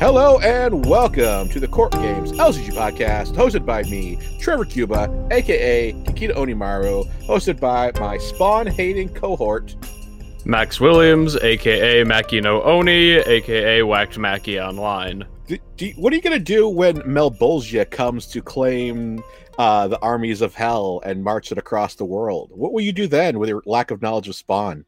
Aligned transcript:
Hello 0.00 0.38
and 0.38 0.86
welcome 0.86 1.48
to 1.48 1.58
the 1.58 1.66
Court 1.66 1.90
Games 1.90 2.30
LCG 2.30 2.70
podcast, 2.70 3.34
hosted 3.34 3.66
by 3.66 3.82
me, 3.82 4.16
Trevor 4.38 4.64
Cuba, 4.64 5.12
aka 5.32 5.92
Kikita 5.92 6.36
Onimaru, 6.36 7.04
hosted 7.24 7.58
by 7.58 7.90
my 7.98 8.16
spawn 8.16 8.68
hating 8.68 9.12
cohort, 9.12 9.74
Max 10.44 10.78
Williams, 10.80 11.34
aka 11.38 12.04
Maki 12.04 12.40
no 12.40 12.62
Oni, 12.62 13.14
aka 13.14 13.82
Whacked 13.82 14.18
Maki 14.18 14.64
Online. 14.64 15.26
Do, 15.48 15.58
do, 15.76 15.90
what 15.96 16.12
are 16.12 16.16
you 16.16 16.22
gonna 16.22 16.38
do 16.38 16.68
when 16.68 16.98
Malebolgia 16.98 17.90
comes 17.90 18.28
to 18.28 18.40
claim 18.40 19.20
uh, 19.58 19.88
the 19.88 19.98
armies 19.98 20.42
of 20.42 20.54
hell 20.54 21.02
and 21.04 21.24
march 21.24 21.50
it 21.50 21.58
across 21.58 21.96
the 21.96 22.04
world? 22.04 22.52
What 22.54 22.72
will 22.72 22.82
you 22.82 22.92
do 22.92 23.08
then 23.08 23.40
with 23.40 23.48
your 23.48 23.64
lack 23.66 23.90
of 23.90 24.00
knowledge 24.00 24.28
of 24.28 24.36
Spawn? 24.36 24.84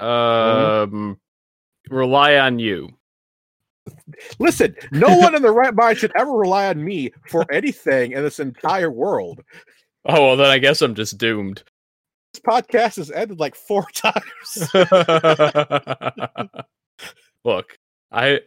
Um, 0.00 0.08
mm-hmm. 0.08 1.94
rely 1.94 2.38
on 2.38 2.58
you. 2.58 2.97
Listen, 4.38 4.74
no 4.92 5.16
one 5.16 5.34
in 5.34 5.42
the 5.42 5.50
right 5.50 5.74
mind 5.74 5.98
should 5.98 6.12
ever 6.16 6.32
rely 6.32 6.68
on 6.68 6.84
me 6.84 7.10
for 7.28 7.50
anything 7.52 8.12
in 8.12 8.22
this 8.22 8.40
entire 8.40 8.90
world. 8.90 9.42
Oh 10.04 10.28
well, 10.28 10.36
then 10.36 10.50
I 10.50 10.58
guess 10.58 10.82
I'm 10.82 10.94
just 10.94 11.18
doomed. 11.18 11.62
This 12.32 12.40
podcast 12.40 12.96
has 12.96 13.10
ended 13.10 13.40
like 13.40 13.54
four 13.54 13.86
times. 13.94 14.70
Look, 17.44 17.78
I 18.12 18.40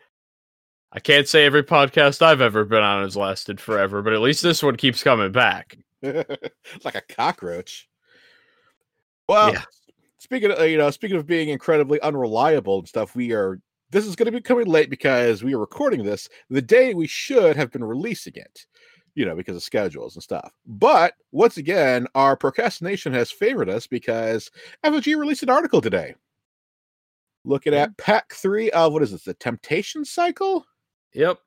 I 0.92 1.00
can't 1.00 1.28
say 1.28 1.46
every 1.46 1.64
podcast 1.64 2.22
I've 2.22 2.42
ever 2.42 2.66
been 2.66 2.84
on 2.84 3.04
has 3.04 3.16
lasted 3.16 3.62
forever, 3.62 4.02
but 4.02 4.14
at 4.14 4.22
least 4.22 4.44
this 4.44 4.62
one 4.62 4.76
keeps 4.76 5.04
coming 5.04 5.32
back. 5.32 5.78
like 6.04 6.96
a 6.96 7.02
cockroach. 7.10 7.88
Well, 9.30 9.54
yeah. 9.54 9.62
speaking 10.18 10.52
of 10.52 10.68
you 10.68 10.78
know, 10.78 10.90
speaking 10.92 11.18
of 11.18 11.26
being 11.26 11.50
incredibly 11.50 12.02
unreliable 12.02 12.80
and 12.80 12.88
stuff, 12.88 13.16
we 13.16 13.32
are 13.32 13.60
this 13.92 14.06
is 14.06 14.16
going 14.16 14.26
to 14.26 14.32
be 14.32 14.42
coming 14.42 14.66
late 14.66 14.90
because 14.90 15.44
we 15.44 15.54
are 15.54 15.60
recording 15.60 16.04
this 16.04 16.30
the 16.50 16.62
day 16.62 16.94
we 16.94 17.08
should 17.08 17.56
have 17.56 17.72
been 17.72 17.84
releasing 17.84 18.34
it, 18.36 18.66
you 19.16 19.26
know, 19.26 19.36
because 19.36 19.56
of 19.56 19.64
schedules 19.64 20.16
and 20.16 20.24
stuff. 20.24 20.52
But 20.66 21.14
once 21.32 21.58
again, 21.58 22.08
our 22.16 22.36
procrastination 22.36 23.14
has 23.14 23.32
favored 23.32 23.70
us 23.70 23.88
because 23.88 24.50
FFG 24.86 25.18
released 25.18 25.44
an 25.44 25.50
article 25.50 25.82
today 25.82 26.16
looking 27.44 27.74
at 27.74 27.98
pack 27.98 28.34
three 28.34 28.70
of 28.72 28.94
what 28.94 29.04
is 29.04 29.12
this, 29.12 29.24
the 29.24 29.34
Temptation 29.34 30.06
Cycle? 30.06 30.66
Yep, 31.14 31.40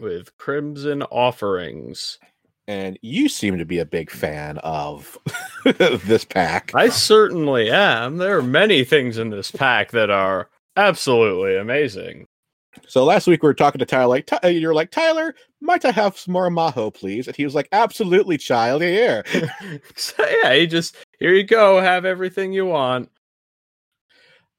with 0.00 0.36
Crimson 0.38 1.02
Offerings. 1.02 2.18
And 2.66 2.98
you 3.00 3.30
seem 3.30 3.56
to 3.56 3.64
be 3.64 3.78
a 3.78 3.86
big 3.86 4.10
fan 4.10 4.58
of 4.58 5.16
this 5.64 6.24
pack. 6.24 6.74
I 6.74 6.90
certainly 6.90 7.70
am. 7.70 8.18
There 8.18 8.36
are 8.36 8.42
many 8.42 8.84
things 8.84 9.16
in 9.16 9.30
this 9.30 9.50
pack 9.50 9.92
that 9.92 10.10
are 10.10 10.50
Absolutely 10.78 11.56
amazing. 11.58 12.26
So 12.88 13.04
last 13.04 13.26
week 13.26 13.42
we 13.42 13.48
were 13.48 13.54
talking 13.54 13.80
to 13.80 13.86
Tyler, 13.86 14.08
like 14.08 14.30
you're 14.44 14.74
like 14.74 14.90
Tyler, 14.92 15.34
might 15.60 15.84
I 15.84 15.92
have 15.92 16.18
some 16.18 16.32
more 16.32 16.50
maho, 16.50 16.94
please? 16.94 17.28
And 17.28 17.36
he 17.36 17.44
was 17.44 17.54
like, 17.54 17.68
"Absolutely, 17.72 18.38
child, 18.38 18.82
here." 18.82 19.24
so 19.96 20.14
yeah, 20.42 20.54
he 20.54 20.66
just 20.68 20.96
here 21.20 21.34
you 21.34 21.44
go, 21.44 21.80
have 21.80 22.04
everything 22.06 22.52
you 22.52 22.66
want. 22.66 23.10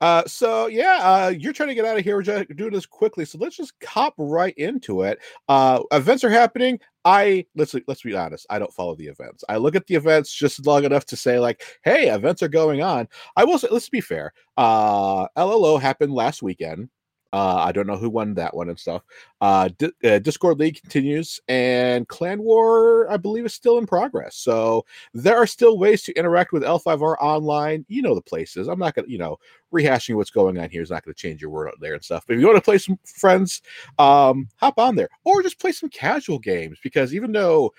Uh, 0.01 0.23
so 0.25 0.67
yeah, 0.67 0.99
uh, 1.01 1.29
you're 1.29 1.53
trying 1.53 1.69
to 1.69 1.75
get 1.75 1.85
out 1.85 1.97
of 1.97 2.03
here. 2.03 2.15
We're 2.15 2.21
just 2.21 2.55
doing 2.55 2.71
this 2.71 2.85
quickly, 2.85 3.25
so 3.25 3.37
let's 3.39 3.57
just 3.57 3.79
cop 3.79 4.13
right 4.17 4.53
into 4.57 5.01
it. 5.03 5.19
Uh, 5.49 5.83
events 5.91 6.23
are 6.23 6.29
happening. 6.29 6.79
I 7.05 7.45
let's 7.55 7.75
let's 7.87 8.01
be 8.01 8.15
honest. 8.15 8.45
I 8.49 8.59
don't 8.59 8.73
follow 8.73 8.95
the 8.95 9.07
events. 9.07 9.43
I 9.49 9.57
look 9.57 9.75
at 9.75 9.87
the 9.87 9.95
events 9.95 10.33
just 10.33 10.65
long 10.65 10.83
enough 10.85 11.05
to 11.07 11.15
say 11.15 11.39
like, 11.39 11.63
"Hey, 11.83 12.09
events 12.09 12.41
are 12.43 12.47
going 12.49 12.81
on." 12.81 13.07
I 13.35 13.43
will 13.43 13.57
say, 13.57 13.67
let's 13.71 13.89
be 13.89 14.01
fair. 14.01 14.33
Uh, 14.57 15.27
LLO 15.37 15.79
happened 15.81 16.13
last 16.13 16.41
weekend. 16.41 16.89
Uh, 17.31 17.57
I 17.57 17.71
don't 17.71 17.85
know 17.85 17.97
who 17.97 18.09
won 18.09 18.33
that 18.35 18.55
one 18.55 18.69
and 18.69 18.79
stuff. 18.79 19.03
Uh, 19.39 19.69
D- 19.77 19.91
uh, 20.03 20.19
Discord 20.19 20.59
League 20.59 20.81
continues, 20.81 21.39
and 21.47 22.07
Clan 22.07 22.41
War, 22.41 23.09
I 23.11 23.17
believe, 23.17 23.45
is 23.45 23.53
still 23.53 23.77
in 23.77 23.85
progress. 23.85 24.35
So 24.35 24.85
there 25.13 25.37
are 25.37 25.45
still 25.45 25.77
ways 25.77 26.01
to 26.03 26.13
interact 26.13 26.51
with 26.51 26.63
L5R 26.63 27.17
online. 27.19 27.85
You 27.87 28.01
know 28.01 28.15
the 28.15 28.21
places. 28.21 28.67
I'm 28.67 28.79
not 28.79 28.95
gonna, 28.95 29.07
you 29.07 29.19
know, 29.19 29.37
rehashing 29.71 30.15
what's 30.15 30.31
going 30.31 30.57
on 30.57 30.69
here 30.69 30.81
is 30.81 30.89
not 30.89 31.03
to 31.03 31.13
change 31.13 31.41
your 31.41 31.51
world 31.51 31.73
out 31.75 31.81
there 31.81 31.93
and 31.93 32.03
stuff. 32.03 32.25
But 32.25 32.33
if 32.35 32.39
you 32.39 32.47
want 32.47 32.57
to 32.57 32.61
play 32.61 32.79
some 32.79 32.97
friends, 33.05 33.61
um, 33.99 34.49
hop 34.55 34.79
on 34.79 34.95
there, 34.95 35.09
or 35.23 35.43
just 35.43 35.59
play 35.59 35.71
some 35.71 35.89
casual 35.89 36.39
games 36.39 36.79
because 36.81 37.13
even 37.13 37.31
though 37.31 37.73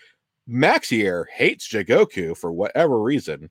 Max 0.47 0.88
here 0.88 1.28
hates 1.32 1.69
Jigoku 1.69 2.37
for 2.37 2.53
whatever 2.53 3.00
reason, 3.00 3.50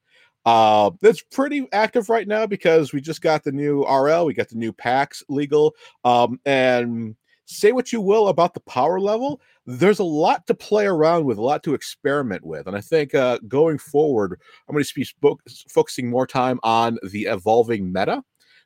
uh, 0.50 0.90
that's 1.00 1.22
pretty 1.22 1.68
active 1.74 2.10
right 2.10 2.28
now 2.28 2.48
because 2.48 2.92
we 2.92 3.00
just 3.00 3.22
got 3.22 3.44
the 3.44 3.52
new 3.52 3.84
RL, 3.86 4.26
we 4.26 4.34
got 4.34 4.50
the 4.50 4.56
new 4.56 4.74
packs 4.74 5.22
legal. 5.30 5.76
Um, 6.04 6.40
and 6.44 7.16
say 7.46 7.72
what 7.72 7.94
you 7.94 8.02
will 8.02 8.30
about 8.30 8.56
the 8.56 8.60
power 8.62 9.00
level, 9.00 9.42
there's 9.68 10.00
a 10.00 10.04
lot 10.04 10.48
to 10.48 10.56
play 10.56 10.88
around 10.88 11.26
with, 11.26 11.38
a 11.38 11.42
lot 11.42 11.62
to 11.64 11.76
experiment 11.76 12.44
with. 12.44 12.66
And 12.66 12.76
I 12.76 12.82
think 12.82 13.14
uh, 13.14 13.38
going 13.48 13.78
forward, 13.78 14.40
I'm 14.68 14.74
going 14.74 14.84
to 14.84 14.96
be 14.96 15.04
sp- 15.06 15.38
focusing 15.70 16.10
more 16.10 16.26
time 16.26 16.60
on 16.64 16.98
the 17.04 17.26
evolving 17.26 17.92
meta 17.92 18.24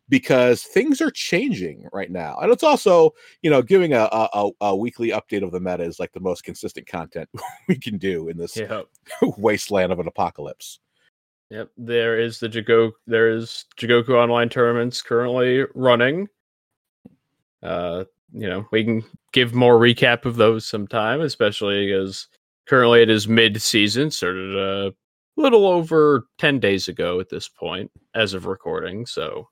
because 0.08 0.64
things 0.64 1.02
are 1.02 1.12
changing 1.12 1.86
right 1.92 2.12
now. 2.12 2.38
And 2.42 2.50
it's 2.50 2.64
also, 2.64 3.12
you 3.42 3.50
know, 3.50 3.62
giving 3.62 3.92
a, 3.92 4.08
a, 4.10 4.50
a 4.62 4.76
weekly 4.76 5.10
update 5.10 5.44
of 5.44 5.52
the 5.52 5.60
meta 5.60 5.84
is 5.84 6.00
like 6.00 6.14
the 6.14 6.22
most 6.22 6.46
consistent 6.46 6.88
content 6.88 7.30
we 7.68 7.76
can 7.76 7.98
do 7.98 8.30
in 8.30 8.38
this 8.38 8.56
wasteland 9.38 9.92
of 9.92 10.00
an 10.00 10.08
apocalypse. 10.08 10.80
Yep, 11.54 11.70
there 11.78 12.20
is 12.20 12.40
the 12.40 12.50
Jigoku. 12.50 12.94
There 13.06 13.30
is 13.30 13.66
Jigoku 13.78 14.16
online 14.16 14.50
tournaments 14.50 15.04
currently 15.04 15.66
running. 15.76 16.28
Uh, 17.62 18.06
you 18.32 18.50
know, 18.50 18.66
we 18.72 18.84
can 18.84 19.04
give 19.34 19.54
more 19.54 19.78
recap 19.78 20.26
of 20.26 20.36
those 20.36 20.66
sometime, 20.66 21.22
especially 21.22 21.94
as 21.94 22.28
currently 22.68 23.04
it 23.04 23.12
is 23.12 23.28
mid-season, 23.28 24.10
started 24.10 24.56
a 24.56 24.94
little 25.38 25.68
over 25.68 26.26
ten 26.40 26.60
days 26.60 26.88
ago 26.88 27.20
at 27.20 27.30
this 27.30 27.48
point, 27.48 27.92
as 28.16 28.34
of 28.34 28.48
recording. 28.48 29.06
So 29.06 29.48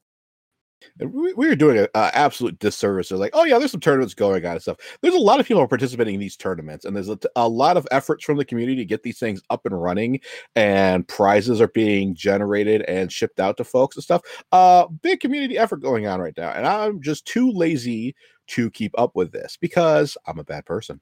we, 1.00 1.34
we 1.34 1.48
are 1.48 1.56
doing 1.56 1.78
an 1.78 1.88
absolute 1.94 2.60
disservice. 2.60 3.10
They're 3.10 3.18
like, 3.18 3.32
oh 3.34 3.44
yeah, 3.44 3.60
there's 3.60 3.72
some 3.72 3.80
tournaments 3.80 4.14
going 4.14 4.46
on 4.46 4.54
and 4.54 4.62
stuff. 4.62 4.78
There's 5.02 5.16
a 5.16 5.20
lot 5.20 5.40
of 5.40 5.46
people 5.46 5.68
participating 5.68 6.16
in 6.16 6.20
these 6.20 6.36
tournaments, 6.36 6.86
and 6.86 6.96
there's 6.96 7.10
a, 7.10 7.20
a, 7.36 7.48
lot 7.48 7.78
of 7.78 7.88
efforts 7.92 8.24
from 8.24 8.38
the 8.38 8.46
community 8.46 8.78
to 8.78 8.86
get 8.86 9.04
these 9.04 9.20
things 9.20 9.42
up 9.50 9.66
and 9.66 9.80
running, 9.80 10.20
and 10.56 11.08
prizes 11.08 11.62
are 11.62 11.68
being 11.70 12.16
generated 12.16 12.82
and 12.84 13.12
shipped 13.12 13.40
out 13.40 13.58
to 13.58 13.64
folks 13.64 13.96
and 13.96 14.04
stuff. 14.04 14.22
Uh, 14.52 14.88
big 14.88 15.20
community 15.20 15.58
effort 15.58 15.82
going 15.82 16.08
on 16.08 16.20
right 16.20 16.36
now, 16.38 16.52
and 16.52 16.66
I'm 16.66 17.02
just 17.02 17.26
too 17.26 17.52
lazy 17.52 18.16
to 18.48 18.70
keep 18.72 18.98
up 18.98 19.16
with 19.16 19.32
this 19.32 19.58
because 19.60 20.18
I'm 20.28 20.40
a 20.40 20.44
bad 20.44 20.66
person. 20.66 21.00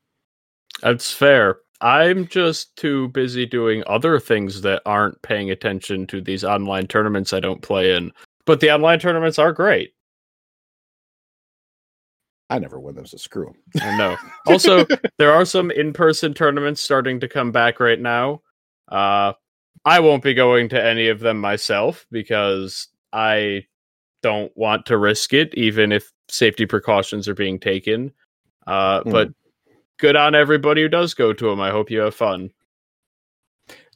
That's 0.81 1.11
fair. 1.11 1.59
I'm 1.81 2.27
just 2.27 2.75
too 2.75 3.07
busy 3.09 3.45
doing 3.45 3.83
other 3.87 4.19
things 4.19 4.61
that 4.61 4.81
aren't 4.85 5.21
paying 5.21 5.49
attention 5.49 6.07
to 6.07 6.21
these 6.21 6.43
online 6.43 6.87
tournaments 6.87 7.31
I 7.31 7.39
don't 7.39 7.61
play 7.61 7.95
in 7.95 8.11
but 8.49 8.61
the 8.61 8.71
online 8.71 8.97
tournaments 8.97 9.37
are 9.37 9.53
great. 9.53 9.93
I 12.49 12.57
never 12.57 12.79
win 12.79 12.95
them, 12.95 13.05
so 13.05 13.17
screw 13.17 13.45
them. 13.45 13.83
I 13.83 13.95
know. 13.95 14.17
Also, 14.47 14.87
there 15.19 15.31
are 15.31 15.45
some 15.45 15.69
in-person 15.69 16.33
tournaments 16.33 16.81
starting 16.81 17.19
to 17.19 17.27
come 17.27 17.51
back 17.51 17.79
right 17.79 17.99
now. 17.99 18.41
Uh, 18.91 19.33
I 19.85 19.99
won't 19.99 20.23
be 20.23 20.33
going 20.33 20.67
to 20.69 20.83
any 20.83 21.09
of 21.09 21.19
them 21.19 21.39
myself 21.39 22.07
because 22.09 22.87
I 23.13 23.67
don't 24.23 24.51
want 24.55 24.87
to 24.87 24.97
risk 24.97 25.31
it, 25.31 25.53
even 25.53 25.91
if 25.91 26.11
safety 26.27 26.65
precautions 26.65 27.27
are 27.27 27.35
being 27.35 27.59
taken. 27.59 28.11
Uh, 28.65 29.03
mm. 29.03 29.11
But 29.11 29.29
good 29.99 30.15
on 30.15 30.33
everybody 30.33 30.81
who 30.81 30.89
does 30.89 31.13
go 31.13 31.33
to 31.33 31.49
them. 31.51 31.61
I 31.61 31.69
hope 31.69 31.91
you 31.91 31.99
have 31.99 32.15
fun. 32.15 32.49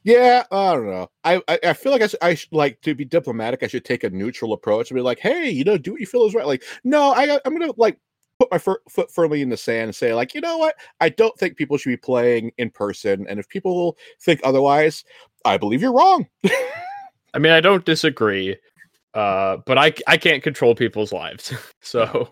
Yeah, 0.04 0.44
I 0.50 0.74
don't 0.74 0.86
know. 0.86 1.08
I 1.24 1.40
I, 1.48 1.58
I 1.64 1.72
feel 1.72 1.90
like 1.92 2.02
I 2.02 2.06
should, 2.08 2.18
I 2.22 2.34
should, 2.34 2.52
like 2.52 2.80
to 2.82 2.94
be 2.94 3.04
diplomatic. 3.06 3.62
I 3.62 3.66
should 3.68 3.84
take 3.86 4.04
a 4.04 4.10
neutral 4.10 4.52
approach 4.52 4.90
and 4.90 4.96
be 4.96 5.02
like, 5.02 5.18
hey, 5.18 5.48
you 5.50 5.64
know, 5.64 5.78
do 5.78 5.92
what 5.92 6.00
you 6.00 6.06
feel 6.06 6.26
is 6.26 6.34
right. 6.34 6.46
Like, 6.46 6.62
no, 6.84 7.12
I 7.12 7.38
I'm 7.44 7.58
gonna 7.58 7.72
like 7.78 7.98
put 8.38 8.50
my 8.50 8.58
fir- 8.58 8.82
foot 8.90 9.10
firmly 9.10 9.40
in 9.40 9.48
the 9.48 9.56
sand 9.56 9.84
and 9.84 9.94
say 9.94 10.12
like, 10.14 10.34
you 10.34 10.40
know 10.42 10.58
what? 10.58 10.74
I 11.00 11.08
don't 11.08 11.36
think 11.38 11.56
people 11.56 11.78
should 11.78 11.88
be 11.90 11.96
playing 11.96 12.52
in 12.58 12.70
person, 12.70 13.26
and 13.28 13.40
if 13.40 13.48
people 13.48 13.96
think 14.20 14.40
otherwise, 14.44 15.04
I 15.46 15.56
believe 15.56 15.80
you're 15.80 15.92
wrong. 15.94 16.26
I 17.34 17.38
mean, 17.38 17.52
I 17.52 17.60
don't 17.60 17.84
disagree, 17.84 18.56
uh, 19.14 19.58
but 19.66 19.78
I 19.78 19.94
I 20.08 20.16
can't 20.18 20.42
control 20.42 20.74
people's 20.74 21.12
lives, 21.12 21.52
so 21.82 22.30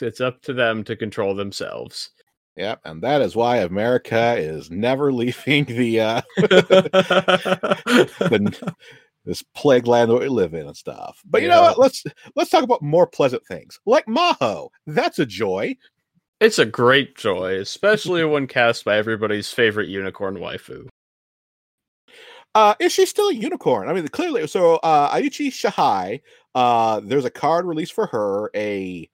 it's 0.00 0.20
up 0.20 0.42
to 0.42 0.52
them 0.52 0.84
to 0.84 0.96
control 0.96 1.34
themselves. 1.34 2.10
Yep, 2.56 2.80
and 2.84 3.02
that 3.02 3.20
is 3.20 3.34
why 3.34 3.58
America 3.58 4.36
is 4.36 4.70
never 4.70 5.12
leaving 5.12 5.64
the 5.64 6.00
uh 6.00 6.22
the, 6.36 8.74
this 9.24 9.42
plague 9.54 9.86
land 9.86 10.10
that 10.10 10.20
we 10.20 10.28
live 10.28 10.54
in 10.54 10.66
and 10.66 10.76
stuff. 10.76 11.20
But 11.24 11.42
you 11.42 11.48
yeah. 11.48 11.56
know 11.56 11.62
what? 11.62 11.78
Let's 11.78 12.04
let's 12.36 12.50
talk 12.50 12.62
about 12.62 12.82
more 12.82 13.06
pleasant 13.06 13.44
things. 13.46 13.80
Like 13.86 14.06
Maho. 14.06 14.68
That's 14.86 15.18
a 15.18 15.26
joy. 15.26 15.76
It's 16.40 16.58
a 16.58 16.66
great 16.66 17.16
joy, 17.16 17.58
especially 17.60 18.24
when 18.24 18.46
cast 18.46 18.84
by 18.84 18.96
everybody's 18.96 19.50
favorite 19.50 19.88
unicorn 19.88 20.36
waifu. 20.36 20.88
Uh, 22.54 22.74
is 22.78 22.92
she 22.92 23.06
still 23.06 23.28
a 23.28 23.34
unicorn? 23.34 23.88
I 23.88 23.92
mean, 23.92 24.06
clearly. 24.08 24.46
So, 24.46 24.76
uh, 24.76 25.16
Iuchi 25.16 25.52
Shahai, 25.52 26.20
uh, 26.54 27.00
there's 27.02 27.24
a 27.24 27.30
card 27.30 27.66
released 27.66 27.94
for 27.94 28.06
her, 28.06 28.50
a 28.54 29.08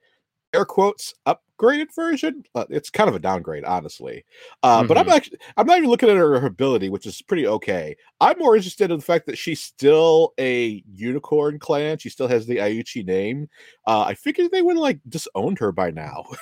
air 0.52 0.64
quotes 0.64 1.14
upgraded 1.60 1.94
version. 1.94 2.44
Uh, 2.54 2.64
it's 2.70 2.90
kind 2.90 3.08
of 3.08 3.14
a 3.14 3.18
downgrade, 3.18 3.64
honestly. 3.64 4.24
Uh, 4.62 4.78
mm-hmm. 4.78 4.88
But 4.88 4.98
I'm 4.98 5.04
Mm-hmm. 5.04 5.12
actually 5.14 5.38
I'm 5.56 5.66
not 5.66 5.78
even 5.78 5.90
looking 5.90 6.08
at 6.08 6.16
her 6.16 6.34
ability, 6.46 6.88
which 6.88 7.06
is 7.06 7.22
pretty 7.22 7.46
okay. 7.46 7.96
I'm 8.20 8.38
more 8.38 8.56
interested 8.56 8.90
in 8.90 8.98
the 8.98 9.04
fact 9.04 9.26
that 9.26 9.38
she's 9.38 9.62
still 9.62 10.32
a 10.38 10.82
unicorn 10.94 11.58
clan. 11.58 11.98
She 11.98 12.08
still 12.08 12.28
has 12.28 12.46
the 12.46 12.56
Iuchi 12.56 13.04
name. 13.04 13.48
Uh, 13.86 14.02
I 14.02 14.14
figured 14.14 14.50
they 14.50 14.62
would 14.62 14.76
have 14.76 14.82
like 14.82 15.00
disowned 15.08 15.58
her 15.58 15.72
by 15.72 15.90
now. 15.90 16.24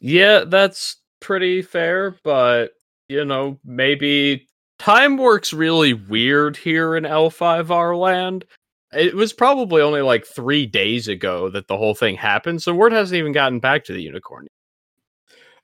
Yeah, 0.00 0.44
that's 0.46 0.98
pretty 1.18 1.60
fair, 1.60 2.14
but 2.22 2.70
you 3.08 3.24
know, 3.24 3.58
maybe 3.64 4.46
time 4.78 5.16
works 5.16 5.52
really 5.52 5.92
weird 5.92 6.56
here 6.56 6.94
in 6.94 7.02
L5R 7.02 7.98
land. 7.98 8.44
It 8.92 9.14
was 9.14 9.32
probably 9.32 9.82
only 9.82 10.00
like 10.00 10.26
three 10.26 10.66
days 10.66 11.08
ago 11.08 11.50
that 11.50 11.68
the 11.68 11.76
whole 11.76 11.94
thing 11.94 12.16
happened, 12.16 12.62
so 12.62 12.74
word 12.74 12.92
hasn't 12.92 13.18
even 13.18 13.32
gotten 13.32 13.60
back 13.60 13.84
to 13.84 13.92
the 13.92 14.02
unicorn. 14.02 14.48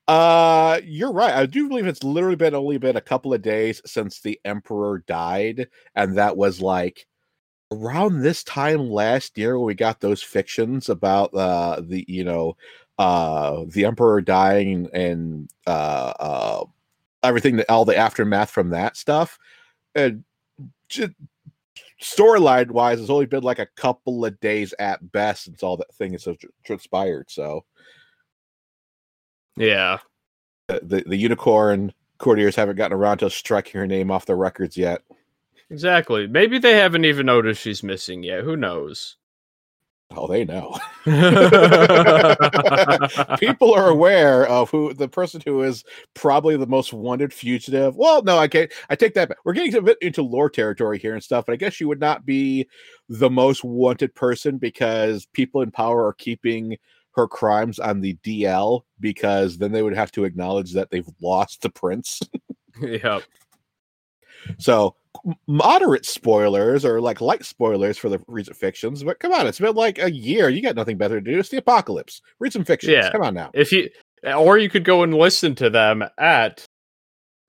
Uh, 0.06 0.80
you're 0.84 1.12
right. 1.12 1.34
I 1.34 1.46
do 1.46 1.68
believe 1.68 1.86
it's 1.86 2.04
literally 2.04 2.36
been 2.36 2.54
only 2.54 2.76
been 2.76 2.96
a 2.96 3.00
couple 3.00 3.32
of 3.32 3.40
days 3.40 3.80
since 3.86 4.20
the 4.20 4.38
emperor 4.44 5.02
died, 5.06 5.68
and 5.94 6.18
that 6.18 6.36
was 6.36 6.60
like 6.60 7.06
around 7.72 8.22
this 8.22 8.44
time 8.44 8.90
last 8.90 9.38
year 9.38 9.58
when 9.58 9.66
we 9.66 9.74
got 9.74 10.00
those 10.00 10.22
fictions 10.22 10.88
about 10.88 11.34
uh 11.34 11.80
the 11.82 12.04
you 12.08 12.24
know 12.24 12.56
uh 12.98 13.64
the 13.68 13.84
emperor 13.84 14.20
dying 14.20 14.88
and 14.92 15.48
uh 15.66 16.12
uh 16.20 16.64
everything 17.22 17.56
that 17.56 17.70
all 17.70 17.84
the 17.84 17.96
aftermath 17.96 18.50
from 18.50 18.70
that 18.70 18.96
stuff 18.96 19.38
and 19.94 20.24
just 20.88 21.12
storyline 22.04 22.70
wise 22.70 23.00
it's 23.00 23.08
only 23.10 23.24
been 23.26 23.42
like 23.42 23.58
a 23.58 23.68
couple 23.76 24.24
of 24.26 24.38
days 24.40 24.74
at 24.78 25.10
best 25.12 25.44
since 25.44 25.62
all 25.62 25.76
that 25.76 25.92
thing 25.94 26.12
has 26.12 26.28
transpired 26.64 27.24
so 27.30 27.64
Yeah. 29.56 29.98
the, 30.68 30.80
the, 30.82 31.04
the 31.06 31.16
unicorn 31.16 31.92
courtiers 32.18 32.54
haven't 32.54 32.76
gotten 32.76 32.96
around 32.96 33.18
to 33.18 33.30
striking 33.30 33.78
her 33.80 33.86
name 33.86 34.10
off 34.10 34.26
the 34.26 34.34
records 34.36 34.76
yet 34.76 35.02
Exactly. 35.70 36.26
Maybe 36.26 36.58
they 36.58 36.74
haven't 36.74 37.06
even 37.06 37.24
noticed 37.26 37.62
she's 37.62 37.82
missing 37.82 38.22
yet. 38.22 38.44
Who 38.44 38.54
knows? 38.54 39.16
Oh 40.16 40.26
they 40.26 40.44
know 40.44 40.76
people 43.38 43.74
are 43.74 43.88
aware 43.88 44.46
of 44.46 44.70
who 44.70 44.94
the 44.94 45.08
person 45.08 45.42
who 45.44 45.62
is 45.62 45.84
probably 46.14 46.56
the 46.56 46.66
most 46.66 46.92
wanted 46.92 47.32
fugitive. 47.32 47.96
Well, 47.96 48.22
no, 48.22 48.38
I 48.38 48.48
can't. 48.48 48.72
I 48.88 48.96
take 48.96 49.14
that 49.14 49.28
back. 49.28 49.38
We're 49.44 49.52
getting 49.52 49.76
a 49.76 49.82
bit 49.82 49.98
into 50.00 50.22
lore 50.22 50.50
territory 50.50 50.98
here 50.98 51.14
and 51.14 51.22
stuff, 51.22 51.46
but 51.46 51.52
I 51.52 51.56
guess 51.56 51.74
she 51.74 51.84
would 51.84 52.00
not 52.00 52.24
be 52.24 52.68
the 53.08 53.30
most 53.30 53.64
wanted 53.64 54.14
person 54.14 54.58
because 54.58 55.26
people 55.26 55.62
in 55.62 55.70
power 55.70 56.06
are 56.06 56.14
keeping 56.14 56.78
her 57.14 57.28
crimes 57.28 57.78
on 57.78 58.00
the 58.00 58.14
DL 58.24 58.82
because 59.00 59.58
then 59.58 59.72
they 59.72 59.82
would 59.82 59.94
have 59.94 60.12
to 60.12 60.24
acknowledge 60.24 60.72
that 60.72 60.90
they've 60.90 61.08
lost 61.20 61.62
the 61.62 61.70
prince. 61.70 62.20
yep. 62.80 63.22
So 64.58 64.96
moderate 65.46 66.04
spoilers 66.04 66.84
or 66.84 67.00
like 67.00 67.20
light 67.20 67.44
spoilers 67.44 67.96
for 67.96 68.08
the 68.08 68.20
recent 68.26 68.56
fictions, 68.56 69.02
but 69.02 69.20
come 69.20 69.32
on, 69.32 69.46
it's 69.46 69.60
been 69.60 69.74
like 69.74 69.98
a 69.98 70.10
year. 70.10 70.48
You 70.48 70.62
got 70.62 70.76
nothing 70.76 70.98
better 70.98 71.20
to 71.20 71.32
do. 71.32 71.38
It's 71.38 71.48
the 71.48 71.58
apocalypse. 71.58 72.20
Read 72.38 72.52
some 72.52 72.64
fictions. 72.64 72.92
Yeah. 72.92 73.10
Come 73.10 73.22
on 73.22 73.34
now. 73.34 73.50
If 73.54 73.72
you 73.72 73.90
or 74.24 74.58
you 74.58 74.68
could 74.68 74.84
go 74.84 75.02
and 75.02 75.14
listen 75.14 75.54
to 75.56 75.70
them 75.70 76.04
at 76.18 76.66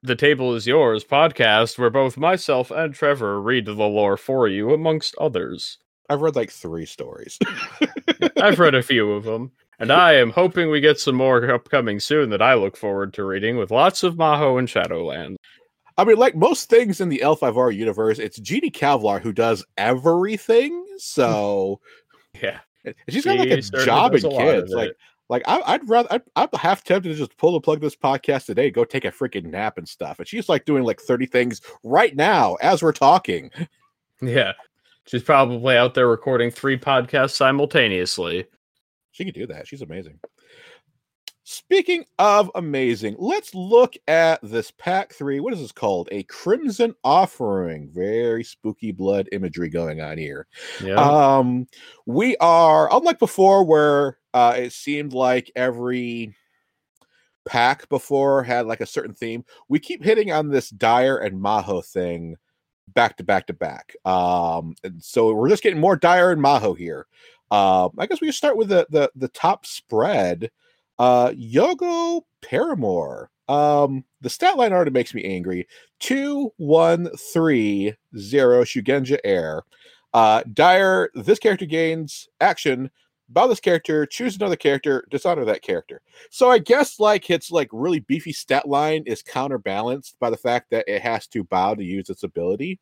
the 0.03 0.15
table 0.15 0.53
is 0.53 0.67
yours 0.67 1.03
podcast 1.03 1.79
where 1.79 1.89
both 1.89 2.17
myself 2.17 2.69
and 2.69 2.93
Trevor 2.93 3.41
read 3.41 3.65
the 3.65 3.73
lore 3.73 4.17
for 4.17 4.47
you 4.47 4.71
amongst 4.71 5.15
others. 5.17 5.79
I've 6.09 6.21
read 6.21 6.35
like 6.35 6.51
three 6.51 6.85
stories. 6.85 7.39
I've 8.37 8.59
read 8.59 8.75
a 8.75 8.83
few 8.83 9.13
of 9.13 9.23
them 9.23 9.51
and 9.79 9.91
I 9.91 10.13
am 10.13 10.31
hoping 10.31 10.69
we 10.69 10.79
get 10.79 10.99
some 10.99 11.15
more 11.15 11.49
upcoming 11.51 11.99
soon 11.99 12.29
that 12.29 12.41
I 12.41 12.53
look 12.53 12.77
forward 12.77 13.13
to 13.15 13.23
reading 13.23 13.57
with 13.57 13.71
lots 13.71 14.03
of 14.03 14.15
Maho 14.15 14.59
and 14.59 14.69
Shadowland. 14.69 15.37
I 15.97 16.03
mean, 16.03 16.17
like 16.17 16.35
most 16.35 16.69
things 16.69 16.99
in 16.99 17.09
the 17.09 17.19
L5R 17.23 17.75
universe, 17.75 18.19
it's 18.19 18.37
Jeannie 18.39 18.71
Kavlar 18.71 19.21
who 19.21 19.31
does 19.31 19.65
everything. 19.77 20.85
So 20.97 21.79
Yeah. 22.41 22.59
she's 23.09 23.25
got 23.25 23.37
like 23.39 23.49
a 23.49 23.61
She 23.61 23.71
job 23.85 24.13
and 24.13 24.21
does 24.21 24.23
a 24.25 24.29
lot 24.29 24.47
of 24.47 24.63
kids. 24.63 24.73
Like, 24.73 24.91
like 25.29 25.43
I, 25.47 25.61
I'd 25.65 25.89
rather, 25.89 26.09
I'd, 26.11 26.21
I'm 26.35 26.49
half 26.53 26.83
tempted 26.83 27.09
to 27.09 27.15
just 27.15 27.35
pull 27.37 27.53
the 27.53 27.61
plug 27.61 27.81
this 27.81 27.95
podcast 27.95 28.45
today, 28.45 28.69
go 28.69 28.83
take 28.83 29.05
a 29.05 29.11
freaking 29.11 29.45
nap 29.45 29.77
and 29.77 29.87
stuff. 29.87 30.19
And 30.19 30.27
she's 30.27 30.49
like 30.49 30.65
doing 30.65 30.83
like 30.83 30.99
30 31.01 31.25
things 31.27 31.61
right 31.83 32.15
now 32.15 32.55
as 32.55 32.83
we're 32.83 32.91
talking. 32.91 33.49
Yeah. 34.21 34.53
She's 35.07 35.23
probably 35.23 35.77
out 35.77 35.93
there 35.93 36.07
recording 36.07 36.51
three 36.51 36.77
podcasts 36.77 37.31
simultaneously. 37.35 38.45
She 39.11 39.23
can 39.23 39.33
do 39.33 39.47
that. 39.47 39.67
She's 39.67 39.81
amazing. 39.81 40.19
Speaking 41.47 42.05
of 42.17 42.49
amazing, 42.55 43.17
let's 43.19 43.53
look 43.53 43.95
at 44.07 44.39
this 44.41 44.71
pack 44.71 45.13
three. 45.13 45.39
What 45.39 45.53
is 45.53 45.59
this 45.59 45.71
called? 45.71 46.09
A 46.11 46.23
Crimson 46.23 46.95
Offering. 47.03 47.87
Very 47.93 48.43
spooky 48.43 48.91
blood 48.91 49.29
imagery 49.31 49.69
going 49.69 50.01
on 50.01 50.17
here. 50.17 50.47
Yeah. 50.83 50.95
Um, 50.95 51.67
we 52.07 52.35
are 52.37 52.91
unlike 52.91 53.19
before, 53.19 53.63
where 53.63 54.17
uh, 54.33 54.55
it 54.57 54.73
seemed 54.73 55.13
like 55.13 55.51
every 55.55 56.35
pack 57.47 57.87
before 57.89 58.41
had 58.41 58.65
like 58.65 58.81
a 58.81 58.87
certain 58.87 59.13
theme. 59.13 59.45
We 59.69 59.77
keep 59.77 60.03
hitting 60.03 60.31
on 60.31 60.49
this 60.49 60.71
Dire 60.71 61.17
and 61.17 61.39
Maho 61.39 61.85
thing 61.85 62.37
back 62.87 63.17
to 63.17 63.23
back 63.23 63.45
to 63.47 63.53
back. 63.53 63.95
Um, 64.03 64.73
and 64.83 65.03
so 65.03 65.31
we're 65.31 65.49
just 65.49 65.61
getting 65.61 65.79
more 65.79 65.95
Dire 65.95 66.31
and 66.31 66.41
Maho 66.41 66.75
here. 66.75 67.05
Um, 67.51 67.91
I 67.99 68.07
guess 68.07 68.19
we 68.19 68.25
can 68.25 68.33
start 68.33 68.57
with 68.57 68.69
the 68.69 68.87
the 68.89 69.11
the 69.15 69.27
top 69.27 69.67
spread. 69.67 70.49
Uh, 70.99 71.31
Yogo 71.31 72.21
Paramore. 72.41 73.29
Um, 73.47 74.03
the 74.21 74.29
stat 74.29 74.57
line 74.57 74.73
already 74.73 74.91
makes 74.91 75.13
me 75.13 75.23
angry. 75.23 75.67
Two 75.99 76.51
one 76.57 77.09
three 77.33 77.93
zero 78.17 78.63
Shugenja 78.63 79.19
Air. 79.23 79.63
Uh, 80.13 80.41
Dire. 80.53 81.09
This 81.13 81.39
character 81.39 81.65
gains 81.65 82.27
action. 82.39 82.89
Bow 83.29 83.47
this 83.47 83.59
character. 83.59 84.05
Choose 84.05 84.35
another 84.35 84.55
character. 84.55 85.05
Dishonor 85.11 85.45
that 85.45 85.61
character. 85.61 86.01
So 86.29 86.49
I 86.49 86.59
guess 86.59 86.99
like 86.99 87.29
its 87.29 87.51
like 87.51 87.69
really 87.71 87.99
beefy 87.99 88.31
stat 88.31 88.67
line 88.67 89.03
is 89.05 89.21
counterbalanced 89.21 90.17
by 90.19 90.29
the 90.29 90.37
fact 90.37 90.69
that 90.71 90.85
it 90.87 91.01
has 91.01 91.27
to 91.27 91.43
bow 91.43 91.75
to 91.75 91.83
use 91.83 92.09
its 92.09 92.23
ability. 92.23 92.79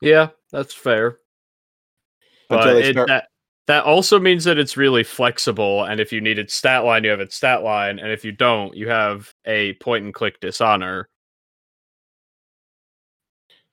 yeah, 0.00 0.28
that's 0.50 0.72
fair. 0.74 1.18
But 2.48 2.60
Until 2.60 2.74
they 2.74 2.88
it, 2.88 2.92
start- 2.92 3.08
that, 3.08 3.28
that 3.68 3.84
also 3.84 4.18
means 4.18 4.44
that 4.44 4.56
it's 4.56 4.78
really 4.78 5.04
flexible. 5.04 5.84
And 5.84 6.00
if 6.00 6.10
you 6.10 6.22
need 6.22 6.38
its 6.38 6.54
stat 6.54 6.84
line, 6.84 7.04
you 7.04 7.10
have 7.10 7.20
its 7.20 7.36
stat 7.36 7.62
line. 7.62 7.98
And 7.98 8.10
if 8.10 8.24
you 8.24 8.32
don't, 8.32 8.74
you 8.74 8.88
have 8.88 9.34
a 9.44 9.74
point 9.74 10.06
and 10.06 10.14
click 10.14 10.40
dishonor. 10.40 11.10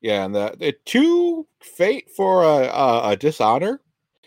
Yeah, 0.02 0.26
and 0.26 0.36
the, 0.36 0.54
the 0.60 0.76
two 0.86 1.48
fate 1.62 2.10
for 2.16 2.44
a, 2.44 2.68
a, 2.68 3.12
a 3.12 3.16
dishonor 3.16 3.80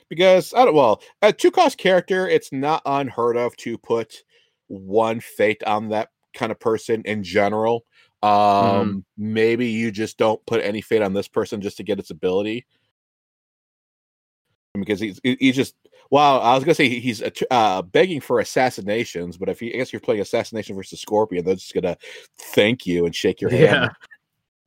because 0.08 0.54
I 0.54 0.64
don't 0.64 0.74
well 0.74 1.02
a 1.20 1.34
two 1.34 1.50
cost 1.50 1.76
character. 1.76 2.26
It's 2.26 2.50
not 2.50 2.80
unheard 2.86 3.36
of 3.36 3.54
to 3.58 3.76
put 3.76 4.24
one 4.68 5.20
fate 5.20 5.62
on 5.64 5.90
that 5.90 6.08
kind 6.32 6.50
of 6.50 6.58
person 6.58 7.02
in 7.04 7.22
general. 7.22 7.84
Um, 8.22 9.04
maybe 9.18 9.66
you 9.66 9.90
just 9.90 10.16
don't 10.16 10.44
put 10.46 10.64
any 10.64 10.80
fate 10.80 11.02
on 11.02 11.12
this 11.12 11.28
person 11.28 11.60
just 11.60 11.76
to 11.76 11.84
get 11.84 11.98
its 11.98 12.10
ability 12.10 12.66
because 14.80 15.00
he's 15.00 15.20
he- 15.22 15.36
he's 15.40 15.56
just 15.56 15.74
well 16.10 16.40
i 16.40 16.54
was 16.54 16.64
gonna 16.64 16.74
say 16.74 16.88
he's 16.88 17.22
uh, 17.22 17.30
uh 17.50 17.82
begging 17.82 18.20
for 18.20 18.40
assassinations 18.40 19.36
but 19.36 19.48
if 19.48 19.60
you 19.62 19.70
i 19.74 19.76
guess 19.76 19.92
you're 19.92 20.00
playing 20.00 20.20
assassination 20.20 20.74
versus 20.76 21.00
scorpion 21.00 21.44
they're 21.44 21.54
just 21.54 21.74
gonna 21.74 21.96
thank 22.38 22.86
you 22.86 23.04
and 23.06 23.14
shake 23.14 23.40
your 23.40 23.50
hand 23.50 23.62
Yeah. 23.62 23.88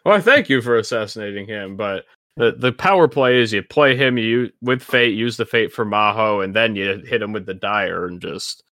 Well, 0.06 0.16
I 0.16 0.22
thank 0.22 0.50
you 0.50 0.62
for 0.62 0.78
assassinating 0.78 1.48
him, 1.48 1.76
but 1.78 2.06
the 2.38 2.54
the 2.54 2.72
power 2.72 3.08
play 3.08 3.40
is 3.40 3.54
you 3.54 3.62
play 3.62 3.96
him 3.96 4.18
you 4.18 4.50
with 4.62 4.82
fate, 4.82 5.14
use 5.16 5.38
the 5.38 5.46
fate 5.46 5.72
for 5.72 5.86
Maho, 5.86 6.44
and 6.44 6.56
then 6.56 6.76
you 6.76 7.04
hit 7.06 7.22
him 7.22 7.34
with 7.34 7.46
the 7.46 7.54
dire 7.54 8.08
and 8.08 8.20
just 8.22 8.64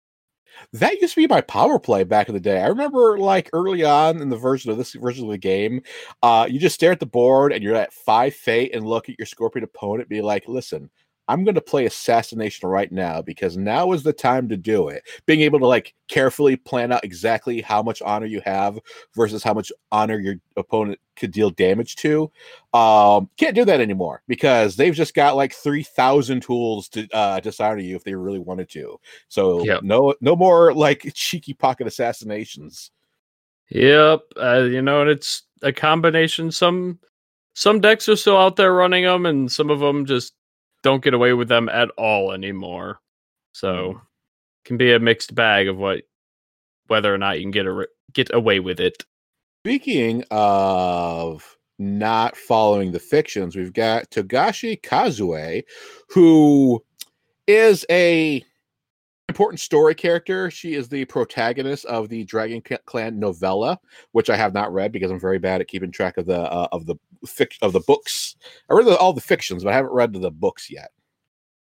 That 0.73 0.99
used 0.99 1.13
to 1.15 1.21
be 1.21 1.27
my 1.27 1.41
power 1.41 1.79
play 1.79 2.03
back 2.03 2.29
in 2.29 2.33
the 2.33 2.39
day. 2.39 2.61
I 2.61 2.67
remember 2.67 3.17
like 3.19 3.49
early 3.53 3.83
on 3.83 4.21
in 4.21 4.29
the 4.29 4.37
version 4.37 4.71
of 4.71 4.77
this 4.77 4.93
version 4.93 5.25
of 5.25 5.31
the 5.31 5.37
game, 5.37 5.81
uh, 6.23 6.47
you 6.49 6.59
just 6.59 6.75
stare 6.75 6.91
at 6.91 6.99
the 6.99 7.05
board 7.05 7.53
and 7.53 7.63
you're 7.63 7.75
at 7.75 7.93
five 7.93 8.33
fate 8.35 8.73
and 8.73 8.85
look 8.85 9.09
at 9.09 9.17
your 9.19 9.25
scorpion 9.27 9.63
opponent, 9.63 10.09
be 10.09 10.21
like, 10.21 10.47
listen, 10.47 10.89
I'm 11.29 11.43
gonna 11.45 11.61
play 11.61 11.85
assassination 11.85 12.67
right 12.67 12.91
now 12.91 13.21
because 13.21 13.55
now 13.55 13.93
is 13.93 14.03
the 14.03 14.11
time 14.11 14.49
to 14.49 14.57
do 14.57 14.89
it. 14.89 15.07
Being 15.27 15.41
able 15.41 15.59
to 15.59 15.67
like 15.67 15.93
carefully 16.07 16.57
plan 16.57 16.91
out 16.91 17.05
exactly 17.05 17.61
how 17.61 17.83
much 17.83 18.01
honor 18.01 18.25
you 18.25 18.41
have 18.45 18.79
versus 19.15 19.43
how 19.43 19.53
much 19.53 19.71
honor 19.91 20.19
your 20.19 20.35
opponent 20.57 20.99
could 21.15 21.31
deal 21.31 21.51
damage 21.51 21.95
to. 21.97 22.31
Um, 22.73 23.29
can't 23.37 23.55
do 23.55 23.63
that 23.65 23.79
anymore 23.79 24.23
because 24.27 24.75
they've 24.75 24.93
just 24.93 25.13
got 25.13 25.35
like 25.35 25.53
three 25.53 25.83
thousand 25.83 26.41
tools 26.41 26.89
to 26.89 27.07
uh 27.13 27.39
dishonor 27.39 27.77
you 27.79 27.95
if 27.95 28.03
they 28.03 28.15
really 28.15 28.39
wanted 28.39 28.69
to. 28.71 28.99
So 29.27 29.63
Yep. 29.63 29.83
no 29.83 30.15
no 30.21 30.35
more 30.35 30.73
like 30.73 31.09
cheeky 31.13 31.53
pocket 31.53 31.87
assassinations. 31.87 32.91
Yep, 33.69 34.21
uh, 34.37 34.61
you 34.69 34.81
know, 34.81 35.01
and 35.01 35.09
it's 35.11 35.43
a 35.61 35.71
combination. 35.71 36.51
Some 36.51 36.99
some 37.53 37.79
decks 37.81 38.09
are 38.09 38.15
still 38.15 38.37
out 38.37 38.55
there 38.55 38.73
running 38.73 39.03
them, 39.03 39.25
and 39.27 39.51
some 39.51 39.69
of 39.69 39.79
them 39.79 40.05
just 40.05 40.33
don't 40.83 41.03
get 41.03 41.13
away 41.13 41.33
with 41.33 41.47
them 41.47 41.69
at 41.69 41.89
all 41.97 42.31
anymore. 42.31 42.99
So 43.53 43.67
mm-hmm. 43.67 43.99
can 44.65 44.77
be 44.77 44.93
a 44.93 44.99
mixed 44.99 45.35
bag 45.35 45.67
of 45.67 45.77
what 45.77 46.03
whether 46.87 47.13
or 47.13 47.17
not 47.17 47.37
you 47.37 47.43
can 47.43 47.51
get 47.51 47.67
a, 47.67 47.87
get 48.13 48.33
away 48.33 48.59
with 48.59 48.79
it. 48.79 49.03
Speaking 49.63 50.23
of 50.31 51.57
not 51.77 52.35
following 52.35 52.91
the 52.91 52.99
fictions, 52.99 53.55
we've 53.55 53.73
got 53.73 54.09
Togashi 54.09 54.81
Kazue, 54.81 55.63
who 56.09 56.83
is 57.47 57.85
a 57.89 58.43
important 59.29 59.59
story 59.61 59.95
character. 59.95 60.51
She 60.51 60.73
is 60.73 60.89
the 60.89 61.05
protagonist 61.05 61.85
of 61.85 62.09
the 62.09 62.25
Dragon 62.25 62.61
Clan 62.85 63.17
novella, 63.19 63.79
which 64.11 64.29
I 64.29 64.35
have 64.35 64.53
not 64.53 64.73
read 64.73 64.91
because 64.91 65.11
I'm 65.11 65.19
very 65.19 65.39
bad 65.39 65.61
at 65.61 65.67
keeping 65.67 65.91
track 65.91 66.17
of 66.17 66.25
the 66.25 66.41
uh, 66.41 66.67
of 66.73 66.85
the 66.85 66.95
fic- 67.25 67.57
of 67.61 67.71
the 67.71 67.79
books. 67.79 68.35
I 68.69 68.73
read 68.73 68.87
the, 68.87 68.97
all 68.97 69.13
the 69.13 69.21
fictions, 69.21 69.63
but 69.63 69.71
I 69.71 69.75
haven't 69.75 69.93
read 69.93 70.11
the 70.11 70.31
books 70.31 70.69
yet. 70.69 70.91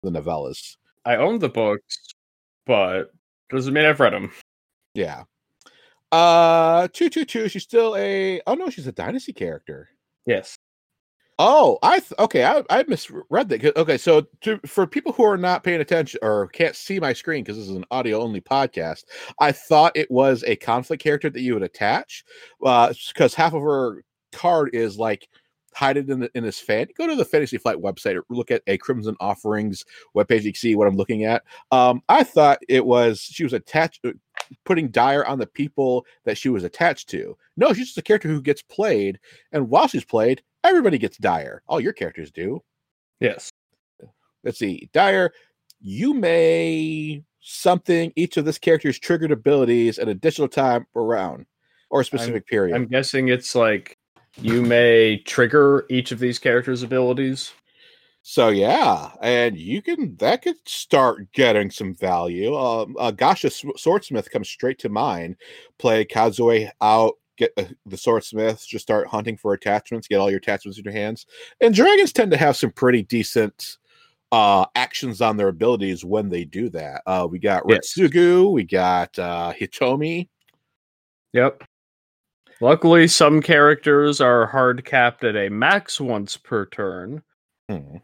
The 0.03 0.11
novellas. 0.11 0.77
I 1.05 1.17
own 1.17 1.39
the 1.39 1.49
books, 1.49 2.15
but 2.67 3.13
doesn't 3.51 3.73
mean 3.73 3.85
I've 3.85 4.01
read 4.01 4.15
them. 4.15 4.33
Yeah. 4.95 5.25
Uh, 6.11 6.89
two 6.93 7.09
two 7.09 7.25
two. 7.25 7.49
She's 7.49 7.63
still 7.63 7.95
a. 7.97 8.41
Oh 8.47 8.55
no, 8.55 8.71
she's 8.71 8.87
a 8.87 8.93
dynasty 8.93 9.33
character. 9.33 9.91
Yes. 10.27 10.57
Oh, 11.43 11.79
I 11.83 12.01
th- 12.01 12.13
okay. 12.19 12.45
I, 12.45 12.63
I 12.69 12.85
misread 12.87 13.49
that. 13.49 13.75
Okay, 13.75 13.97
so 13.97 14.27
to, 14.43 14.61
for 14.67 14.87
people 14.87 15.13
who 15.13 15.23
are 15.25 15.39
not 15.39 15.65
paying 15.65 15.81
attention 15.81 16.21
or 16.21 16.49
can't 16.49 16.77
see 16.77 17.01
my 17.01 17.15
screen 17.15 17.43
because 17.43 17.57
this 17.57 17.67
is 17.67 17.77
an 17.77 17.87
audio 17.91 18.21
only 18.21 18.43
podcast, 18.43 19.05
I 19.39 19.51
thought 19.51 19.97
it 19.97 20.11
was 20.11 20.45
a 20.45 20.57
conflict 20.57 21.03
character 21.03 21.31
that 21.31 21.41
you 21.41 21.55
would 21.55 21.63
attach 21.63 22.25
because 22.61 23.19
uh, 23.19 23.37
half 23.39 23.55
of 23.55 23.63
her 23.63 24.05
card 24.33 24.75
is 24.75 24.99
like 24.99 25.31
hidden 25.75 26.11
in, 26.11 26.21
the, 26.21 26.31
in 26.35 26.45
this 26.45 26.61
fan. 26.61 26.89
Go 26.99 27.07
to 27.07 27.17
the 27.17 27.25
Fantasy 27.25 27.57
Flight 27.57 27.79
website 27.79 28.21
look 28.29 28.51
at 28.51 28.63
a 28.67 28.77
Crimson 28.77 29.17
Offerings 29.19 29.83
webpage. 30.15 30.43
You 30.43 30.53
can 30.53 30.59
see 30.59 30.75
what 30.75 30.89
I'm 30.89 30.97
looking 30.97 31.25
at. 31.25 31.43
Um, 31.73 32.03
I 32.11 32.23
thought 32.23 32.59
it 32.69 32.85
was 32.85 33.19
she 33.19 33.45
was 33.45 33.55
attached, 33.55 34.05
uh, 34.05 34.13
putting 34.67 34.91
dire 34.91 35.25
on 35.25 35.39
the 35.39 35.47
people 35.47 36.05
that 36.27 36.37
she 36.37 36.51
was 36.51 36.65
attached 36.65 37.09
to. 37.11 37.35
No, 37.57 37.73
she's 37.73 37.87
just 37.87 37.99
a 37.99 38.03
character 38.03 38.29
who 38.29 38.43
gets 38.43 38.61
played, 38.61 39.19
and 39.53 39.71
while 39.71 39.89
she's 39.89 40.05
played, 40.05 40.43
everybody 40.65 40.99
gets 40.99 41.19
dire. 41.19 41.63
All 41.67 41.81
your 41.81 41.93
characters 41.93 42.31
do. 42.31 42.63
Yes. 43.21 43.51
Let's 44.45 44.59
see. 44.59 44.89
Dire, 44.93 45.33
you 45.81 46.15
may 46.15 47.23
something 47.41 48.13
each 48.17 48.37
of 48.37 48.45
this 48.45 48.59
character's 48.59 48.99
triggered 48.99 49.33
abilities 49.33 49.99
an 49.99 50.09
additional 50.09 50.49
time 50.49 50.87
around 50.95 51.47
or 51.91 52.01
a 52.01 52.05
specific 52.05 52.45
I'm, 52.45 52.49
period. 52.51 52.75
I'm 52.75 52.87
guessing 52.87 53.29
it's 53.29 53.55
like 53.55 53.99
you 54.41 54.63
may 54.63 55.19
trigger 55.19 55.87
each 55.89 56.13
of 56.13 56.19
these 56.19 56.39
characters' 56.39 56.83
abilities. 56.83 57.53
So 58.23 58.49
yeah, 58.51 59.13
and 59.23 59.57
you 59.57 59.81
can 59.81 60.15
that 60.17 60.43
could 60.43 60.57
start 60.67 61.33
getting 61.33 61.71
some 61.71 61.95
value. 61.95 62.55
Um, 62.55 62.95
uh, 62.99 63.13
Gasha 63.13 63.51
Swordsmith 63.79 64.31
comes 64.31 64.49
straight 64.49 64.79
to 64.81 64.91
mind. 64.91 65.37
Play 65.79 66.05
Kazue 66.05 66.71
out 66.83 67.15
get 67.41 67.53
uh, 67.57 67.65
the 67.87 67.97
swordsmiths, 67.97 68.67
just 68.67 68.83
start 68.83 69.09
hunting 69.09 69.37
for 69.37 69.55
attachments, 69.55 70.07
get 70.07 70.19
all 70.19 70.31
your 70.31 70.39
attachments 70.39 70.79
in 70.79 70.85
your 70.85 70.93
hands. 70.93 71.27
And 71.61 71.75
dragons 71.75 72.13
tend 72.13 72.31
to 72.31 72.37
have 72.37 72.57
some 72.57 72.71
pretty 72.71 73.03
decent 73.03 73.79
uh 74.33 74.65
actions 74.77 75.21
on 75.21 75.37
their 75.37 75.49
abilities 75.49 76.05
when 76.05 76.29
they 76.29 76.45
do 76.45 76.69
that. 76.69 77.03
Uh 77.07 77.27
we 77.29 77.41
got 77.41 77.65
Raitsugu, 77.65 78.45
yes. 78.45 78.53
we 78.53 78.65
got 78.65 79.19
uh 79.19 79.53
Hitomi. 79.59 80.29
Yep. 81.33 81.65
Luckily, 82.61 83.09
some 83.09 83.41
characters 83.41 84.21
are 84.21 84.47
hard 84.47 84.85
capped 84.85 85.25
at 85.25 85.35
a 85.35 85.49
max 85.49 86.01
once 86.01 86.37
per 86.37 86.67
turn. 86.67 87.23
Hmm. 87.71 87.97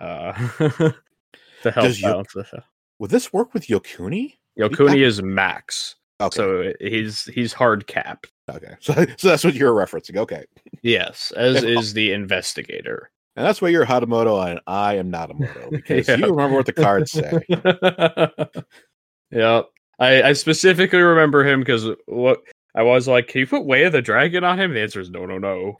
Uh, 0.00 0.32
to 0.58 1.70
help 1.70 1.86
Does 1.86 2.00
balance 2.00 2.34
Yo- 2.34 2.60
Would 3.00 3.10
this 3.10 3.30
work 3.32 3.52
with 3.52 3.66
Yokuni? 3.66 4.36
Yokuni 4.58 5.04
is 5.04 5.22
max. 5.22 5.96
Okay. 6.20 6.36
So 6.36 6.72
he's 6.80 7.24
he's 7.24 7.52
hard 7.52 7.86
capped. 7.86 8.32
Okay. 8.56 8.74
So 8.80 8.94
so 9.16 9.28
that's 9.28 9.44
what 9.44 9.54
you're 9.54 9.74
referencing. 9.74 10.16
Okay. 10.16 10.44
Yes, 10.82 11.32
as 11.36 11.62
is 11.62 11.92
the 11.92 12.12
investigator. 12.12 13.10
And 13.36 13.46
that's 13.46 13.62
why 13.62 13.68
you're 13.68 13.86
Hatamoto 13.86 14.50
and 14.50 14.60
I 14.66 14.96
am 14.96 15.10
not 15.10 15.30
a 15.30 15.34
moto 15.34 15.70
because 15.70 16.08
yeah. 16.08 16.16
you 16.16 16.26
remember 16.26 16.56
what 16.56 16.66
the 16.66 16.72
cards 16.72 17.12
say. 17.12 17.42
yeah. 19.30 19.62
I, 19.98 20.22
I 20.22 20.32
specifically 20.32 21.00
remember 21.00 21.46
him 21.46 21.60
because 21.60 21.86
what 22.06 22.42
I 22.74 22.82
was 22.82 23.06
like, 23.06 23.28
can 23.28 23.40
you 23.40 23.46
put 23.46 23.66
Way 23.66 23.84
of 23.84 23.92
the 23.92 24.02
Dragon 24.02 24.44
on 24.44 24.58
him? 24.58 24.72
The 24.72 24.80
answer 24.80 25.00
is 25.00 25.10
no, 25.10 25.26
no, 25.26 25.38
no. 25.38 25.76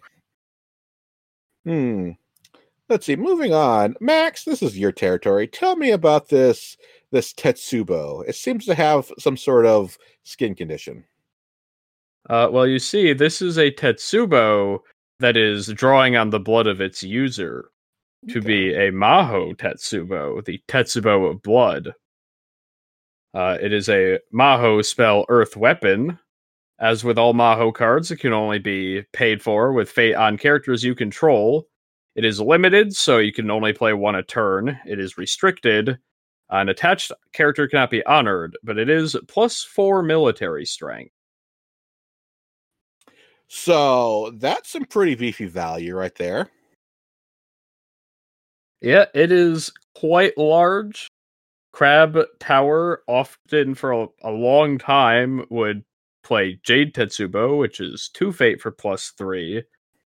Hmm. 1.65 2.11
Let's 2.89 3.07
see. 3.07 3.17
Moving 3.17 3.55
on, 3.55 3.95
Max. 4.01 4.45
This 4.45 4.63
is 4.63 4.79
your 4.79 4.93
territory. 4.93 5.47
Tell 5.47 5.77
me 5.77 5.91
about 5.91 6.29
this 6.29 6.77
this 7.13 7.33
Tetsubo. 7.33 8.25
It 8.29 8.35
seems 8.35 8.67
to 8.67 8.75
have 8.75 9.11
some 9.19 9.37
sort 9.37 9.67
of 9.67 9.97
skin 10.25 10.55
condition. 10.55 11.05
Uh, 12.29 12.49
well, 12.51 12.67
you 12.67 12.79
see, 12.79 13.13
this 13.13 13.41
is 13.41 13.59
a 13.59 13.71
Tetsubo 13.71 14.81
that 15.21 15.37
is 15.37 15.69
drawing 15.69 16.17
on 16.17 16.31
the 16.31 16.41
blood 16.41 16.67
of 16.67 16.81
its 16.81 17.03
user 17.03 17.71
to 18.29 18.39
okay. 18.39 18.47
be 18.47 18.75
a 18.75 18.93
Maho 18.93 19.57
Tetsubo, 19.57 20.45
the 20.45 20.61
Tetsubo 20.69 21.31
of 21.31 21.43
blood. 21.43 21.95
Uh, 23.33 23.57
it 23.61 23.73
is 23.73 23.89
a 23.89 24.19
Maho 24.35 24.85
spell 24.85 25.25
Earth 25.29 25.57
weapon. 25.57 26.19
As 26.79 27.05
with 27.05 27.19
all 27.19 27.35
Maho 27.35 27.73
cards, 27.73 28.11
it 28.11 28.17
can 28.17 28.33
only 28.33 28.59
be 28.59 29.03
paid 29.13 29.43
for 29.43 29.73
with 29.73 29.91
fate 29.91 30.15
on 30.15 30.39
characters 30.39 30.83
you 30.83 30.95
control. 30.95 31.69
It 32.17 32.25
is 32.25 32.41
limited, 32.41 32.95
so 32.97 33.19
you 33.19 33.33
can 33.33 33.51
only 33.51 33.73
play 33.73 33.93
one 33.93 34.15
a 34.15 34.23
turn. 34.23 34.79
It 34.87 34.99
is 34.99 35.19
restricted. 35.19 35.99
An 36.49 36.69
attached 36.69 37.13
character 37.33 37.69
cannot 37.69 37.91
be 37.91 38.05
honored, 38.07 38.57
but 38.65 38.79
it 38.79 38.89
is 38.89 39.17
plus 39.29 39.63
four 39.63 40.03
military 40.03 40.65
strength. 40.65 41.13
So 43.53 44.31
that's 44.39 44.71
some 44.71 44.85
pretty 44.85 45.17
beefy 45.17 45.47
value 45.47 45.97
right 45.97 46.15
there. 46.15 46.49
Yeah, 48.81 49.07
it 49.13 49.33
is 49.33 49.73
quite 49.97 50.39
large. 50.39 51.09
Crab 51.73 52.17
Tower 52.39 53.03
often 53.09 53.75
for 53.75 53.91
a, 53.91 54.07
a 54.23 54.31
long 54.31 54.79
time 54.79 55.45
would 55.51 55.83
play 56.23 56.61
Jade 56.63 56.95
Tetsubo, 56.95 57.59
which 57.59 57.81
is 57.81 58.09
two 58.15 58.33
fate 58.33 58.61
for 58.61 58.71
plus 58.71 59.13
three. 59.19 59.65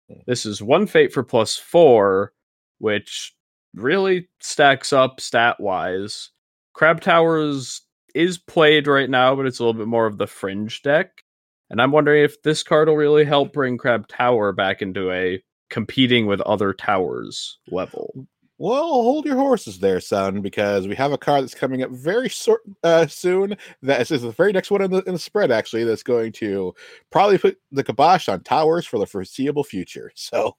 Hmm. 0.09 0.19
This 0.25 0.45
is 0.45 0.63
one 0.63 0.87
fate 0.87 1.11
for 1.11 1.21
plus 1.21 1.57
four, 1.57 2.31
which 2.77 3.35
really 3.73 4.29
stacks 4.39 4.93
up 4.93 5.19
stat 5.19 5.59
wise. 5.59 6.29
Crab 6.71 7.01
Towers 7.01 7.81
is 8.15 8.37
played 8.37 8.87
right 8.87 9.09
now, 9.09 9.35
but 9.35 9.45
it's 9.45 9.59
a 9.59 9.63
little 9.65 9.77
bit 9.77 9.89
more 9.89 10.05
of 10.05 10.17
the 10.17 10.27
fringe 10.27 10.81
deck. 10.81 11.24
And 11.69 11.81
I'm 11.81 11.91
wondering 11.91 12.23
if 12.23 12.41
this 12.43 12.63
card 12.63 12.87
will 12.87 12.95
really 12.95 13.25
help 13.25 13.53
bring 13.53 13.77
Crab 13.77 14.07
Tower 14.07 14.51
back 14.51 14.81
into 14.81 15.11
a 15.11 15.41
competing 15.69 16.27
with 16.27 16.41
other 16.41 16.73
towers 16.73 17.57
level. 17.71 18.27
Well, 18.57 18.83
hold 18.83 19.25
your 19.25 19.35
horses 19.35 19.79
there, 19.79 19.99
son, 19.99 20.41
because 20.41 20.87
we 20.87 20.95
have 20.95 21.11
a 21.11 21.17
card 21.17 21.43
that's 21.43 21.53
coming 21.53 21.83
up 21.83 21.91
very 21.91 22.29
sort 22.29 22.61
uh, 22.83 23.05
soon. 23.07 23.57
That 23.81 24.09
is 24.09 24.21
the 24.21 24.31
very 24.31 24.53
next 24.53 24.71
one 24.71 24.81
in 24.81 24.91
the, 24.91 25.03
in 25.03 25.13
the 25.13 25.19
spread, 25.19 25.51
actually. 25.51 25.83
That's 25.83 26.03
going 26.03 26.31
to 26.33 26.73
probably 27.11 27.37
put 27.37 27.57
the 27.73 27.83
kibosh 27.83 28.29
on 28.29 28.43
towers 28.43 28.85
for 28.85 28.97
the 28.97 29.07
foreseeable 29.07 29.65
future. 29.65 30.11
So, 30.15 30.55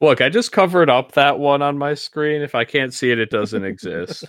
look, 0.00 0.20
I 0.20 0.28
just 0.28 0.52
covered 0.52 0.90
up 0.90 1.12
that 1.12 1.38
one 1.38 1.62
on 1.62 1.78
my 1.78 1.94
screen. 1.94 2.42
If 2.42 2.54
I 2.54 2.64
can't 2.64 2.94
see 2.94 3.10
it, 3.10 3.18
it 3.18 3.30
doesn't 3.30 3.64
exist. 3.64 4.24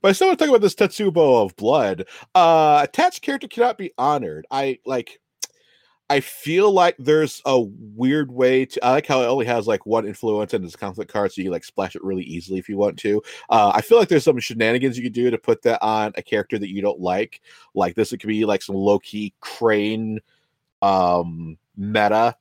but 0.00 0.08
I 0.08 0.12
still 0.12 0.28
want 0.28 0.38
to 0.38 0.44
talk 0.44 0.50
about 0.50 0.62
this 0.62 0.74
Tetsubo 0.74 1.44
of 1.44 1.56
Blood. 1.56 2.06
Uh, 2.34 2.80
attached 2.82 3.22
character 3.22 3.48
cannot 3.48 3.78
be 3.78 3.92
honored. 3.98 4.46
I 4.50 4.78
like. 4.84 5.18
I 6.10 6.20
feel 6.20 6.70
like 6.70 6.94
there's 6.98 7.40
a 7.46 7.58
weird 7.58 8.30
way 8.30 8.66
to. 8.66 8.84
I 8.84 8.90
like 8.90 9.06
how 9.06 9.22
it 9.22 9.26
only 9.26 9.46
has 9.46 9.66
like 9.66 9.86
one 9.86 10.06
influence 10.06 10.52
and 10.52 10.62
it's 10.62 10.76
conflict 10.76 11.10
card, 11.10 11.32
so 11.32 11.40
you 11.40 11.46
can 11.46 11.52
like 11.52 11.64
splash 11.64 11.96
it 11.96 12.04
really 12.04 12.24
easily 12.24 12.58
if 12.58 12.68
you 12.68 12.76
want 12.76 12.98
to. 12.98 13.22
Uh, 13.48 13.72
I 13.74 13.80
feel 13.80 13.98
like 13.98 14.08
there's 14.08 14.24
some 14.24 14.38
shenanigans 14.38 14.98
you 14.98 15.04
could 15.04 15.14
do 15.14 15.30
to 15.30 15.38
put 15.38 15.62
that 15.62 15.82
on 15.82 16.12
a 16.16 16.22
character 16.22 16.58
that 16.58 16.68
you 16.68 16.82
don't 16.82 17.00
like. 17.00 17.40
Like 17.74 17.94
this, 17.94 18.12
it 18.12 18.18
could 18.18 18.28
be 18.28 18.44
like 18.44 18.60
some 18.60 18.76
low 18.76 18.98
key 18.98 19.32
crane 19.40 20.20
um 20.82 21.56
meta 21.76 22.36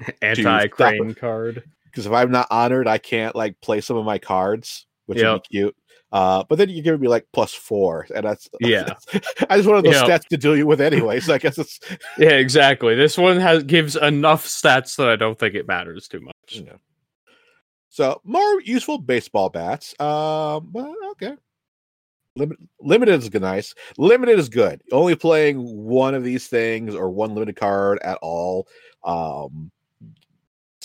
anti 0.22 0.66
crane 0.66 1.14
card. 1.14 1.62
Because 1.96 2.04
if 2.04 2.12
I'm 2.12 2.30
not 2.30 2.46
honored, 2.50 2.86
I 2.86 2.98
can't 2.98 3.34
like 3.34 3.58
play 3.62 3.80
some 3.80 3.96
of 3.96 4.04
my 4.04 4.18
cards, 4.18 4.84
which 5.06 5.16
yep. 5.16 5.32
would 5.32 5.42
be 5.50 5.58
cute. 5.58 5.76
Uh, 6.12 6.44
but 6.46 6.58
then 6.58 6.68
you 6.68 6.82
give 6.82 7.00
me 7.00 7.08
like 7.08 7.26
plus 7.32 7.54
four, 7.54 8.06
and 8.14 8.26
that's 8.26 8.50
yeah. 8.60 8.92
I 9.48 9.56
just 9.56 9.66
of 9.66 9.82
those 9.82 9.94
stats 9.94 10.26
to 10.26 10.36
deal 10.36 10.54
you 10.54 10.66
with 10.66 10.82
anyway. 10.82 11.20
So 11.20 11.32
I 11.32 11.38
guess 11.38 11.56
it's 11.56 11.80
yeah, 12.18 12.32
exactly. 12.32 12.94
This 12.94 13.16
one 13.16 13.40
has 13.40 13.64
gives 13.64 13.96
enough 13.96 14.46
stats 14.46 14.96
that 14.96 15.08
I 15.08 15.16
don't 15.16 15.38
think 15.38 15.54
it 15.54 15.66
matters 15.66 16.06
too 16.06 16.20
much. 16.20 16.34
Yeah. 16.50 16.74
So 17.88 18.20
more 18.24 18.60
useful 18.60 18.98
baseball 18.98 19.48
bats. 19.48 19.98
Um, 19.98 20.68
but 20.70 20.92
okay. 21.12 21.34
Limit, 22.36 22.58
limited 22.78 23.22
is 23.22 23.32
nice. 23.32 23.74
Limited 23.96 24.38
is 24.38 24.50
good. 24.50 24.82
Only 24.92 25.14
playing 25.14 25.56
one 25.64 26.14
of 26.14 26.22
these 26.22 26.46
things 26.46 26.94
or 26.94 27.08
one 27.08 27.32
limited 27.32 27.56
card 27.56 27.98
at 28.02 28.18
all. 28.20 28.68
Um, 29.02 29.70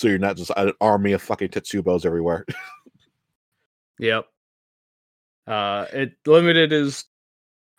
so 0.02 0.08
you're 0.08 0.18
not 0.18 0.36
just 0.36 0.52
an 0.58 0.74
army 0.82 1.12
of 1.12 1.22
fucking 1.22 1.50
Tetsubos 1.50 2.06
everywhere. 2.06 2.44
yep. 4.00 4.26
Uh, 5.46 5.86
it 5.94 6.14
limited 6.26 6.74
is 6.74 7.06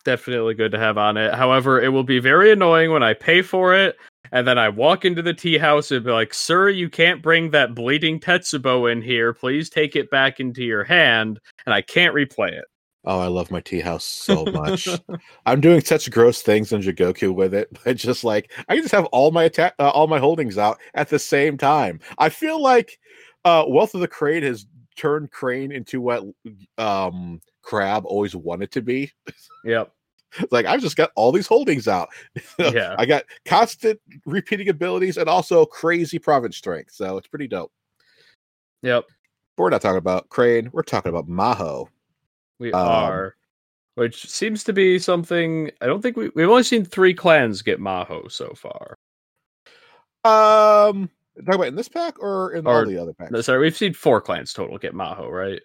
definitely 0.05 0.53
good 0.53 0.71
to 0.71 0.79
have 0.79 0.97
on 0.97 1.17
it. 1.17 1.33
However, 1.33 1.81
it 1.81 1.89
will 1.89 2.03
be 2.03 2.19
very 2.19 2.51
annoying 2.51 2.91
when 2.91 3.03
I 3.03 3.13
pay 3.13 3.41
for 3.41 3.75
it 3.75 3.97
and 4.31 4.47
then 4.47 4.57
I 4.57 4.69
walk 4.69 5.05
into 5.05 5.21
the 5.21 5.33
tea 5.33 5.57
house 5.57 5.91
and 5.91 6.03
be 6.03 6.11
like, 6.11 6.33
"Sir, 6.33 6.69
you 6.69 6.89
can't 6.89 7.21
bring 7.21 7.51
that 7.51 7.75
bleeding 7.75 8.19
Tetsubo 8.19 8.91
in 8.91 9.01
here. 9.01 9.33
Please 9.33 9.69
take 9.69 9.95
it 9.95 10.09
back 10.09 10.39
into 10.39 10.63
your 10.63 10.83
hand." 10.83 11.39
And 11.65 11.73
I 11.73 11.81
can't 11.81 12.15
replay 12.15 12.51
it. 12.51 12.65
Oh, 13.05 13.19
I 13.19 13.27
love 13.27 13.51
my 13.51 13.59
tea 13.59 13.81
house 13.81 14.05
so 14.05 14.45
much. 14.45 14.87
I'm 15.45 15.59
doing 15.59 15.81
such 15.81 16.09
gross 16.09 16.41
things 16.41 16.71
on 16.71 16.81
Jigoku 16.81 17.33
with 17.33 17.53
it, 17.53 17.69
but 17.83 17.97
just 17.97 18.23
like 18.23 18.51
I 18.69 18.75
can 18.75 18.83
just 18.83 18.93
have 18.95 19.05
all 19.05 19.31
my 19.31 19.43
attack, 19.43 19.75
uh, 19.79 19.89
all 19.89 20.07
my 20.07 20.19
holdings 20.19 20.57
out 20.57 20.79
at 20.93 21.09
the 21.09 21.19
same 21.19 21.57
time. 21.57 21.99
I 22.17 22.29
feel 22.29 22.61
like 22.61 22.99
uh, 23.45 23.65
Wealth 23.67 23.93
of 23.93 24.01
the 24.01 24.07
Crane 24.07 24.43
has 24.43 24.65
turned 24.95 25.31
Crane 25.31 25.71
into 25.71 25.99
what 25.99 26.23
um, 26.77 27.41
Crab 27.61 28.05
always 28.05 28.35
wanted 28.35 28.71
to 28.71 28.81
be. 28.81 29.11
Yep. 29.65 29.91
like 30.51 30.65
I've 30.65 30.81
just 30.81 30.95
got 30.95 31.11
all 31.15 31.31
these 31.31 31.47
holdings 31.47 31.87
out. 31.87 32.09
Yeah. 32.57 32.95
I 32.97 33.05
got 33.05 33.23
constant 33.45 33.99
repeating 34.25 34.69
abilities 34.69 35.17
and 35.17 35.29
also 35.29 35.65
crazy 35.65 36.19
province 36.19 36.57
strength. 36.57 36.93
So 36.93 37.17
it's 37.17 37.27
pretty 37.27 37.47
dope. 37.47 37.71
Yep. 38.81 39.05
But 39.55 39.63
we're 39.63 39.69
not 39.69 39.81
talking 39.81 39.97
about 39.97 40.29
Crane. 40.29 40.69
We're 40.71 40.83
talking 40.83 41.09
about 41.09 41.27
Maho. 41.27 41.87
We 42.63 42.71
Um, 42.71 42.87
are. 42.87 43.35
Which 43.95 44.27
seems 44.27 44.63
to 44.63 44.73
be 44.73 44.97
something 44.97 45.69
I 45.79 45.85
don't 45.85 46.01
think 46.01 46.17
we 46.17 46.31
we've 46.33 46.49
only 46.49 46.63
seen 46.63 46.83
three 46.83 47.13
clans 47.13 47.61
get 47.61 47.79
Maho 47.79 48.31
so 48.31 48.53
far. 48.55 48.97
Um, 50.25 51.09
talking 51.45 51.55
about 51.55 51.67
in 51.67 51.75
this 51.75 51.89
pack 51.89 52.17
or 52.19 52.53
in 52.53 52.65
all 52.65 52.85
the 52.85 52.97
other 52.97 53.13
packs? 53.13 53.31
No, 53.31 53.41
sorry, 53.41 53.59
we've 53.59 53.77
seen 53.77 53.93
four 53.93 54.21
clans 54.21 54.53
total 54.53 54.77
get 54.79 54.95
Maho, 54.95 55.29
right? 55.29 55.61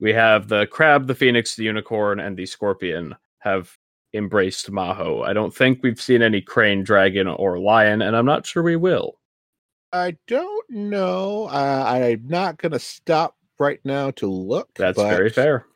We 0.00 0.12
have 0.12 0.48
the 0.48 0.66
crab, 0.66 1.06
the 1.06 1.14
phoenix, 1.14 1.56
the 1.56 1.64
unicorn, 1.64 2.20
and 2.20 2.36
the 2.36 2.44
scorpion 2.44 3.16
have 3.38 3.76
embraced 4.12 4.70
Maho. 4.70 5.26
I 5.26 5.32
don't 5.32 5.54
think 5.54 5.80
we've 5.82 6.00
seen 6.00 6.22
any 6.22 6.40
crane, 6.40 6.82
dragon, 6.82 7.28
or 7.28 7.58
lion, 7.58 8.02
and 8.02 8.14
I'm 8.16 8.26
not 8.26 8.44
sure 8.46 8.62
we 8.62 8.76
will. 8.76 9.18
I 9.92 10.16
don't 10.26 10.70
know. 10.70 11.46
Uh, 11.46 11.84
I'm 11.86 12.26
not 12.26 12.58
gonna 12.58 12.78
stop 12.78 13.36
right 13.58 13.80
now 13.84 14.10
to 14.12 14.26
look. 14.26 14.68
That's 14.74 14.96
but 14.96 15.08
very 15.08 15.30
fair. 15.30 15.66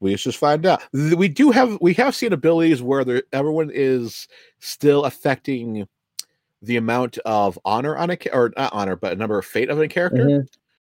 We 0.00 0.14
just 0.14 0.38
find 0.38 0.64
out. 0.64 0.82
We 0.92 1.28
do 1.28 1.50
have 1.50 1.78
we 1.80 1.94
have 1.94 2.14
seen 2.14 2.32
abilities 2.32 2.82
where 2.82 3.04
there, 3.04 3.22
everyone 3.32 3.70
is 3.72 4.28
still 4.60 5.04
affecting 5.04 5.88
the 6.62 6.76
amount 6.76 7.18
of 7.18 7.58
honor 7.64 7.96
on 7.96 8.10
a 8.10 8.18
or 8.32 8.52
not 8.56 8.72
honor, 8.72 8.96
but 8.96 9.12
a 9.12 9.16
number 9.16 9.38
of 9.38 9.46
fate 9.46 9.70
of 9.70 9.80
a 9.80 9.88
character. 9.88 10.24
Mm-hmm. 10.24 10.46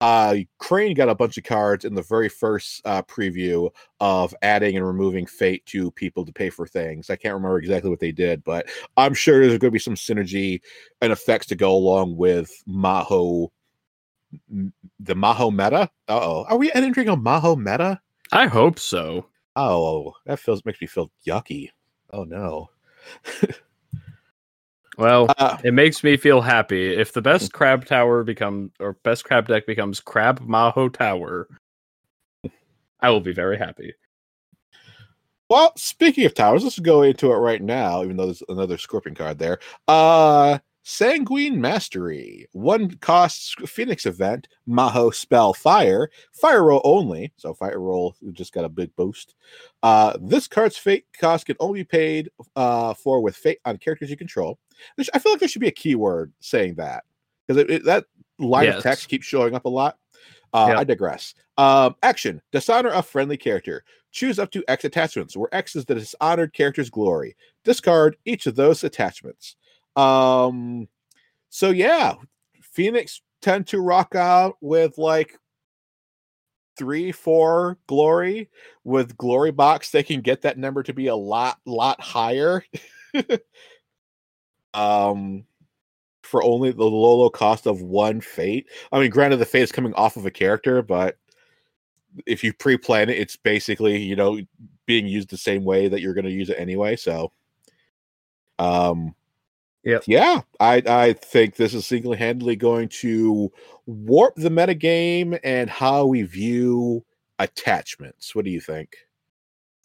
Uh, 0.02 0.36
Crane 0.56 0.94
got 0.94 1.10
a 1.10 1.14
bunch 1.14 1.36
of 1.36 1.44
cards 1.44 1.84
in 1.84 1.94
the 1.94 2.02
very 2.02 2.30
first 2.30 2.80
uh, 2.86 3.02
preview 3.02 3.70
of 4.00 4.34
adding 4.40 4.76
and 4.76 4.86
removing 4.86 5.26
fate 5.26 5.64
to 5.66 5.90
people 5.90 6.24
to 6.24 6.32
pay 6.32 6.48
for 6.48 6.66
things. 6.66 7.10
I 7.10 7.16
can't 7.16 7.34
remember 7.34 7.58
exactly 7.58 7.90
what 7.90 8.00
they 8.00 8.12
did, 8.12 8.42
but 8.42 8.66
I'm 8.96 9.12
sure 9.12 9.40
there's 9.40 9.58
going 9.58 9.70
to 9.70 9.70
be 9.70 9.78
some 9.78 9.96
synergy 9.96 10.62
and 11.02 11.12
effects 11.12 11.46
to 11.48 11.54
go 11.54 11.74
along 11.74 12.16
with 12.16 12.50
Maho, 12.66 13.50
the 14.48 15.14
Maho 15.14 15.50
meta. 15.50 15.90
Uh 16.08 16.20
oh, 16.22 16.46
are 16.48 16.56
we 16.56 16.72
entering 16.72 17.08
a 17.08 17.16
Maho 17.16 17.58
meta? 17.58 18.00
I 18.32 18.46
hope 18.46 18.78
so. 18.78 19.26
Oh, 19.56 20.14
that 20.26 20.38
feels 20.38 20.64
makes 20.64 20.80
me 20.80 20.86
feel 20.86 21.10
yucky. 21.26 21.70
Oh 22.12 22.24
no. 22.24 22.70
Well, 24.98 25.32
Uh, 25.38 25.56
it 25.64 25.72
makes 25.72 26.04
me 26.04 26.18
feel 26.18 26.42
happy 26.42 26.94
if 26.94 27.12
the 27.14 27.22
best 27.22 27.52
crab 27.54 27.86
tower 27.86 28.22
become 28.22 28.70
or 28.80 28.94
best 29.02 29.24
crab 29.24 29.46
deck 29.48 29.64
becomes 29.66 29.98
crab 30.00 30.40
Maho 30.40 30.92
Tower. 30.92 31.48
I 33.00 33.08
will 33.08 33.20
be 33.20 33.32
very 33.32 33.56
happy. 33.56 33.94
well, 35.48 35.72
speaking 35.76 36.26
of 36.26 36.34
towers, 36.34 36.64
let's 36.64 36.78
go 36.78 37.00
into 37.02 37.32
it 37.32 37.36
right 37.36 37.62
now. 37.62 38.02
Even 38.04 38.16
though 38.18 38.26
there's 38.26 38.42
another 38.50 38.76
scorpion 38.76 39.14
card 39.14 39.38
there. 39.38 39.58
Uh, 39.88 40.58
Sanguine 40.90 41.60
Mastery, 41.60 42.48
one 42.50 42.90
cost 42.96 43.60
Phoenix 43.68 44.06
event, 44.06 44.48
Maho 44.68 45.14
spell 45.14 45.54
fire, 45.54 46.10
fire 46.32 46.64
roll 46.64 46.80
only. 46.82 47.32
So 47.36 47.54
fire 47.54 47.78
roll 47.78 48.16
just 48.32 48.52
got 48.52 48.64
a 48.64 48.68
big 48.68 48.94
boost. 48.96 49.36
Uh, 49.84 50.18
this 50.20 50.48
card's 50.48 50.76
fate 50.76 51.06
cost 51.16 51.46
can 51.46 51.54
only 51.60 51.80
be 51.82 51.84
paid 51.84 52.28
uh, 52.56 52.94
for 52.94 53.20
with 53.22 53.36
fate 53.36 53.60
on 53.64 53.76
characters 53.78 54.10
you 54.10 54.16
control. 54.16 54.58
I 55.14 55.20
feel 55.20 55.30
like 55.32 55.38
there 55.38 55.48
should 55.48 55.60
be 55.60 55.68
a 55.68 55.72
keyword 55.72 56.32
saying 56.40 56.74
that 56.74 57.04
because 57.46 57.82
that 57.84 58.06
line 58.40 58.64
Yes. 58.64 58.78
of 58.78 58.82
text 58.82 59.08
keeps 59.08 59.26
showing 59.26 59.54
up 59.54 59.66
a 59.66 59.68
lot. 59.70 59.96
Uh, 60.52 60.66
Yep. 60.70 60.78
I 60.78 60.84
digress. 60.84 61.34
Um, 61.56 61.94
action: 62.02 62.42
dishonor 62.50 62.90
a 62.90 63.02
friendly 63.02 63.36
character. 63.36 63.84
Choose 64.10 64.40
up 64.40 64.50
to 64.50 64.64
X 64.66 64.84
attachments, 64.84 65.36
where 65.36 65.54
X 65.54 65.76
is 65.76 65.84
the 65.84 65.94
dishonored 65.94 66.52
character's 66.52 66.90
glory. 66.90 67.36
Discard 67.62 68.16
each 68.24 68.46
of 68.48 68.56
those 68.56 68.82
attachments. 68.82 69.54
Um, 69.96 70.88
so 71.48 71.70
yeah, 71.70 72.14
Phoenix 72.62 73.22
tend 73.42 73.66
to 73.68 73.80
rock 73.80 74.14
out 74.14 74.56
with 74.60 74.98
like 74.98 75.38
three, 76.76 77.12
four 77.12 77.78
glory. 77.86 78.48
With 78.84 79.16
glory 79.16 79.50
box, 79.50 79.90
they 79.90 80.02
can 80.02 80.20
get 80.20 80.42
that 80.42 80.58
number 80.58 80.82
to 80.82 80.94
be 80.94 81.08
a 81.08 81.16
lot, 81.16 81.58
lot 81.66 82.00
higher. 82.00 82.64
um, 84.74 85.44
for 86.22 86.42
only 86.42 86.70
the 86.70 86.84
low, 86.84 87.18
low 87.18 87.30
cost 87.30 87.66
of 87.66 87.82
one 87.82 88.20
fate. 88.20 88.66
I 88.92 89.00
mean, 89.00 89.10
granted, 89.10 89.38
the 89.38 89.46
fate 89.46 89.62
is 89.62 89.72
coming 89.72 89.92
off 89.94 90.16
of 90.16 90.26
a 90.26 90.30
character, 90.30 90.80
but 90.80 91.16
if 92.26 92.42
you 92.42 92.52
pre-plan 92.52 93.10
it, 93.10 93.18
it's 93.18 93.36
basically 93.36 93.98
you 93.98 94.16
know 94.16 94.40
being 94.86 95.06
used 95.06 95.28
the 95.28 95.36
same 95.36 95.64
way 95.64 95.88
that 95.88 96.00
you're 96.00 96.14
going 96.14 96.24
to 96.24 96.30
use 96.30 96.48
it 96.50 96.58
anyway. 96.58 96.96
So, 96.96 97.32
um, 98.58 99.14
Yep. 99.84 100.04
yeah, 100.06 100.42
I 100.58 100.82
I 100.86 101.12
think 101.14 101.56
this 101.56 101.72
is 101.72 101.86
single-handedly 101.86 102.56
going 102.56 102.88
to 103.00 103.50
warp 103.86 104.34
the 104.36 104.50
metagame 104.50 105.38
and 105.42 105.70
how 105.70 106.06
we 106.06 106.22
view 106.22 107.04
attachments. 107.38 108.34
What 108.34 108.44
do 108.44 108.50
you 108.50 108.60
think? 108.60 108.96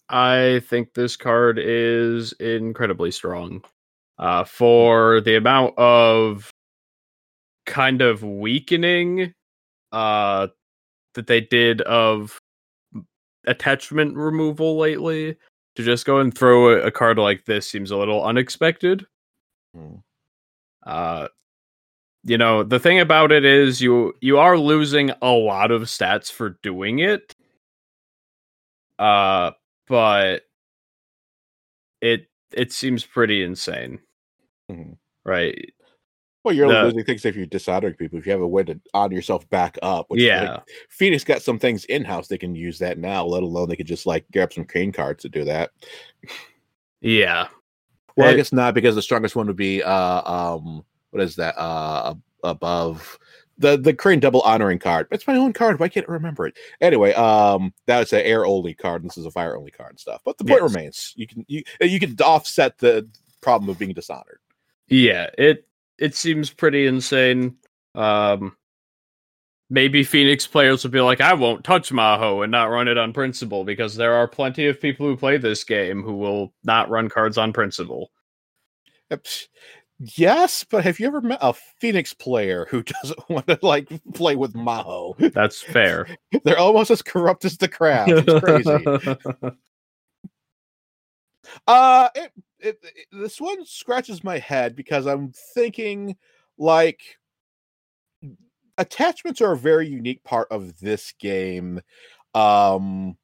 I 0.09 0.61
think 0.67 0.93
this 0.93 1.15
card 1.15 1.59
is 1.59 2.33
incredibly 2.33 3.11
strong. 3.11 3.63
Uh, 4.17 4.45
for 4.45 5.19
the 5.21 5.35
amount 5.35 5.77
of 5.77 6.49
kind 7.65 8.01
of 8.01 8.23
weakening 8.23 9.33
uh, 9.91 10.47
that 11.15 11.27
they 11.27 11.41
did 11.41 11.81
of 11.81 12.37
attachment 13.45 14.15
removal 14.15 14.77
lately, 14.77 15.37
to 15.75 15.83
just 15.83 16.05
go 16.05 16.19
and 16.19 16.37
throw 16.37 16.69
a, 16.69 16.87
a 16.87 16.91
card 16.91 17.17
like 17.17 17.45
this 17.45 17.69
seems 17.69 17.91
a 17.91 17.97
little 17.97 18.23
unexpected. 18.23 19.05
Hmm. 19.75 19.95
Uh, 20.85 21.27
you 22.23 22.37
know, 22.37 22.63
the 22.63 22.79
thing 22.79 22.99
about 22.99 23.31
it 23.31 23.45
is 23.45 23.81
you 23.81 24.13
you 24.21 24.37
are 24.39 24.57
losing 24.57 25.11
a 25.21 25.31
lot 25.31 25.71
of 25.71 25.83
stats 25.83 26.31
for 26.31 26.57
doing 26.63 26.99
it. 26.99 27.33
Uh, 28.97 29.51
but 29.87 30.43
it 32.01 32.27
it 32.53 32.71
seems 32.71 33.05
pretty 33.05 33.43
insane, 33.43 33.99
Mhm. 34.71 34.97
right? 35.25 35.73
Well, 36.43 36.53
you're 36.55 36.67
The- 36.71 36.83
losing 36.83 37.03
things 37.03 37.25
if 37.25 37.35
you're 37.35 37.45
dishonoring 37.47 37.95
people. 37.95 38.19
If 38.19 38.25
you 38.27 38.31
have 38.31 38.41
a 38.41 38.47
way 38.47 38.63
to 38.63 38.79
honor 38.93 39.15
yourself 39.15 39.49
back 39.49 39.77
up, 39.81 40.05
which 40.09 40.19
like, 40.21 40.27
yeah, 40.27 40.59
Phoenix 40.89 41.23
got 41.23 41.41
some 41.41 41.57
things 41.59 41.85
in 41.85 42.03
house 42.05 42.27
they 42.27 42.37
can 42.37 42.55
use 42.55 42.79
that 42.79 42.97
now. 42.99 43.25
Let 43.25 43.43
alone 43.43 43.67
they 43.67 43.75
could 43.75 43.87
just 43.87 44.05
like 44.05 44.25
grab 44.31 44.53
some 44.53 44.65
crane 44.65 44.91
cards 44.91 45.23
to 45.23 45.29
do 45.29 45.43
that. 45.45 45.71
yeah. 47.01 47.47
Well, 48.15 48.29
I 48.29 48.33
guess 48.33 48.51
not 48.53 48.73
because 48.73 48.95
the 48.95 49.01
strongest 49.01 49.35
one 49.35 49.47
would 49.47 49.55
be 49.55 49.83
uh 49.83 50.21
um 50.31 50.83
what 51.11 51.21
is 51.21 51.35
that 51.35 51.57
uh 51.57 52.15
above 52.43 53.17
the 53.57 53.77
the 53.77 53.93
crane 53.93 54.19
double 54.19 54.41
honoring 54.41 54.79
card. 54.79 55.07
It's 55.11 55.27
my 55.27 55.35
own 55.35 55.53
card. 55.53 55.79
Why 55.79 55.87
can't 55.89 56.09
I 56.09 56.13
remember 56.13 56.47
it? 56.47 56.57
Anyway, 56.81 57.13
um 57.13 57.73
that's 57.85 58.13
an 58.13 58.21
air 58.21 58.45
only 58.45 58.73
card. 58.73 59.01
And 59.01 59.09
this 59.09 59.17
is 59.17 59.25
a 59.25 59.31
fire 59.31 59.57
only 59.57 59.71
card 59.71 59.91
and 59.91 59.99
stuff. 59.99 60.21
But 60.25 60.37
the 60.37 60.43
point 60.45 60.61
Yes. 60.61 60.63
remains. 60.63 61.13
You 61.15 61.27
can 61.27 61.45
you 61.47 61.63
you 61.81 61.99
can 61.99 62.15
offset 62.21 62.77
the 62.77 63.09
problem 63.41 63.69
of 63.69 63.79
being 63.79 63.93
dishonored. 63.93 64.39
Yeah, 64.87 65.29
it 65.37 65.67
it 65.97 66.15
seems 66.15 66.51
pretty 66.51 66.85
insane. 66.85 67.57
Um 67.95 68.55
maybe 69.69 70.03
Phoenix 70.03 70.45
players 70.47 70.83
will 70.83 70.91
be 70.91 71.01
like, 71.01 71.21
I 71.21 71.33
won't 71.33 71.63
touch 71.63 71.91
Maho 71.91 72.43
and 72.43 72.51
not 72.51 72.69
run 72.69 72.87
it 72.87 72.97
on 72.97 73.13
principle 73.13 73.63
because 73.63 73.95
there 73.95 74.13
are 74.13 74.27
plenty 74.27 74.67
of 74.67 74.79
people 74.81 75.05
who 75.07 75.17
play 75.17 75.37
this 75.37 75.63
game 75.63 76.03
who 76.03 76.15
will 76.15 76.53
not 76.63 76.89
run 76.89 77.09
cards 77.09 77.37
on 77.37 77.53
principle. 77.53 78.11
Yes, 79.99 80.65
but 80.69 80.83
have 80.83 80.99
you 80.99 81.07
ever 81.07 81.21
met 81.21 81.39
a 81.41 81.53
Phoenix 81.53 82.13
player 82.13 82.67
who 82.69 82.83
doesn't 83.01 83.29
want 83.29 83.47
to 83.47 83.57
like 83.61 83.87
play 84.13 84.35
with 84.35 84.53
Maho? 84.53 85.15
That's 85.33 85.61
fair. 85.61 86.07
They're 86.43 86.59
almost 86.59 86.91
as 86.91 87.01
corrupt 87.01 87.45
as 87.45 87.57
the 87.57 87.67
crowd. 87.67 88.09
It's 88.09 88.43
crazy. 88.43 88.85
Uh, 91.67 92.09
it, 92.15 92.31
it, 92.59 92.79
it- 92.83 93.07
this 93.11 93.39
one 93.39 93.63
scratches 93.65 94.23
my 94.23 94.39
head 94.39 94.75
because 94.75 95.05
I'm 95.05 95.31
thinking 95.53 96.17
like 96.57 97.01
attachments 98.77 99.41
are 99.41 99.53
a 99.53 99.57
very 99.57 99.87
unique 99.87 100.23
part 100.23 100.47
of 100.51 100.79
this 100.79 101.13
game. 101.19 101.81
Um, 102.33 103.17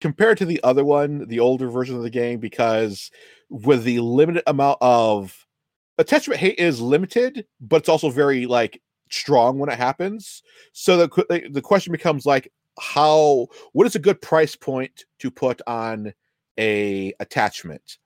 compared 0.00 0.38
to 0.38 0.44
the 0.44 0.60
other 0.62 0.84
one, 0.84 1.26
the 1.28 1.40
older 1.40 1.68
version 1.68 1.96
of 1.96 2.02
the 2.02 2.10
game, 2.10 2.38
because 2.38 3.10
with 3.48 3.84
the 3.84 4.00
limited 4.00 4.42
amount 4.46 4.78
of 4.80 5.46
attachment 5.98 6.40
hate 6.40 6.58
is 6.58 6.80
limited, 6.80 7.46
but 7.60 7.76
it's 7.78 7.88
also 7.88 8.10
very 8.10 8.46
like 8.46 8.80
strong 9.10 9.58
when 9.58 9.70
it 9.70 9.78
happens. 9.78 10.42
So 10.72 10.96
the 10.96 11.48
the 11.50 11.62
question 11.62 11.92
becomes 11.92 12.26
like, 12.26 12.52
how 12.78 13.48
what 13.72 13.86
is 13.86 13.94
a 13.94 14.00
good 14.00 14.20
price 14.20 14.54
point 14.56 15.04
to 15.20 15.30
put 15.30 15.60
on 15.66 16.12
a 16.58 17.12
attachment? 17.20 17.98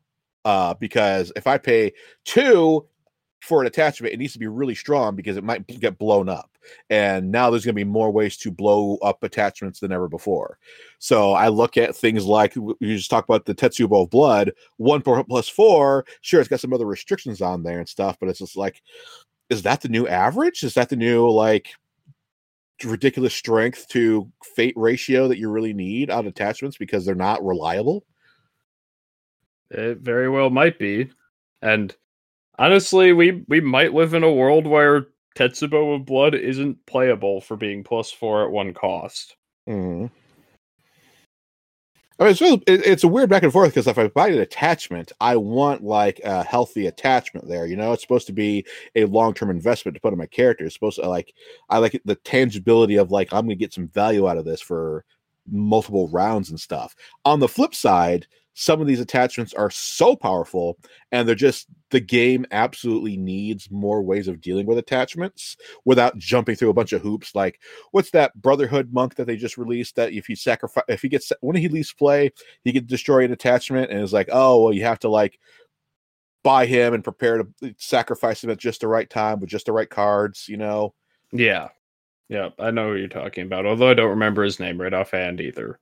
Uh, 0.45 0.75
because 0.75 1.33
if 1.37 1.47
I 1.47 1.59
pay 1.59 1.93
two 2.25 2.87
for 3.41 3.61
an 3.61 3.67
attachment, 3.67 4.13
it 4.13 4.19
needs 4.19 4.33
to 4.35 4.39
be 4.39 4.47
really 4.47 4.75
strong 4.75 5.17
because 5.17 5.37
it 5.37 5.45
might 5.45 5.67
get 5.67 5.99
blown 5.99 6.29
up. 6.29 6.51
And 6.91 7.33
now 7.33 7.51
there's 7.51 7.65
going 7.65 7.75
to 7.75 7.85
be 7.85 7.91
more 7.91 8.11
ways 8.11 8.37
to 8.39 8.51
blow 8.51 8.97
up 8.99 9.23
attachments 9.23 9.81
than 9.81 9.93
ever 9.93 10.09
before. 10.09 10.59
So 10.99 11.33
I 11.33 11.49
look 11.49 11.77
at 11.77 11.97
things 11.97 12.27
like 12.27 12.55
you 12.55 12.77
just 12.81 13.11
talk 13.11 13.25
about 13.25 13.47
the 13.47 13.55
Tetsubo 13.55 14.05
of 14.05 14.11
Blood, 14.11 14.53
one 14.77 15.03
plus 15.03 15.49
four. 15.49 16.05
Sure, 16.21 16.41
it's 16.41 16.49
got 16.49 16.61
some 16.61 16.75
other 16.75 16.87
restrictions 16.87 17.41
on 17.41 17.63
there 17.63 17.79
and 17.79 17.89
stuff, 17.89 18.19
but 18.21 18.29
it's 18.29 18.41
just 18.41 18.57
like, 18.57 18.83
is 19.49 19.63
that 19.63 19.81
the 19.81 19.89
new 19.89 20.07
average? 20.07 20.63
Is 20.63 20.75
that 20.75 20.91
the 20.91 20.97
new 20.97 21.29
like 21.29 21.71
ridiculous 22.85 23.35
strength 23.35 23.89
to 23.89 24.31
fate 24.55 24.75
ratio 24.77 25.29
that 25.29 25.39
you 25.39 25.51
really 25.51 25.75
need 25.75 26.11
on 26.11 26.27
attachments 26.27 26.77
because 26.77 27.05
they're 27.05 27.15
not 27.15 27.45
reliable? 27.45 28.05
It 29.71 29.99
very 29.99 30.29
well 30.29 30.51
might 30.51 30.79
be. 30.79 31.11
And 31.63 31.95
honestly, 32.61 33.13
we 33.13 33.43
we 33.49 33.61
might 33.61 33.95
live 33.95 34.15
in 34.15 34.23
a 34.23 34.33
world 34.33 34.67
where 34.67 35.09
Tetsubo 35.37 35.97
of 35.97 36.07
Blood 36.07 36.35
isn't 36.35 36.87
playable 36.87 37.41
for 37.41 37.57
being 37.57 37.83
plus 37.83 38.13
four 38.13 38.45
at 38.45 38.53
one 38.53 38.75
cost. 38.75 39.37
Mm-hmm. 39.69 40.07
I 42.19 42.25
mean, 42.25 42.33
it's, 42.33 42.41
really, 42.43 42.63
it, 42.67 42.85
it's 42.85 43.05
a 43.05 43.09
weird 43.09 43.31
back 43.31 43.45
and 43.45 43.53
forth 43.53 43.71
because 43.71 43.87
if 43.87 43.97
I 43.97 44.09
buy 44.09 44.29
an 44.29 44.41
attachment, 44.41 45.11
I 45.23 45.37
want 45.37 45.83
like 45.83 46.21
a 46.23 46.45
healthy 46.45 46.87
attachment 46.87 47.49
there. 47.49 47.65
You 47.67 47.77
know, 47.77 47.95
it's 47.95 48.03
supposed 48.03 48.27
to 48.27 48.35
be 48.35 48.67
a 48.95 49.07
long 49.07 49.33
term 49.33 49.49
investment 49.49 49.95
to 49.95 50.03
put 50.03 50.13
in 50.13 50.19
my 50.19 50.27
character. 50.27 50.67
It's 50.67 50.75
supposed 50.75 51.01
to 51.01 51.09
like 51.09 51.33
I 51.71 51.79
like 51.79 51.99
the 52.05 52.17
tangibility 52.17 52.97
of 52.97 53.11
like 53.11 53.33
I'm 53.33 53.47
going 53.47 53.57
to 53.59 53.65
get 53.65 53.73
some 53.73 53.89
value 53.89 54.29
out 54.29 54.37
of 54.37 54.45
this 54.45 54.61
for 54.61 55.05
multiple 55.51 56.09
rounds 56.09 56.51
and 56.51 56.61
stuff. 56.61 56.95
On 57.25 57.41
the 57.41 57.49
flip 57.49 57.75
side, 57.75 58.27
some 58.61 58.79
of 58.79 58.87
these 58.87 59.01
attachments 59.01 59.55
are 59.55 59.71
so 59.71 60.15
powerful 60.15 60.77
and 61.13 61.27
they're 61.27 61.35
just 61.35 61.67
the 61.93 61.99
game 61.99 62.45
absolutely 62.51 63.17
needs 63.17 63.71
more 63.71 64.03
ways 64.03 64.29
of 64.29 64.39
dealing 64.43 64.67
with 64.67 64.77
attachments 64.77 65.57
without 65.87 66.19
jumping 66.19 66.55
through 66.55 66.69
a 66.69 66.75
bunch 66.75 66.93
of 66.93 67.01
hoops 67.01 67.35
like 67.35 67.59
what's 67.93 68.11
that 68.11 68.39
brotherhood 68.43 68.93
monk 68.93 69.15
that 69.15 69.27
they 69.27 69.35
just 69.35 69.57
released 69.57 69.97
that 69.97 70.13
if 70.13 70.29
you 70.29 70.37
sacrifice 70.37 70.85
if 70.89 71.01
he 71.01 71.09
gets 71.09 71.33
when 71.41 71.57
he 71.57 71.69
leaves 71.69 71.95
play 71.95 72.31
he 72.63 72.71
can 72.71 72.85
destroy 72.85 73.25
an 73.25 73.33
attachment 73.33 73.91
and 73.91 74.03
it's 74.03 74.13
like 74.13 74.29
oh 74.31 74.63
well 74.63 74.75
you 74.75 74.85
have 74.85 74.99
to 74.99 75.09
like 75.09 75.39
buy 76.45 76.67
him 76.67 76.93
and 76.93 77.03
prepare 77.03 77.39
to 77.39 77.49
uh, 77.65 77.69
sacrifice 77.79 78.45
him 78.45 78.51
at 78.51 78.59
just 78.59 78.83
the 78.83 78.89
right 78.89 79.09
time 79.09 79.41
with 79.41 79.49
just 79.49 79.67
the 79.67 79.73
right 79.73 79.89
cards 79.89 80.49
you 80.49 80.59
know? 80.59 80.93
Yeah. 81.33 81.69
Yeah 82.29 82.51
i 82.59 82.71
know 82.71 82.91
who 82.91 82.99
you're 82.99 83.09
talking 83.09 83.47
about 83.47 83.65
although 83.65 83.89
i 83.89 83.95
don't 83.95 84.11
remember 84.11 84.45
his 84.45 84.61
name 84.61 84.79
right 84.79 84.93
offhand 84.93 85.41
either 85.41 85.81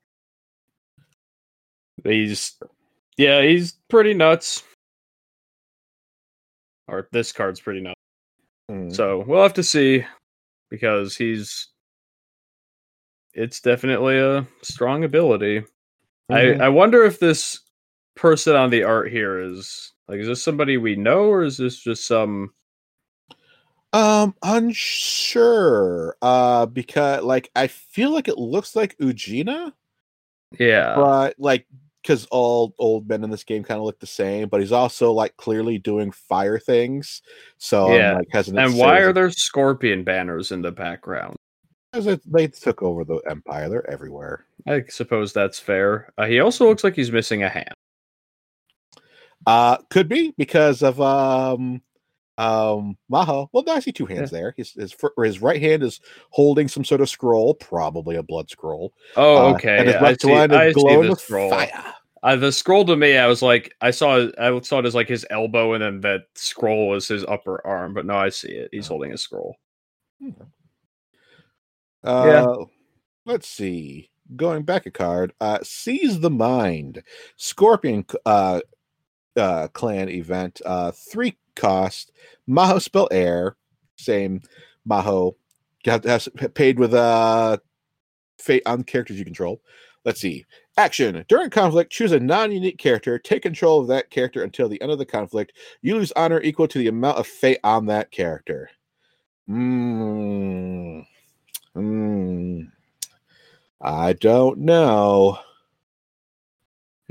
He's 2.04 2.56
yeah, 3.16 3.42
he's 3.42 3.72
pretty 3.88 4.14
nuts. 4.14 4.62
Or 6.86 7.08
this 7.12 7.32
card's 7.32 7.60
pretty 7.60 7.80
nuts. 7.80 8.00
Mm. 8.70 8.94
So 8.94 9.24
we'll 9.26 9.42
have 9.42 9.54
to 9.54 9.62
see 9.62 10.04
because 10.70 11.16
he's 11.16 11.68
it's 13.34 13.60
definitely 13.60 14.18
a 14.18 14.46
strong 14.62 15.04
ability. 15.04 15.60
Mm-hmm. 16.30 16.60
I 16.60 16.66
I 16.66 16.68
wonder 16.68 17.04
if 17.04 17.18
this 17.18 17.60
person 18.16 18.56
on 18.56 18.70
the 18.70 18.82
art 18.82 19.10
here 19.10 19.40
is 19.40 19.92
like 20.08 20.18
is 20.18 20.26
this 20.26 20.42
somebody 20.42 20.76
we 20.76 20.96
know 20.96 21.24
or 21.24 21.44
is 21.44 21.56
this 21.56 21.78
just 21.78 22.06
some 22.06 22.52
um 23.92 24.34
unsure 24.42 26.16
uh 26.20 26.66
because 26.66 27.22
like 27.22 27.48
I 27.54 27.68
feel 27.68 28.10
like 28.10 28.26
it 28.26 28.36
looks 28.36 28.74
like 28.74 28.98
Ujina 28.98 29.72
yeah 30.58 30.96
but 30.96 31.36
like 31.38 31.66
because 32.08 32.24
all 32.30 32.74
old 32.78 33.06
men 33.06 33.22
in 33.22 33.28
this 33.28 33.44
game 33.44 33.62
kind 33.62 33.76
of 33.76 33.84
look 33.84 34.00
the 34.00 34.06
same, 34.06 34.48
but 34.48 34.60
he's 34.60 34.72
also 34.72 35.12
like 35.12 35.36
clearly 35.36 35.76
doing 35.76 36.10
fire 36.10 36.58
things. 36.58 37.20
So 37.58 37.94
yeah, 37.94 38.18
like, 38.32 38.48
and 38.48 38.78
why 38.78 39.00
are 39.00 39.12
there 39.12 39.30
scorpion 39.30 40.04
banners 40.04 40.50
in 40.50 40.62
the 40.62 40.72
background? 40.72 41.36
Because 41.92 42.18
they 42.24 42.46
took 42.46 42.82
over 42.82 43.04
the 43.04 43.16
empire, 43.28 43.68
they're 43.68 43.90
everywhere. 43.90 44.46
I 44.66 44.84
suppose 44.88 45.34
that's 45.34 45.58
fair. 45.58 46.10
Uh, 46.16 46.24
he 46.24 46.40
also 46.40 46.66
looks 46.66 46.82
like 46.82 46.96
he's 46.96 47.12
missing 47.12 47.42
a 47.42 47.50
hand. 47.50 47.74
Uh, 49.46 49.76
could 49.90 50.08
be 50.08 50.32
because 50.38 50.82
of 50.82 50.98
um 51.02 51.82
um 52.38 52.96
Maho. 53.12 53.48
Well, 53.52 53.64
no, 53.66 53.74
I 53.74 53.80
see 53.80 53.92
two 53.92 54.06
hands 54.06 54.32
yeah. 54.32 54.38
there. 54.38 54.54
His 54.56 54.72
his 54.72 54.96
his 55.22 55.42
right 55.42 55.60
hand 55.60 55.82
is 55.82 56.00
holding 56.30 56.68
some 56.68 56.86
sort 56.86 57.02
of 57.02 57.10
scroll, 57.10 57.52
probably 57.52 58.16
a 58.16 58.22
blood 58.22 58.48
scroll. 58.48 58.94
Oh, 59.14 59.54
okay. 59.54 59.76
Uh, 59.76 59.80
and 59.80 59.88
his 59.88 60.00
left 60.00 60.24
I 60.24 60.26
see, 60.26 60.32
one 60.32 60.52
is 60.52 60.74
glowing 60.74 61.10
with 61.10 61.20
scroll. 61.20 61.50
fire. 61.50 61.94
Uh, 62.22 62.36
the 62.36 62.50
scroll 62.50 62.84
to 62.84 62.96
me, 62.96 63.16
I 63.16 63.26
was 63.26 63.42
like, 63.42 63.74
I 63.80 63.90
saw, 63.90 64.28
I 64.38 64.60
saw 64.60 64.80
it 64.80 64.86
as 64.86 64.94
like 64.94 65.08
his 65.08 65.26
elbow, 65.30 65.74
and 65.74 65.82
then 65.82 66.00
that 66.00 66.22
scroll 66.34 66.88
was 66.88 67.06
his 67.06 67.24
upper 67.24 67.64
arm. 67.66 67.94
But 67.94 68.06
now 68.06 68.18
I 68.18 68.28
see 68.28 68.48
it. 68.48 68.70
He's 68.72 68.88
holding 68.88 69.12
a 69.12 69.18
scroll. 69.18 69.56
Uh, 72.04 72.24
yeah. 72.26 72.64
Let's 73.24 73.48
see. 73.48 74.10
Going 74.36 74.62
back 74.62 74.86
a 74.86 74.90
card, 74.90 75.32
uh, 75.40 75.58
seize 75.62 76.20
the 76.20 76.30
mind. 76.30 77.02
Scorpion 77.36 78.04
uh, 78.26 78.60
uh, 79.36 79.68
clan 79.68 80.08
event. 80.08 80.60
Uh, 80.64 80.90
three 80.90 81.36
cost. 81.56 82.12
Maho 82.48 82.80
spell 82.80 83.08
air. 83.10 83.56
Same. 83.96 84.42
Maho. 84.88 85.34
You 85.84 85.92
have 85.92 86.02
to 86.02 86.10
have 86.10 86.54
paid 86.54 86.78
with 86.78 86.92
uh 86.92 87.56
fate 88.38 88.62
on 88.66 88.82
characters 88.84 89.18
you 89.18 89.24
control. 89.24 89.62
Let's 90.04 90.20
see. 90.20 90.44
Action. 90.78 91.24
During 91.28 91.50
conflict, 91.50 91.90
choose 91.90 92.12
a 92.12 92.20
non 92.20 92.52
unique 92.52 92.78
character. 92.78 93.18
Take 93.18 93.42
control 93.42 93.80
of 93.80 93.88
that 93.88 94.10
character 94.10 94.44
until 94.44 94.68
the 94.68 94.80
end 94.80 94.92
of 94.92 94.98
the 94.98 95.04
conflict. 95.04 95.54
You 95.82 95.96
lose 95.96 96.12
honor 96.14 96.40
equal 96.40 96.68
to 96.68 96.78
the 96.78 96.86
amount 96.86 97.18
of 97.18 97.26
fate 97.26 97.58
on 97.64 97.86
that 97.86 98.12
character. 98.12 98.70
Hmm. 99.48 101.00
Hmm. 101.74 102.60
I 103.80 104.12
don't 104.12 104.60
know. 104.60 105.40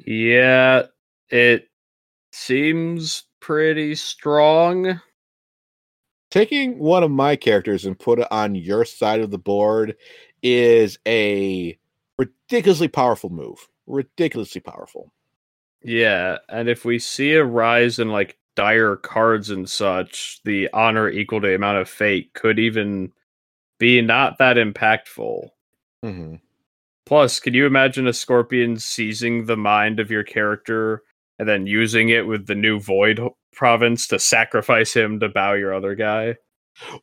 Yeah, 0.05 0.83
it 1.29 1.67
seems 2.31 3.23
pretty 3.41 3.95
strong. 3.95 5.01
Taking 6.31 6.79
one 6.79 7.03
of 7.03 7.11
my 7.11 7.35
characters 7.35 7.83
and 7.83 7.99
put 7.99 8.19
it 8.19 8.27
on 8.31 8.55
your 8.55 8.85
side 8.85 9.19
of 9.19 9.29
the 9.29 9.37
board 9.37 9.97
is 10.41 10.97
a 11.05 11.77
ridiculously 12.17 12.87
powerful 12.87 13.29
move. 13.29 13.67
Ridiculously 13.85 14.61
powerful. 14.61 15.11
Yeah, 15.83 16.37
and 16.49 16.67
if 16.67 16.85
we 16.85 16.99
see 16.99 17.33
a 17.33 17.43
rise 17.43 17.99
in 17.99 18.09
like 18.09 18.37
dire 18.55 18.95
cards 18.95 19.49
and 19.49 19.69
such, 19.69 20.41
the 20.43 20.69
honor 20.73 21.09
equal 21.09 21.39
to 21.41 21.47
the 21.47 21.55
amount 21.55 21.77
of 21.77 21.89
fate 21.89 22.33
could 22.33 22.59
even 22.59 23.11
be 23.79 24.01
not 24.01 24.37
that 24.39 24.57
impactful. 24.57 25.49
Mm-hmm. 26.03 26.35
Plus, 27.05 27.39
can 27.39 27.53
you 27.53 27.65
imagine 27.65 28.07
a 28.07 28.13
scorpion 28.13 28.77
seizing 28.77 29.45
the 29.45 29.55
mind 29.55 29.99
of 29.99 30.11
your 30.11 30.23
character 30.23 31.03
and 31.39 31.47
then 31.47 31.67
using 31.67 32.09
it 32.09 32.27
with 32.27 32.47
the 32.47 32.55
new 32.55 32.79
void 32.79 33.21
province 33.53 34.07
to 34.07 34.19
sacrifice 34.19 34.93
him 34.93 35.19
to 35.19 35.29
bow 35.29 35.53
your 35.53 35.73
other 35.73 35.95
guy? 35.95 36.35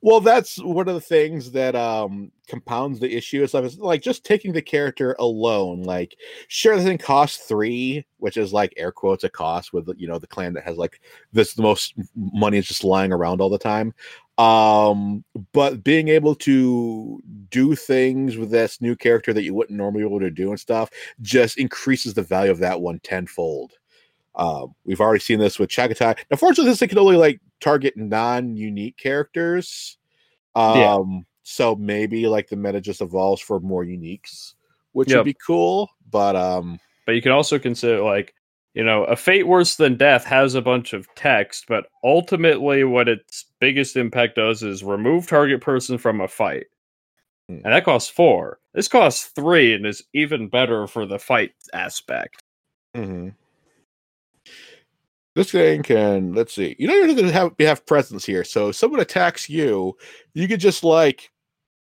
Well, 0.03 0.21
that's 0.21 0.59
one 0.63 0.89
of 0.89 0.95
the 0.95 1.01
things 1.01 1.51
that 1.53 1.75
um 1.75 2.31
compounds 2.49 3.01
the 3.01 3.15
issue 3.17 3.41
and 3.41 3.49
stuff 3.49 3.65
is 3.65 3.79
like 3.79 4.03
just 4.03 4.25
taking 4.25 4.53
the 4.53 4.63
character 4.63 5.17
alone. 5.19 5.83
Like, 5.83 6.17
sure, 6.49 6.77
the 6.77 6.83
thing 6.83 6.99
costs 6.99 7.45
three, 7.47 8.05
which 8.19 8.37
is 8.37 8.53
like 8.53 8.75
air 8.77 8.93
quotes 8.93 9.25
a 9.25 9.29
cost 9.29 9.73
with 9.73 9.89
you 9.97 10.07
know 10.07 10.19
the 10.19 10.27
clan 10.27 10.53
that 10.55 10.65
has 10.65 10.77
like 10.77 11.01
this 11.33 11.55
the 11.55 11.63
most 11.63 11.95
money 12.15 12.59
is 12.59 12.67
just 12.67 12.85
lying 12.85 13.13
around 13.13 13.41
all 13.41 13.51
the 13.51 13.59
time. 13.59 13.95
Um, 14.37 15.25
but 15.53 15.85
being 15.85 16.09
able 16.09 16.35
to 16.37 17.23
do 17.51 17.77
things 17.77 18.37
with 18.37 18.51
this 18.51 18.81
new 18.81 18.97
character 18.97 19.33
that 19.33 19.45
you 19.45 19.55
wouldn't 19.55 19.77
normally 19.79 20.03
be 20.03 20.09
able 20.09 20.21
to 20.21 20.31
do 20.31 20.51
and 20.51 20.59
stuff 20.59 20.91
just 21.23 21.57
increases 21.57 22.15
the 22.15 22.23
value 22.23 22.51
of 22.51 22.59
that 22.59 22.81
one 22.81 22.99
tenfold. 23.05 23.75
Um, 24.37 24.75
we've 24.85 25.01
already 25.01 25.21
seen 25.21 25.39
this 25.39 25.59
with 25.59 25.71
Chagatai. 25.71 26.19
Unfortunately, 26.31 26.71
this 26.71 26.81
thing 26.81 26.89
can 26.89 26.99
only 26.99 27.17
like 27.17 27.41
target 27.61 27.97
non-unique 27.97 28.97
characters. 28.97 29.97
Um, 30.57 30.79
yeah. 30.79 31.21
so 31.43 31.77
maybe 31.77 32.27
like 32.27 32.49
the 32.49 32.57
meta 32.57 32.81
just 32.81 33.01
evolves 33.01 33.41
for 33.41 33.61
more 33.61 33.85
uniques, 33.85 34.55
which 34.93 35.11
yep. 35.11 35.19
would 35.19 35.25
be 35.25 35.37
cool. 35.47 35.91
But 36.11 36.37
um, 36.37 36.81
but 37.07 37.15
you 37.15 37.23
can 37.23 37.33
also 37.33 37.59
consider 37.59 38.01
like 38.01 38.35
you 38.75 38.85
know 38.85 39.05
a 39.05 39.17
fate 39.17 39.47
worse 39.47 39.77
than 39.77 39.97
death 39.97 40.25
has 40.25 40.55
a 40.55 40.63
bunch 40.63 40.93
of 40.93 41.13
text, 41.15 41.67
but 41.69 41.87
ultimately 42.03 42.85
what 42.85 43.09
its 43.09 43.47
biggest 43.61 43.97
impact 43.97 44.37
does 44.37 44.63
is 44.63 44.83
remove 44.83 45.27
target 45.27 45.61
person 45.61 45.99
from 45.99 46.21
a 46.21 46.29
fight. 46.29 46.67
Hmm. 47.49 47.59
and 47.65 47.75
that 47.75 47.85
costs 47.85 48.09
four. 48.09 48.59
This 48.73 48.89
costs 48.89 49.27
three 49.27 49.75
and 49.75 49.87
is 49.87 50.03
even 50.15 50.49
better 50.49 50.87
for 50.87 51.05
the 51.07 51.19
fight 51.19 51.53
aspect. 51.73 52.43
hmm 52.95 53.29
This 55.35 55.51
thing 55.51 55.83
can 55.83 56.33
let's 56.33 56.55
see. 56.55 56.77
You 56.79 56.87
don't 56.87 57.11
even 57.11 57.29
have 57.29 57.57
to 57.57 57.67
have 57.67 57.87
presence 57.87 58.25
here. 58.25 58.45
So 58.45 58.69
if 58.69 58.77
someone 58.77 59.01
attacks 59.01 59.49
you, 59.49 59.97
you 60.33 60.47
could 60.47 60.61
just 60.61 60.85
like 60.85 61.31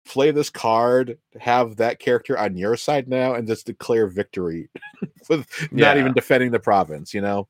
play 0.07 0.31
this 0.31 0.51
card, 0.51 1.19
have 1.39 1.77
that 1.77 1.99
character 1.99 2.39
on 2.39 2.57
your 2.57 2.77
side 2.77 3.09
now, 3.09 3.35
and 3.35 3.47
just 3.47 3.67
declare 3.67 4.07
victory 4.07 4.71
with 5.29 5.47
not 5.71 5.99
even 5.99 6.15
defending 6.15 6.51
the 6.51 6.61
province. 6.61 7.13
You 7.13 7.21
know. 7.21 7.49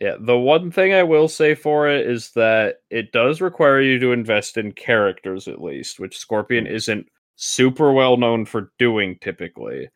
Yeah, 0.00 0.16
the 0.20 0.36
one 0.36 0.70
thing 0.70 0.92
I 0.92 1.02
will 1.02 1.28
say 1.28 1.54
for 1.54 1.88
it 1.88 2.06
is 2.06 2.30
that 2.32 2.76
it 2.90 3.12
does 3.12 3.40
require 3.40 3.80
you 3.80 3.98
to 4.00 4.12
invest 4.12 4.58
in 4.58 4.72
characters 4.72 5.48
at 5.48 5.62
least, 5.62 5.98
which 5.98 6.18
Scorpion 6.18 6.66
hmm. 6.66 6.74
isn't 6.74 7.08
super 7.36 7.92
well 7.92 8.16
known 8.16 8.44
for 8.44 8.72
doing 8.78 9.18
typically. 9.20 9.88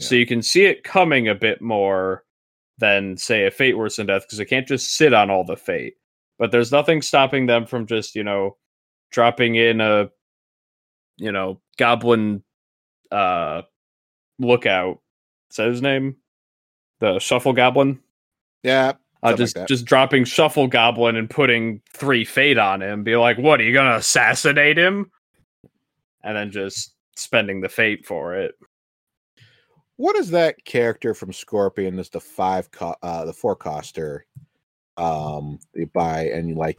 So 0.00 0.14
you 0.14 0.26
can 0.26 0.40
see 0.40 0.64
it 0.64 0.82
coming 0.82 1.28
a 1.28 1.34
bit 1.34 1.60
more 1.60 2.24
than 2.80 3.16
say 3.16 3.46
a 3.46 3.50
Fate 3.50 3.78
Worse 3.78 3.96
than 3.96 4.06
Death 4.06 4.22
because 4.22 4.38
they 4.38 4.44
can't 4.44 4.66
just 4.66 4.94
sit 4.96 5.14
on 5.14 5.30
all 5.30 5.44
the 5.44 5.56
fate. 5.56 5.94
But 6.38 6.50
there's 6.50 6.72
nothing 6.72 7.02
stopping 7.02 7.46
them 7.46 7.66
from 7.66 7.86
just, 7.86 8.16
you 8.16 8.24
know, 8.24 8.56
dropping 9.10 9.54
in 9.54 9.80
a 9.80 10.10
you 11.20 11.30
know, 11.30 11.60
goblin 11.78 12.42
uh 13.12 13.62
lookout. 14.38 15.00
Is 15.50 15.56
that 15.56 15.68
his 15.68 15.82
name? 15.82 16.16
The 17.00 17.18
shuffle 17.18 17.52
goblin? 17.52 18.00
Yeah. 18.62 18.94
Uh, 19.22 19.30
Something 19.30 19.44
like 19.44 19.54
just 19.54 19.68
just 19.68 19.84
dropping 19.84 20.24
Shuffle 20.24 20.66
Goblin 20.66 21.16
and 21.16 21.28
putting 21.28 21.82
three 21.92 22.24
fate 22.24 22.56
on 22.56 22.80
him. 22.80 23.04
Be 23.04 23.16
like, 23.16 23.36
what 23.36 23.60
are 23.60 23.64
you 23.64 23.74
gonna 23.74 23.96
assassinate 23.96 24.78
him? 24.78 25.10
And 26.22 26.36
then 26.36 26.50
just 26.50 26.94
spending 27.16 27.60
the 27.60 27.68
fate 27.68 28.06
for 28.06 28.34
it. 28.34 28.54
What 30.00 30.16
is 30.16 30.30
that 30.30 30.64
character 30.64 31.12
from 31.12 31.30
Scorpion? 31.30 31.98
Is 31.98 32.08
the 32.08 32.20
five 32.20 32.70
co- 32.70 32.96
uh 33.02 33.26
the 33.26 33.34
four 33.34 33.54
coster 33.54 34.24
um 34.96 35.58
you 35.74 35.86
buy 35.86 36.28
and 36.28 36.48
you 36.48 36.54
like 36.54 36.78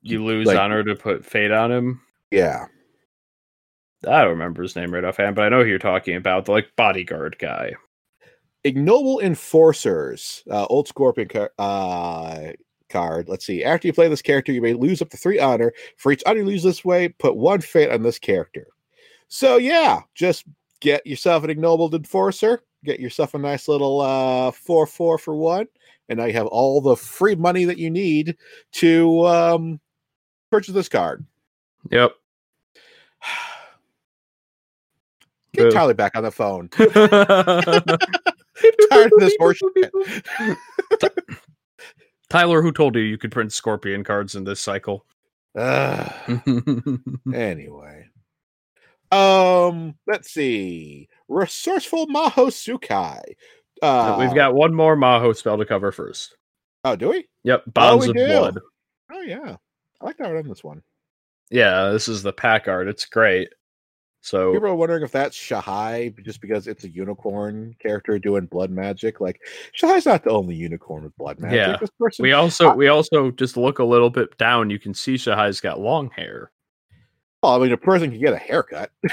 You 0.00 0.24
lose 0.24 0.46
Like- 0.46 0.58
honor 0.58 0.82
to 0.82 0.94
put 0.96 1.22
fate 1.24 1.50
on 1.50 1.70
him. 1.70 2.00
yeah. 2.30 2.64
I 4.08 4.22
don't 4.22 4.30
remember 4.30 4.62
his 4.62 4.74
name 4.74 4.92
right 4.92 5.04
offhand, 5.04 5.36
but 5.36 5.44
I 5.44 5.48
know 5.50 5.62
who 5.62 5.68
you're 5.68 5.78
talking 5.78 6.16
about. 6.16 6.46
The 6.46 6.52
like 6.52 6.74
bodyguard 6.74 7.36
guy. 7.38 7.74
Ignoble 8.64 9.20
Enforcers, 9.20 10.42
uh, 10.50 10.64
old 10.70 10.88
Scorpion 10.88 11.28
car- 11.28 11.52
uh, 11.58 12.52
card. 12.88 13.28
Let's 13.28 13.44
see. 13.46 13.62
After 13.62 13.86
you 13.86 13.92
play 13.92 14.08
this 14.08 14.22
character, 14.22 14.50
you 14.50 14.62
may 14.62 14.72
lose 14.72 15.02
up 15.02 15.10
to 15.10 15.16
three 15.16 15.38
honor. 15.38 15.72
For 15.98 16.10
each 16.10 16.22
honor 16.26 16.38
you 16.40 16.46
lose 16.46 16.62
this 16.64 16.84
way, 16.84 17.10
put 17.10 17.36
one 17.36 17.60
fate 17.60 17.90
on 17.90 18.02
this 18.02 18.18
character. 18.18 18.66
So 19.28 19.56
yeah, 19.58 20.00
just 20.14 20.44
get 20.82 21.06
yourself 21.06 21.44
an 21.44 21.50
ignoble 21.50 21.94
enforcer. 21.94 22.62
Get 22.84 23.00
yourself 23.00 23.32
a 23.34 23.38
nice 23.38 23.68
little 23.68 24.00
uh, 24.00 24.50
four 24.50 24.86
four 24.86 25.16
for 25.16 25.34
one, 25.34 25.68
and 26.08 26.18
now 26.18 26.24
you 26.26 26.32
have 26.34 26.48
all 26.48 26.80
the 26.80 26.96
free 26.96 27.36
money 27.36 27.64
that 27.64 27.78
you 27.78 27.88
need 27.90 28.36
to 28.72 29.26
um, 29.26 29.80
purchase 30.50 30.74
this 30.74 30.88
card. 30.88 31.24
Yep. 31.90 32.12
Get 35.54 35.64
Boo. 35.64 35.70
Tyler 35.70 35.94
back 35.94 36.16
on 36.16 36.24
the 36.24 36.30
phone. 36.30 36.68
Tired 38.90 39.12
of 39.12 39.20
this 39.20 39.36
horseshit. 39.38 39.90
Tyler, 42.30 42.62
who 42.62 42.72
told 42.72 42.96
you 42.96 43.02
you 43.02 43.18
could 43.18 43.30
print 43.30 43.52
scorpion 43.52 44.02
cards 44.02 44.34
in 44.34 44.44
this 44.44 44.60
cycle? 44.60 45.04
Ugh. 45.54 46.12
Anyway. 47.34 48.08
Um, 49.12 49.94
let's 50.06 50.30
see. 50.30 51.08
Resourceful 51.28 52.06
Maho-tsukai. 52.08 53.20
Uh, 53.82 54.16
We've 54.18 54.34
got 54.34 54.54
one 54.54 54.74
more 54.74 54.96
Maho 54.96 55.34
spell 55.36 55.58
to 55.58 55.64
cover 55.64 55.92
first. 55.92 56.36
Oh, 56.84 56.96
do 56.96 57.10
we? 57.10 57.26
Yep, 57.44 57.64
Bonds 57.66 58.06
we 58.06 58.10
of 58.10 58.16
do. 58.16 58.26
Blood. 58.26 58.58
Oh, 59.12 59.20
yeah. 59.20 59.56
I 60.00 60.04
like 60.04 60.16
that 60.18 60.34
on 60.34 60.48
this 60.48 60.64
one. 60.64 60.82
Yeah, 61.50 61.90
this 61.90 62.08
is 62.08 62.22
the 62.22 62.32
pack 62.32 62.66
art. 62.68 62.88
It's 62.88 63.04
great. 63.04 63.48
So 64.24 64.52
People 64.52 64.68
are 64.68 64.74
wondering 64.76 65.02
if 65.02 65.10
that's 65.10 65.36
Shahai 65.36 66.14
just 66.24 66.40
because 66.40 66.68
it's 66.68 66.84
a 66.84 66.88
unicorn 66.88 67.74
character 67.80 68.18
doing 68.20 68.46
blood 68.46 68.70
magic. 68.70 69.20
Like, 69.20 69.40
Shahai's 69.72 70.06
not 70.06 70.22
the 70.22 70.30
only 70.30 70.54
unicorn 70.54 71.02
with 71.02 71.16
blood 71.16 71.40
magic. 71.40 71.56
Yeah. 71.56 71.76
This 71.80 71.90
person, 71.98 72.22
we 72.22 72.32
also 72.32 72.68
I- 72.70 72.74
we 72.74 72.86
also 72.88 73.32
just 73.32 73.56
look 73.56 73.80
a 73.80 73.84
little 73.84 74.10
bit 74.10 74.38
down. 74.38 74.70
You 74.70 74.78
can 74.78 74.94
see 74.94 75.14
Shahai's 75.16 75.60
got 75.60 75.80
long 75.80 76.08
hair. 76.10 76.52
Oh, 77.42 77.56
I 77.56 77.62
mean, 77.62 77.72
a 77.72 77.76
person 77.76 78.10
can 78.10 78.20
get 78.20 78.32
a 78.32 78.38
haircut. 78.38 78.90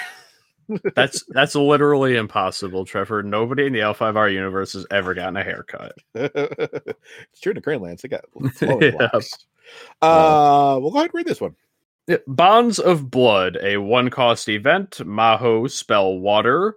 That's 0.93 1.23
that's 1.29 1.55
literally 1.55 2.15
impossible, 2.15 2.85
Trevor. 2.85 3.23
Nobody 3.23 3.65
in 3.65 3.73
the 3.73 3.79
L5R 3.79 4.31
universe 4.31 4.73
has 4.73 4.85
ever 4.91 5.15
gotten 5.15 5.37
a 5.37 5.43
haircut. 5.43 5.93
it's 6.13 7.41
true 7.41 7.51
in 7.51 7.55
the 7.55 7.61
Greenlands. 7.61 8.01
They 8.01 8.07
got 8.07 8.25
Yeah. 8.81 9.19
Uh, 10.01 10.77
we'll 10.79 10.91
go 10.91 10.99
ahead 10.99 11.09
and 11.09 11.13
read 11.13 11.25
this 11.25 11.41
one. 11.41 11.55
Bonds 12.27 12.79
of 12.79 13.09
Blood, 13.09 13.57
a 13.61 13.77
one 13.77 14.09
cost 14.09 14.47
event. 14.49 14.91
Maho 15.03 15.69
spell 15.69 16.19
water. 16.19 16.75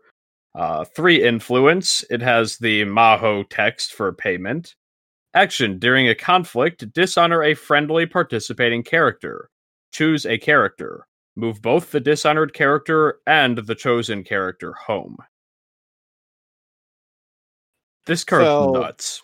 Uh, 0.54 0.84
three 0.84 1.22
influence. 1.22 2.04
It 2.10 2.20
has 2.20 2.58
the 2.58 2.84
Maho 2.84 3.44
text 3.48 3.92
for 3.92 4.12
payment. 4.12 4.74
Action 5.34 5.78
during 5.78 6.08
a 6.08 6.14
conflict, 6.14 6.92
dishonor 6.92 7.42
a 7.42 7.54
friendly 7.54 8.04
participating 8.04 8.82
character. 8.82 9.48
Choose 9.90 10.26
a 10.26 10.36
character. 10.36 11.06
Move 11.34 11.62
both 11.62 11.90
the 11.90 12.00
dishonored 12.00 12.52
character 12.52 13.18
and 13.26 13.58
the 13.58 13.74
chosen 13.74 14.22
character 14.22 14.72
home. 14.72 15.16
This 18.06 18.24
card's 18.24 18.46
So- 18.46 18.72
nuts. 18.72 19.22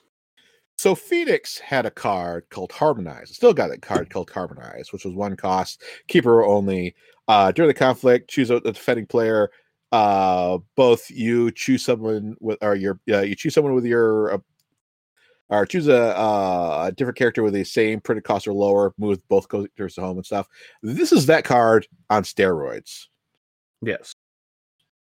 So 0.79 0.95
Phoenix 0.95 1.59
had 1.59 1.87
a 1.87 1.91
card 1.91 2.45
called 2.51 2.71
Harmonize. 2.71 3.35
Still 3.35 3.53
got 3.53 3.73
a 3.73 3.79
card 3.79 4.11
called 4.13 4.31
Harmonize, 4.31 4.93
which 4.93 5.05
was 5.05 5.15
one 5.15 5.37
cost, 5.37 5.83
keeper 6.07 6.45
only. 6.45 6.95
Uh, 7.27 7.51
during 7.53 7.69
the 7.69 7.75
conflict, 7.75 8.31
choose 8.31 8.49
a, 8.51 8.61
defending 8.61 9.05
player. 9.07 9.51
Uh, 9.91 10.59
both 10.77 11.11
you 11.11 11.51
choose 11.51 11.85
someone 11.85 12.37
with, 12.41 12.59
or 12.63 12.75
your 12.77 13.01
uh, 13.11 13.21
you 13.23 13.35
choose 13.35 13.55
someone 13.55 13.75
with 13.75 13.85
your, 13.87 14.35
uh, 14.35 14.39
or 15.51 15.65
choose 15.67 15.89
a, 15.89 16.17
uh, 16.19 16.87
a 16.89 16.93
different 16.93 17.17
character 17.19 17.43
with 17.43 17.55
the 17.55 17.65
same 17.65 18.01
printed 18.01 18.25
cost 18.25 18.47
or 18.47 18.53
lower. 18.53 18.93
Move 18.99 19.19
both 19.29 19.49
characters 19.49 19.95
to 19.95 20.01
home 20.03 20.19
and 20.19 20.27
stuff. 20.27 20.49
This 20.83 21.13
is 21.13 21.27
that 21.27 21.45
card 21.45 21.87
on 22.11 22.23
steroids 22.23 23.07
Yes. 23.83 24.13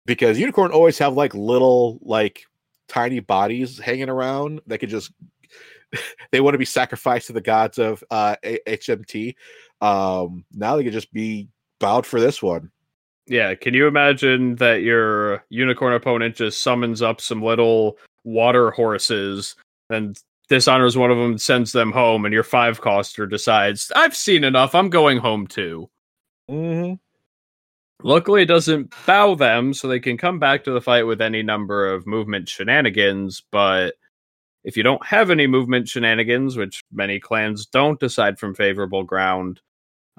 because 0.07 0.38
unicorn 0.38 0.70
always 0.70 0.98
have 0.98 1.14
like 1.14 1.35
little 1.35 1.98
like 2.02 2.42
tiny 2.88 3.20
bodies 3.20 3.78
hanging 3.78 4.11
around 4.11 4.61
that 4.66 4.78
could 4.78 4.90
just 4.90 5.12
they 6.33 6.40
want 6.40 6.54
to 6.54 6.59
be 6.59 6.64
sacrificed 6.64 7.28
to 7.28 7.33
the 7.33 7.40
gods 7.40 7.78
of 7.78 8.04
uh 8.11 8.37
hmt 8.44 9.35
um 9.80 10.44
now 10.52 10.76
they 10.76 10.85
could 10.85 10.92
just 10.92 11.12
be 11.12 11.48
bowed 11.80 12.04
for 12.04 12.20
this 12.20 12.42
one 12.42 12.70
Yeah, 13.26 13.54
can 13.54 13.72
you 13.72 13.87
imagine 13.87 14.57
that 14.57 14.83
your 14.83 15.44
unicorn 15.48 15.94
opponent 15.94 16.37
just 16.37 16.61
summons 16.61 17.00
up 17.00 17.20
some 17.20 17.42
little 17.42 17.96
water 18.24 18.70
horses 18.70 19.57
and 19.88 20.20
dishonors 20.48 20.96
one 20.96 21.11
of 21.11 21.18
them, 21.18 21.38
sends 21.38 21.72
them 21.72 21.92
home, 21.92 22.24
and 22.24 22.35
your 22.35 22.42
five 22.42 22.80
coster 22.80 23.26
decides, 23.26 23.90
I've 23.94 24.16
seen 24.16 24.44
enough, 24.44 24.74
I'm 24.74 24.90
going 24.90 25.18
home 25.18 25.46
too. 25.46 25.90
mm-hmm. 26.50 26.94
Luckily, 28.02 28.42
it 28.42 28.46
doesn't 28.46 28.92
bow 29.07 29.35
them, 29.35 29.72
so 29.72 29.88
they 29.88 30.00
can 30.00 30.18
come 30.18 30.38
back 30.38 30.64
to 30.64 30.72
the 30.72 30.80
fight 30.80 31.04
with 31.04 31.20
any 31.22 31.42
number 31.42 31.90
of 31.92 32.07
movement 32.07 32.48
shenanigans. 32.48 33.42
But 33.50 33.94
if 34.64 34.76
you 34.76 34.83
don't 34.83 35.04
have 35.07 35.30
any 35.30 35.46
movement 35.46 35.88
shenanigans, 35.88 36.57
which 36.57 36.83
many 36.92 37.18
clans 37.20 37.66
don't, 37.66 38.02
aside 38.02 38.38
from 38.38 38.54
favorable 38.54 39.04
ground, 39.04 39.61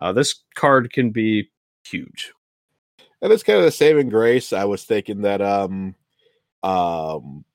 uh, 0.02 0.14
this 0.14 0.44
card 0.56 0.92
can 0.92 1.12
be 1.12 1.52
huge. 1.88 2.34
and 3.22 3.32
it's 3.32 3.44
kind 3.44 3.60
of 3.60 3.66
the 3.66 3.72
saving 3.72 4.10
grace 4.10 4.54
i 4.54 4.66
was 4.66 4.84
thinking 4.84 5.22
that 5.22 5.42
um 5.42 5.96
um 6.64 7.46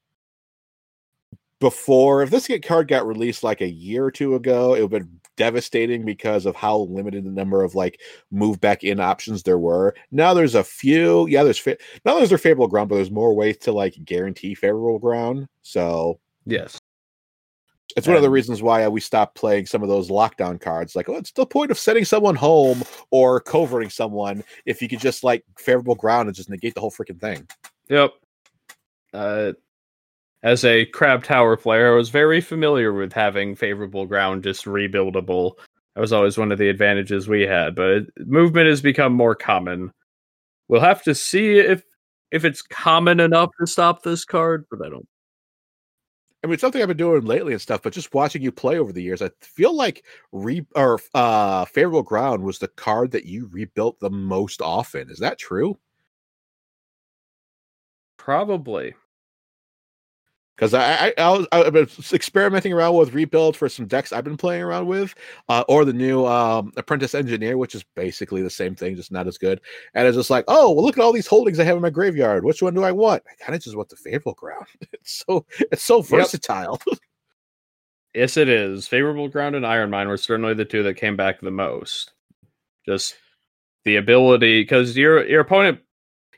before 1.61 2.23
if 2.23 2.31
this 2.31 2.47
get 2.49 2.65
card 2.65 2.89
got 2.89 3.07
released 3.07 3.43
like 3.45 3.61
a 3.61 3.69
year 3.69 4.05
or 4.05 4.11
two 4.11 4.35
ago 4.35 4.75
it 4.75 4.81
would 4.83 4.93
have 4.93 5.09
been 5.09 5.21
devastating 5.37 6.05
because 6.05 6.45
of 6.45 6.55
how 6.57 6.79
limited 6.79 7.25
the 7.25 7.31
number 7.31 7.63
of 7.63 7.75
like 7.75 8.01
move 8.31 8.61
back 8.61 8.83
in 8.85 8.99
options 9.01 9.43
there 9.43 9.59
were 9.59 9.95
now 10.11 10.35
there's 10.35 10.55
a 10.55 10.65
few 10.65 11.27
yeah 11.29 11.43
there's 11.43 11.59
fa- 11.59 11.77
not 12.05 12.13
only 12.13 12.25
is 12.25 12.29
there 12.29 12.39
favorable 12.39 12.67
ground 12.69 12.89
but 12.89 12.97
there's 12.97 13.11
more 13.11 13.35
ways 13.35 13.57
to 13.57 13.73
like 13.73 13.95
guarantee 14.05 14.55
favorable 14.55 14.99
ground 14.99 15.47
so 15.63 16.19
Yes. 16.47 16.79
it's 17.97 18.07
one 18.07 18.17
of 18.17 18.23
the 18.23 18.31
reasons 18.31 18.63
why 18.63 18.87
we 18.89 19.01
stopped 19.01 19.35
playing 19.35 19.67
some 19.67 19.83
of 19.83 19.89
those 19.89 20.11
lockdown 20.11 20.61
cards 20.61 20.95
like 20.97 21.09
oh 21.09 21.17
it's 21.17 21.33
the 21.33 21.47
point 21.47 21.71
of 21.71 21.79
sending 21.79 22.05
someone 22.05 22.35
home 22.35 22.83
or 23.11 23.41
coverting 23.41 23.91
someone 23.91 24.43
if 24.67 24.81
you 24.83 24.89
could 24.89 25.01
just 25.01 25.23
like 25.25 25.45
favorable 25.59 25.95
ground 25.95 26.29
and 26.29 26.37
just 26.37 26.51
negate 26.51 26.75
the 26.75 26.81
whole 26.81 26.91
freaking 26.91 27.21
thing 27.21 27.47
Yep. 27.89 28.13
Uh, 29.13 29.53
as 30.43 30.65
a 30.65 30.87
crab 30.87 31.25
tower 31.25 31.57
player, 31.57 31.93
I 31.93 31.97
was 31.97 32.11
very 32.11 32.41
familiar 32.41 32.93
with 32.93 33.13
having 33.13 33.55
favorable 33.55 34.07
ground 34.07 34.43
just 34.45 34.65
rebuildable. 34.65 35.55
That 35.95 36.01
was 36.01 36.13
always 36.13 36.39
one 36.39 36.53
of 36.53 36.59
the 36.59 36.69
advantages 36.69 37.29
we 37.29 37.43
had, 37.43 37.75
but 37.75 37.89
it, 37.91 38.07
movement 38.27 38.69
has 38.69 38.81
become 38.83 39.13
more 39.13 39.35
common. 39.35 39.93
we'll 40.69 40.81
have 40.83 41.03
to 41.05 41.15
see 41.15 41.59
if 41.59 41.85
if 42.33 42.45
it's 42.45 42.63
common 42.63 43.21
enough 43.21 43.51
to 43.61 43.67
stop 43.67 44.03
this 44.05 44.25
card, 44.25 44.67
but 44.71 44.87
I 44.87 44.91
don't 44.91 45.09
I 46.43 46.47
mean, 46.47 46.59
something 46.59 46.81
I've 46.81 46.89
been 46.89 46.97
doing 46.97 47.23
lately 47.27 47.53
and 47.53 47.61
stuff, 47.61 47.83
but 47.83 47.93
just 47.93 48.15
watching 48.15 48.41
you 48.41 48.51
play 48.51 48.79
over 48.79 48.93
the 48.93 49.03
years, 49.03 49.21
I 49.21 49.31
feel 49.43 49.75
like 49.77 50.05
re 50.33 50.65
or 50.75 50.99
uh 51.15 51.67
favorable 51.67 52.03
ground 52.03 52.43
was 52.45 52.59
the 52.59 52.69
card 52.69 53.11
that 53.13 53.27
you 53.27 53.49
rebuilt 53.53 54.01
the 54.01 54.11
most 54.11 54.63
often. 54.63 55.11
Is 55.11 55.19
that 55.19 55.39
true? 55.39 55.79
probably. 58.17 58.95
Because 60.61 60.75
I, 60.75 61.07
I, 61.07 61.15
I 61.17 61.31
was 61.31 61.47
I've 61.53 61.73
been 61.73 61.89
experimenting 62.13 62.75
around 62.75 62.95
with 62.95 63.15
rebuild 63.15 63.57
for 63.57 63.67
some 63.67 63.87
decks 63.87 64.13
I've 64.13 64.25
been 64.25 64.37
playing 64.37 64.63
around 64.63 64.89
with, 64.89 65.15
uh, 65.49 65.65
or 65.69 65.87
the 65.87 65.95
new 65.95 66.27
um, 66.27 66.71
Apprentice 66.77 67.15
Engineer, 67.15 67.57
which 67.57 67.75
is 67.75 67.83
basically 67.97 68.43
the 68.43 68.51
same 68.51 68.75
thing, 68.75 68.95
just 68.95 69.11
not 69.11 69.27
as 69.27 69.39
good. 69.39 69.63
And 69.95 70.07
it's 70.07 70.19
just 70.19 70.29
like, 70.29 70.45
oh, 70.49 70.71
well, 70.71 70.85
look 70.85 70.99
at 70.99 71.03
all 71.03 71.15
these 71.15 71.27
holdings 71.27 71.59
I 71.59 71.65
have 71.65 71.77
in 71.77 71.83
my 71.83 71.89
graveyard. 71.89 72.45
Which 72.45 72.61
one 72.61 72.75
do 72.75 72.83
I 72.83 72.93
want? 72.93 73.23
I 73.27 73.43
kind 73.43 73.57
of 73.57 73.63
just 73.63 73.75
want 73.75 73.89
the 73.89 73.97
favorable 73.97 74.35
ground. 74.35 74.67
It's 74.93 75.25
so 75.27 75.47
it's 75.73 75.83
so 75.83 76.03
versatile. 76.03 76.79
Yes, 78.13 78.37
it 78.37 78.49
is. 78.49 78.89
Favorable 78.89 79.29
ground 79.29 79.55
and 79.55 79.65
Iron 79.65 79.89
Mine 79.89 80.09
were 80.09 80.17
certainly 80.17 80.53
the 80.53 80.65
two 80.65 80.83
that 80.83 80.95
came 80.95 81.17
back 81.17 81.41
the 81.41 81.53
most. 81.53 82.13
Just 82.85 83.15
the 83.85 83.97
ability, 83.97 84.63
because 84.63 84.97
your 84.97 85.25
your 85.27 85.41
opponent 85.43 85.79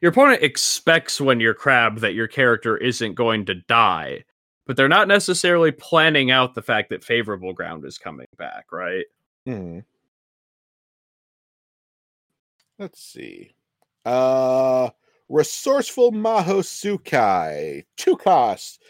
your 0.02 0.10
opponent 0.10 0.42
expects 0.42 1.20
when 1.20 1.40
you're 1.40 1.54
crab 1.54 2.00
that 2.00 2.14
your 2.14 2.26
character 2.26 2.76
isn't 2.76 3.14
going 3.14 3.46
to 3.46 3.54
die, 3.54 4.24
but 4.66 4.76
they're 4.76 4.88
not 4.88 5.08
necessarily 5.08 5.70
planning 5.70 6.30
out 6.30 6.54
the 6.54 6.60
fact 6.62 6.90
that 6.90 7.04
favorable 7.04 7.52
ground 7.54 7.84
is 7.84 7.98
coming 7.98 8.26
back, 8.36 8.66
right? 8.72 9.06
Hmm. 9.46 9.78
Let's 12.78 13.00
see. 13.02 13.54
Uh 14.04 14.90
resourceful 15.28 16.12
Maho-tsukai. 16.12 17.84
Two 17.96 18.16
costs, 18.16 18.80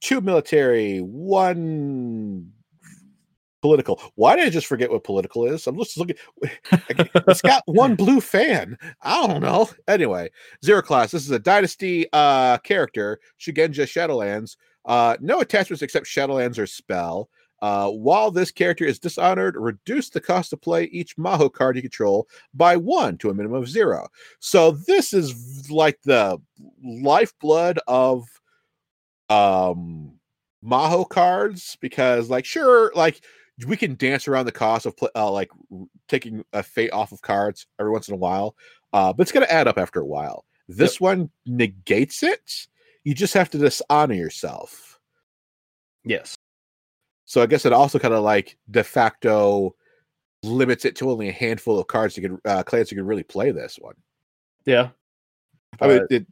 two 0.00 0.20
military, 0.20 1.00
one 1.00 2.52
political. 3.60 4.00
Why 4.14 4.36
did 4.36 4.46
I 4.46 4.50
just 4.50 4.66
forget 4.66 4.90
what 4.90 5.04
political 5.04 5.46
is? 5.46 5.66
I'm 5.66 5.78
just 5.78 5.98
looking. 5.98 6.16
it's 6.72 7.42
got 7.42 7.62
one 7.66 7.94
blue 7.94 8.20
fan. 8.20 8.78
I 9.02 9.26
don't 9.26 9.40
know. 9.40 9.70
Anyway, 9.88 10.30
zero 10.64 10.82
class. 10.82 11.10
This 11.10 11.24
is 11.24 11.30
a 11.30 11.38
dynasty 11.38 12.06
uh 12.12 12.58
character, 12.58 13.20
Shugenja 13.38 13.86
Shadowlands. 13.86 14.56
Uh, 14.84 15.16
no 15.20 15.40
attachments 15.40 15.82
except 15.82 16.06
Shadowlands 16.06 16.58
or 16.58 16.66
spell. 16.66 17.28
Uh, 17.62 17.90
while 17.90 18.30
this 18.30 18.50
character 18.50 18.86
is 18.86 18.98
dishonored, 18.98 19.54
reduce 19.54 20.08
the 20.08 20.20
cost 20.20 20.48
to 20.48 20.56
play 20.56 20.84
each 20.84 21.16
Maho 21.18 21.52
card 21.52 21.76
you 21.76 21.82
control 21.82 22.26
by 22.54 22.74
one 22.74 23.18
to 23.18 23.28
a 23.28 23.34
minimum 23.34 23.62
of 23.62 23.68
zero. 23.68 24.08
So 24.38 24.70
this 24.70 25.12
is 25.12 25.70
like 25.70 26.00
the 26.02 26.38
lifeblood 26.82 27.78
of 27.86 28.24
um 29.28 30.12
Maho 30.64 31.08
cards 31.08 31.76
because, 31.80 32.28
like, 32.30 32.44
sure, 32.44 32.92
like 32.94 33.22
we 33.66 33.76
can 33.76 33.94
dance 33.96 34.28
around 34.28 34.46
the 34.46 34.52
cost 34.52 34.86
of 34.86 34.96
pl- 34.96 35.10
uh, 35.14 35.30
like 35.30 35.50
taking 36.08 36.44
a 36.52 36.62
fate 36.62 36.92
off 36.92 37.12
of 37.12 37.22
cards 37.22 37.66
every 37.78 37.92
once 37.92 38.08
in 38.08 38.14
a 38.14 38.18
while, 38.18 38.56
uh, 38.92 39.12
but 39.12 39.22
it's 39.22 39.32
going 39.32 39.46
to 39.46 39.52
add 39.52 39.68
up 39.68 39.78
after 39.78 40.00
a 40.00 40.06
while. 40.06 40.44
This 40.68 41.00
one 41.00 41.30
negates 41.46 42.22
it. 42.22 42.68
You 43.02 43.14
just 43.14 43.34
have 43.34 43.50
to 43.50 43.58
dishonor 43.58 44.14
yourself. 44.14 45.00
Yes. 46.04 46.36
So 47.24 47.42
I 47.42 47.46
guess 47.46 47.66
it 47.66 47.72
also 47.72 47.98
kind 47.98 48.14
of 48.14 48.22
like 48.22 48.56
de 48.70 48.84
facto 48.84 49.74
limits 50.42 50.84
it 50.84 50.96
to 50.96 51.10
only 51.10 51.28
a 51.28 51.32
handful 51.32 51.78
of 51.78 51.86
cards 51.86 52.16
you 52.16 52.22
can 52.22 52.40
uh, 52.44 52.62
clans 52.62 52.90
you 52.90 52.96
can 52.96 53.06
really 53.06 53.22
play 53.22 53.50
this 53.50 53.78
one. 53.80 53.94
Yeah. 54.64 54.90
I 55.80 55.88
mean, 55.88 56.06
it. 56.10 56.26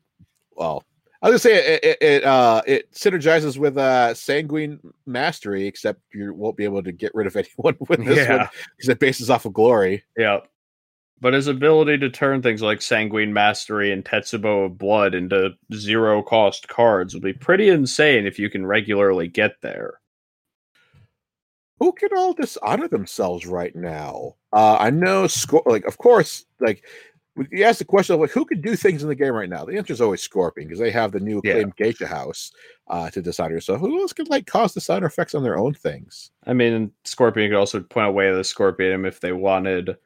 Well, 0.53 0.85
I 1.21 1.31
was 1.31 1.43
gonna 1.43 1.55
say 1.55 1.75
it. 1.75 1.85
It, 1.85 1.99
it, 2.01 2.25
uh, 2.25 2.63
it 2.67 2.93
synergizes 2.93 3.59
with 3.59 3.77
uh, 3.77 4.15
Sanguine 4.15 4.79
Mastery, 5.07 5.67
except 5.67 6.01
you 6.15 6.33
won't 6.33 6.57
be 6.57 6.65
able 6.65 6.83
to 6.83 6.93
get 6.93 7.13
rid 7.15 7.27
of 7.27 7.37
anyone 7.59 7.77
with 7.89 8.05
this 8.05 8.29
one 8.29 8.49
because 8.77 8.89
it 8.89 9.01
bases 9.01 9.29
off 9.29 9.45
of 9.45 9.53
Glory. 9.53 10.05
Yeah. 10.17 10.41
But 11.21 11.35
his 11.35 11.49
ability 11.49 11.99
to 11.99 12.11
turn 12.11 12.43
things 12.43 12.63
like 12.63 12.81
Sanguine 12.81 13.33
Mastery 13.33 13.91
and 13.91 14.05
Tetsubo 14.05 14.67
of 14.67 14.79
Blood 14.79 15.17
into 15.17 15.51
zero 15.75 16.23
cost 16.23 16.69
cards 16.69 17.13
would 17.13 17.25
be 17.25 17.33
pretty 17.33 17.69
insane 17.69 18.25
if 18.25 18.39
you 18.39 18.49
can 18.49 18.65
regularly 18.65 19.27
get 19.27 19.61
there. 19.61 19.95
Who 21.81 21.91
can 21.93 22.11
all 22.17 22.35
dishonor 22.35 22.87
themselves 22.87 23.47
right 23.47 23.75
now? 23.75 24.37
Uh, 24.53 24.77
I 24.79 24.91
know, 24.91 25.25
Scor- 25.25 25.67
like, 25.67 25.85
of 25.87 25.99
course, 25.99 26.45
like 26.61 26.85
you 27.51 27.65
ask 27.65 27.79
the 27.79 27.85
question 27.85 28.15
of 28.15 28.21
like 28.21 28.31
who 28.31 28.45
could 28.45 28.63
do 28.63 28.77
things 28.77 29.03
in 29.03 29.09
the 29.09 29.15
game 29.15 29.33
right 29.33 29.49
now. 29.49 29.65
The 29.65 29.77
answer 29.77 29.93
is 29.93 30.01
always 30.01 30.23
Scorpion 30.23 30.69
because 30.69 30.81
they 30.81 30.91
have 30.91 31.13
the 31.13 31.21
new 31.21 31.41
Yeah. 31.45 31.53
acclaimed 31.53 31.77
Geisha 31.77 32.07
House 32.07 32.53
uh, 32.89 33.11
to 33.11 33.23
dishonor 33.23 33.55
yourself. 33.55 33.81
Who 33.81 34.01
else 34.01 34.13
could 34.13 34.29
like 34.31 34.47
cause 34.47 34.75
dishonor 34.75 35.07
effects 35.07 35.35
on 35.35 35.43
their 35.43 35.59
own 35.59 35.75
things? 35.75 36.31
I 36.47 36.53
mean, 36.53 36.93
Scorpion 37.05 37.51
could 37.51 37.59
also 37.59 37.81
point 37.81 38.09
away 38.09 38.33
the 38.33 38.45
Scorpion 38.45 39.05
if 39.05 39.21
they 39.21 39.33
wanted. 39.33 39.97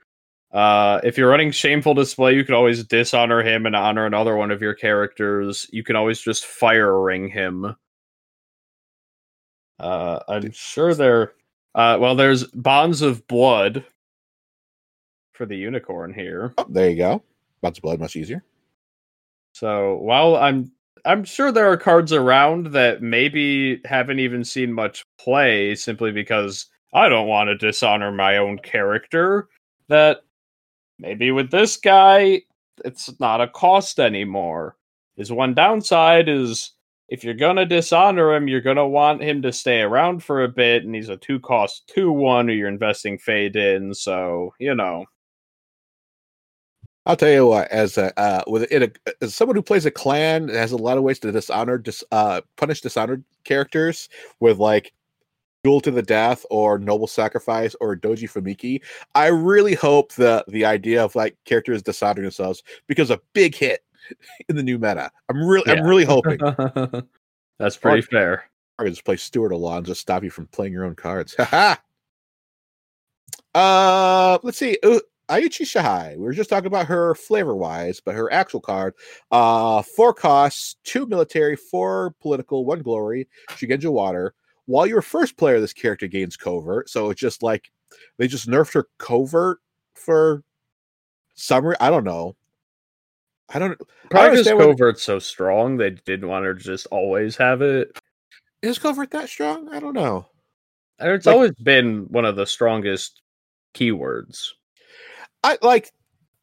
Uh, 0.53 1.01
if 1.03 1.17
you're 1.17 1.31
running 1.31 1.51
Shameful 1.51 1.95
Display, 1.95 2.35
you 2.35 2.45
could 2.45 2.55
always 2.55 2.85
dishonor 2.85 3.43
him 3.43 3.65
and 3.65 3.75
honor 3.75 4.05
another 4.05 4.37
one 4.37 4.51
of 4.51 4.61
your 4.61 4.75
characters. 4.75 5.67
You 5.73 5.83
can 5.83 5.97
always 5.97 6.21
just 6.21 6.45
fire 6.45 7.01
ring 7.01 7.29
him. 7.29 7.75
Uh, 9.79 10.21
I'm 10.29 10.51
sure 10.53 10.95
there. 10.95 11.33
Uh, 11.75 11.97
well, 11.99 12.15
there's 12.15 12.45
Bonds 12.49 13.01
of 13.01 13.27
Blood 13.29 13.85
for 15.43 15.47
the 15.47 15.57
unicorn 15.57 16.15
here. 16.15 16.55
Oh, 16.57 16.67
there 16.69 16.89
you 16.89 16.97
go. 16.97 17.21
Lots 17.63 17.77
of 17.77 17.83
blood, 17.83 17.99
much 17.99 18.15
easier. 18.15 18.45
So 19.55 19.97
while 19.97 20.37
I'm 20.37 20.71
I'm 21.05 21.25
sure 21.25 21.51
there 21.51 21.69
are 21.69 21.77
cards 21.77 22.13
around 22.13 22.67
that 22.67 23.03
maybe 23.03 23.81
haven't 23.85 24.21
even 24.21 24.45
seen 24.45 24.73
much 24.73 25.05
play 25.19 25.75
simply 25.75 26.13
because 26.13 26.67
I 26.95 27.09
don't 27.09 27.27
want 27.27 27.49
to 27.49 27.57
dishonor 27.57 28.13
my 28.13 28.37
own 28.37 28.59
character. 28.59 29.49
That 29.89 30.19
maybe 31.01 31.33
with 31.33 31.51
this 31.51 31.77
guy 31.77 32.43
it's 32.85 33.13
not 33.19 33.41
a 33.41 33.49
cost 33.49 33.99
anymore. 33.99 34.77
His 35.17 35.33
one 35.33 35.55
downside 35.55 36.29
is 36.29 36.71
if 37.09 37.25
you're 37.25 37.35
gonna 37.35 37.67
dishonor 37.67 38.33
him, 38.33 38.47
you're 38.47 38.61
gonna 38.61 38.87
want 38.87 39.23
him 39.23 39.43
to 39.43 39.53
stay 39.53 39.81
around 39.81 40.23
for 40.23 40.45
a 40.45 40.49
bit, 40.49 40.85
and 40.85 40.95
he's 40.95 41.09
a 41.09 41.17
two 41.17 41.41
cost 41.41 41.91
two 41.93 42.13
one 42.13 42.47
who 42.47 42.55
you're 42.55 42.69
investing 42.69 43.19
fade 43.19 43.57
in, 43.57 43.93
so 43.93 44.55
you 44.61 44.77
know. 44.77 45.05
I'll 47.05 47.17
tell 47.17 47.33
you 47.33 47.47
what, 47.47 47.69
as 47.71 47.99
a 47.99 48.19
uh, 48.19 48.43
with 48.47 48.71
in 48.71 48.85
a, 48.85 48.91
as 49.21 49.35
someone 49.35 49.57
who 49.57 49.63
plays 49.63 49.87
a 49.87 49.91
clan 49.91 50.47
that 50.47 50.57
has 50.57 50.73
a 50.73 50.77
lot 50.77 50.99
of 50.99 51.03
ways 51.03 51.19
to 51.21 51.33
dishonor, 51.33 51.79
dis, 51.79 52.05
uh, 52.13 52.43
punish 52.57 52.81
dishonored 52.81 53.25
characters 53.45 54.09
with 54.39 54.59
like 54.59 54.93
duel 55.65 55.81
to 55.81 55.91
the 55.91 56.03
death 56.03 56.45
or 56.51 56.79
noble 56.79 57.07
sacrifice 57.07 57.75
or 57.81 57.97
Doji 57.97 58.31
Fumiki. 58.31 58.83
I 59.15 59.29
really 59.29 59.75
hope 59.75 60.13
that 60.15 60.47
the 60.49 60.65
idea 60.65 61.05
of 61.05 61.15
like 61.17 61.37
characters 61.45 61.83
dishonoring 61.83 62.25
themselves 62.25 62.63
becomes 62.87 63.11
a 63.11 63.21
big 63.33 63.55
hit 63.55 63.85
in 64.49 64.57
the 64.57 64.63
new 64.63 64.79
meta. 64.79 65.11
I'm 65.29 65.45
really, 65.45 65.71
I'm 65.71 65.85
really 65.85 66.05
hoping. 66.05 66.39
That's 67.59 67.77
pretty 67.77 68.03
fair. 68.03 68.45
or 68.79 68.89
just 68.89 69.05
play 69.05 69.17
Steward 69.17 69.53
of 69.53 69.61
Law 69.61 69.77
and 69.77 69.87
just 69.87 70.01
stop 70.01 70.25
you 70.25 70.31
from 70.31 70.47
playing 70.49 70.73
your 70.73 70.85
own 70.85 70.95
cards. 70.95 71.35
Haha. 71.37 71.77
uh, 73.55 74.39
let's 74.43 74.59
see. 74.59 74.79
Iuchi 75.41 75.67
Shahai. 75.67 76.15
We 76.17 76.25
were 76.25 76.33
just 76.33 76.51
talking 76.51 76.67
about 76.67 76.87
her 76.87 77.15
flavor 77.15 77.57
wise, 77.57 78.01
but 78.01 78.15
her 78.15 78.33
actual 78.33 78.61
card. 78.61 78.95
Uh, 79.31 79.83
four 79.83 80.13
costs, 80.13 80.77
two 80.85 81.07
military, 81.07 81.57
four 81.57 82.15
political, 82.21 82.65
one 82.65 82.83
glory. 82.83 83.29
Shugenja 83.51 83.91
Water. 83.91 84.35
While 84.67 84.87
your 84.87 85.03
first 85.03 85.37
player, 85.37 85.61
this 85.61 85.73
character 85.73 86.07
gains 86.07 86.37
covert. 86.37 86.89
So 86.89 87.11
it's 87.11 87.21
just 87.21 87.43
like 87.43 87.71
they 88.19 88.29
just 88.29 88.49
nerfed 88.49 88.75
her 88.75 88.89
covert 88.99 89.59
for 89.95 90.43
summer. 91.35 91.77
I 91.81 91.91
don't 91.91 92.05
know. 92.05 92.37
I 93.55 93.59
don't. 93.59 93.79
Probably 94.11 94.39
because 94.43 94.49
covert's 94.49 95.03
so 95.03 95.19
strong, 95.19 95.77
they 95.77 95.91
didn't 95.91 96.29
want 96.29 96.45
her 96.45 96.55
to 96.55 96.61
just 96.63 96.87
always 96.87 97.37
have 97.37 97.61
it. 97.63 97.99
Is 98.63 98.79
covert 98.79 99.11
that 99.11 99.29
strong? 99.29 99.69
I 99.73 99.81
don't 99.81 99.95
know. 99.95 100.27
It's 101.01 101.27
Like- 101.27 101.35
always 101.35 101.53
been 101.63 102.05
one 102.11 102.25
of 102.25 102.37
the 102.37 102.47
strongest 102.47 103.21
keywords. 103.75 104.49
I 105.43 105.59
like 105.63 105.93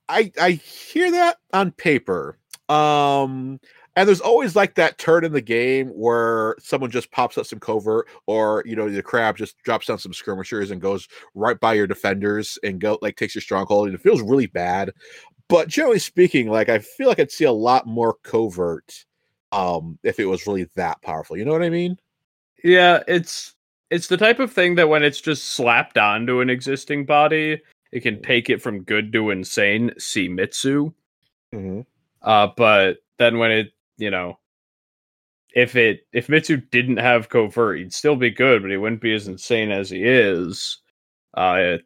I 0.07 0.31
I 0.39 0.51
hear 0.51 1.11
that 1.11 1.37
on 1.53 1.71
paper. 1.71 2.37
Um 2.67 3.59
and 3.95 4.07
there's 4.07 4.21
always 4.21 4.55
like 4.55 4.75
that 4.75 4.97
turn 4.97 5.25
in 5.25 5.33
the 5.33 5.41
game 5.41 5.89
where 5.89 6.55
someone 6.59 6.91
just 6.91 7.11
pops 7.11 7.37
up 7.37 7.45
some 7.45 7.59
covert 7.59 8.07
or 8.27 8.63
you 8.65 8.75
know 8.75 8.89
the 8.89 9.03
crab 9.03 9.37
just 9.37 9.57
drops 9.63 9.87
down 9.87 9.97
some 9.97 10.13
skirmishers 10.13 10.71
and 10.71 10.81
goes 10.81 11.07
right 11.35 11.59
by 11.59 11.73
your 11.73 11.87
defenders 11.87 12.57
and 12.63 12.79
go 12.79 12.97
like 13.01 13.17
takes 13.17 13.35
your 13.35 13.41
stronghold 13.41 13.87
and 13.87 13.95
it 13.95 14.01
feels 14.01 14.21
really 14.21 14.47
bad. 14.47 14.91
But 15.47 15.67
generally 15.67 15.99
speaking, 15.99 16.49
like 16.49 16.69
I 16.69 16.79
feel 16.79 17.07
like 17.07 17.19
I'd 17.19 17.31
see 17.31 17.45
a 17.45 17.51
lot 17.51 17.87
more 17.87 18.15
covert 18.23 19.05
um 19.51 19.97
if 20.03 20.19
it 20.19 20.25
was 20.25 20.45
really 20.45 20.67
that 20.75 21.01
powerful. 21.01 21.37
You 21.37 21.45
know 21.45 21.51
what 21.51 21.63
I 21.63 21.69
mean? 21.69 21.97
Yeah, 22.63 23.03
it's 23.07 23.55
it's 23.89 24.07
the 24.07 24.17
type 24.17 24.39
of 24.39 24.53
thing 24.53 24.75
that 24.75 24.89
when 24.89 25.03
it's 25.03 25.21
just 25.21 25.45
slapped 25.45 25.97
onto 25.97 26.41
an 26.41 26.49
existing 26.49 27.05
body, 27.05 27.61
it 27.91 28.01
can 28.01 28.21
take 28.21 28.49
it 28.49 28.61
from 28.61 28.83
good 28.83 29.11
to 29.13 29.31
insane. 29.31 29.91
See 29.97 30.27
Mitsu. 30.27 30.91
Mm-hmm. 31.53 31.81
Uh, 32.21 32.47
but 32.55 32.97
then 33.17 33.37
when 33.37 33.51
it, 33.51 33.73
you 33.97 34.11
know, 34.11 34.37
if 35.55 35.75
it 35.75 36.01
if 36.13 36.29
Mitsu 36.29 36.57
didn't 36.57 36.97
have 36.97 37.29
covert, 37.29 37.79
he'd 37.79 37.93
still 37.93 38.15
be 38.15 38.29
good, 38.29 38.61
but 38.61 38.71
he 38.71 38.77
wouldn't 38.77 39.01
be 39.01 39.13
as 39.13 39.27
insane 39.27 39.71
as 39.71 39.89
he 39.89 40.03
is. 40.03 40.77
Uh, 41.35 41.77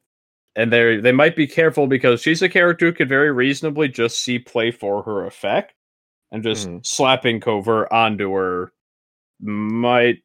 and 0.56 0.72
they 0.72 0.98
they 0.98 1.12
might 1.12 1.36
be 1.36 1.48
careful 1.48 1.88
because 1.88 2.22
she's 2.22 2.42
a 2.42 2.50
character 2.50 2.88
who 2.88 2.94
could 2.94 3.10
very 3.10 3.32
reasonably 3.32 3.88
just 3.88 4.20
see 4.20 4.38
play 4.38 4.70
for 4.72 5.02
her 5.04 5.26
effect, 5.26 5.74
and 6.32 6.44
just 6.44 6.68
Mhm. 6.68 6.86
slapping 6.86 7.40
covert 7.40 7.88
onto 7.92 8.32
her 8.34 8.74
might, 9.40 10.24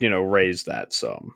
you 0.00 0.08
know, 0.10 0.22
raise 0.22 0.64
that 0.64 0.92
some. 0.92 1.34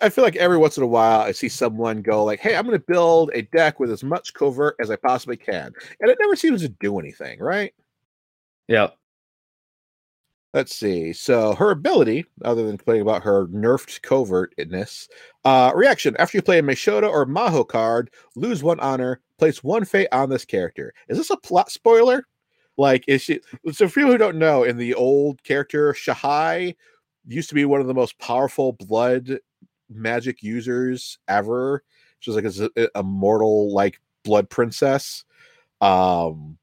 I 0.00 0.08
feel 0.08 0.24
like 0.24 0.36
every 0.36 0.56
once 0.56 0.76
in 0.76 0.82
a 0.82 0.86
while 0.86 1.20
I 1.20 1.32
see 1.32 1.48
someone 1.48 2.00
go 2.02 2.24
like, 2.24 2.40
"Hey, 2.40 2.56
I'm 2.56 2.66
going 2.66 2.78
to 2.78 2.84
build 2.86 3.30
a 3.34 3.42
deck 3.42 3.78
with 3.78 3.90
as 3.90 4.02
much 4.02 4.32
covert 4.34 4.76
as 4.80 4.90
I 4.90 4.96
possibly 4.96 5.36
can," 5.36 5.72
and 6.00 6.10
it 6.10 6.18
never 6.20 6.36
seems 6.36 6.62
to 6.62 6.68
do 6.68 6.98
anything, 6.98 7.38
right? 7.40 7.74
Yeah. 8.68 8.90
Let's 10.54 10.74
see. 10.74 11.12
So 11.12 11.54
her 11.54 11.70
ability, 11.70 12.24
other 12.44 12.64
than 12.66 12.78
complaining 12.78 13.02
about 13.02 13.22
her 13.24 13.46
nerfed 13.48 14.00
covertness, 14.02 15.08
uh, 15.44 15.72
reaction 15.74 16.16
after 16.18 16.38
you 16.38 16.42
play 16.42 16.58
a 16.58 16.62
Meishodo 16.62 17.10
or 17.10 17.26
Maho 17.26 17.66
card, 17.66 18.10
lose 18.36 18.62
one 18.62 18.80
honor, 18.80 19.20
place 19.38 19.62
one 19.62 19.84
fate 19.84 20.08
on 20.12 20.30
this 20.30 20.44
character. 20.46 20.94
Is 21.08 21.18
this 21.18 21.30
a 21.30 21.36
plot 21.36 21.70
spoiler? 21.70 22.26
Like, 22.78 23.04
is 23.06 23.22
she? 23.22 23.40
So 23.72 23.88
for 23.88 23.94
people 24.00 24.12
who 24.12 24.18
don't 24.18 24.38
know, 24.38 24.64
in 24.64 24.76
the 24.78 24.94
old 24.94 25.42
character, 25.42 25.92
Shahai 25.94 26.74
used 27.26 27.48
to 27.50 27.54
be 27.54 27.64
one 27.66 27.80
of 27.80 27.86
the 27.86 27.94
most 27.94 28.18
powerful 28.18 28.72
blood 28.72 29.38
magic 29.88 30.42
users 30.42 31.18
ever. 31.28 31.82
She's 32.20 32.34
like 32.34 32.44
a, 32.44 32.88
a 32.94 33.02
mortal 33.02 33.72
like 33.72 34.00
blood 34.24 34.50
princess. 34.50 35.24
Um, 35.80 36.58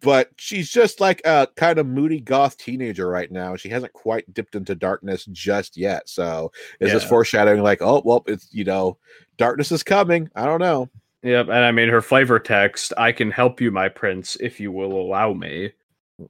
but 0.00 0.30
she's 0.38 0.70
just 0.70 1.00
like 1.00 1.20
a 1.24 1.48
kind 1.56 1.78
of 1.78 1.86
moody 1.86 2.20
goth 2.20 2.56
teenager 2.56 3.08
right 3.08 3.30
now. 3.30 3.56
She 3.56 3.68
hasn't 3.68 3.92
quite 3.92 4.32
dipped 4.32 4.54
into 4.54 4.74
darkness 4.74 5.26
just 5.26 5.76
yet. 5.76 6.08
So 6.08 6.50
is 6.80 6.92
this 6.92 7.04
foreshadowing 7.04 7.62
like, 7.62 7.82
oh 7.82 8.00
well, 8.04 8.24
it's 8.26 8.48
you 8.52 8.64
know, 8.64 8.96
darkness 9.36 9.70
is 9.70 9.82
coming? 9.82 10.30
I 10.34 10.46
don't 10.46 10.60
know. 10.60 10.88
Yep. 11.22 11.48
And 11.48 11.58
I 11.58 11.70
mean, 11.72 11.88
her 11.88 12.02
flavor 12.02 12.38
text, 12.38 12.92
I 12.96 13.12
can 13.12 13.30
help 13.30 13.60
you, 13.60 13.70
my 13.70 13.88
prince, 13.88 14.36
if 14.40 14.58
you 14.58 14.72
will 14.72 15.00
allow 15.00 15.32
me. 15.34 15.72
Is 16.18 16.28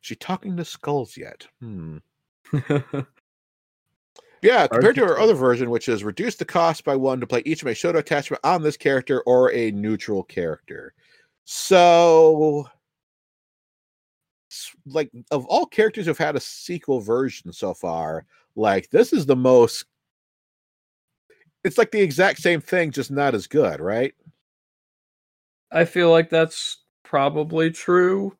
she 0.00 0.14
talking 0.14 0.56
to 0.56 0.64
skulls 0.64 1.16
yet? 1.16 1.46
Hmm. 1.60 1.98
Yeah, 4.42 4.66
compared 4.66 4.94
to 4.96 5.04
our 5.04 5.18
other 5.18 5.34
version, 5.34 5.70
which 5.70 5.88
is 5.88 6.04
reduce 6.04 6.36
the 6.36 6.44
cost 6.44 6.84
by 6.84 6.96
one 6.96 7.20
to 7.20 7.26
play 7.26 7.42
each 7.44 7.64
Meishodo 7.64 7.96
attachment 7.96 8.40
on 8.44 8.62
this 8.62 8.76
character 8.76 9.20
or 9.22 9.52
a 9.52 9.70
neutral 9.72 10.22
character. 10.22 10.94
So, 11.44 12.68
like, 14.86 15.10
of 15.30 15.46
all 15.46 15.66
characters 15.66 16.06
who've 16.06 16.16
had 16.16 16.36
a 16.36 16.40
sequel 16.40 17.00
version 17.00 17.52
so 17.52 17.74
far, 17.74 18.26
like, 18.54 18.90
this 18.90 19.12
is 19.12 19.26
the 19.26 19.36
most. 19.36 19.84
It's 21.64 21.78
like 21.78 21.90
the 21.90 22.00
exact 22.00 22.40
same 22.40 22.60
thing, 22.60 22.92
just 22.92 23.10
not 23.10 23.34
as 23.34 23.46
good, 23.46 23.80
right? 23.80 24.14
I 25.72 25.84
feel 25.84 26.10
like 26.10 26.30
that's 26.30 26.78
probably 27.02 27.70
true. 27.70 28.36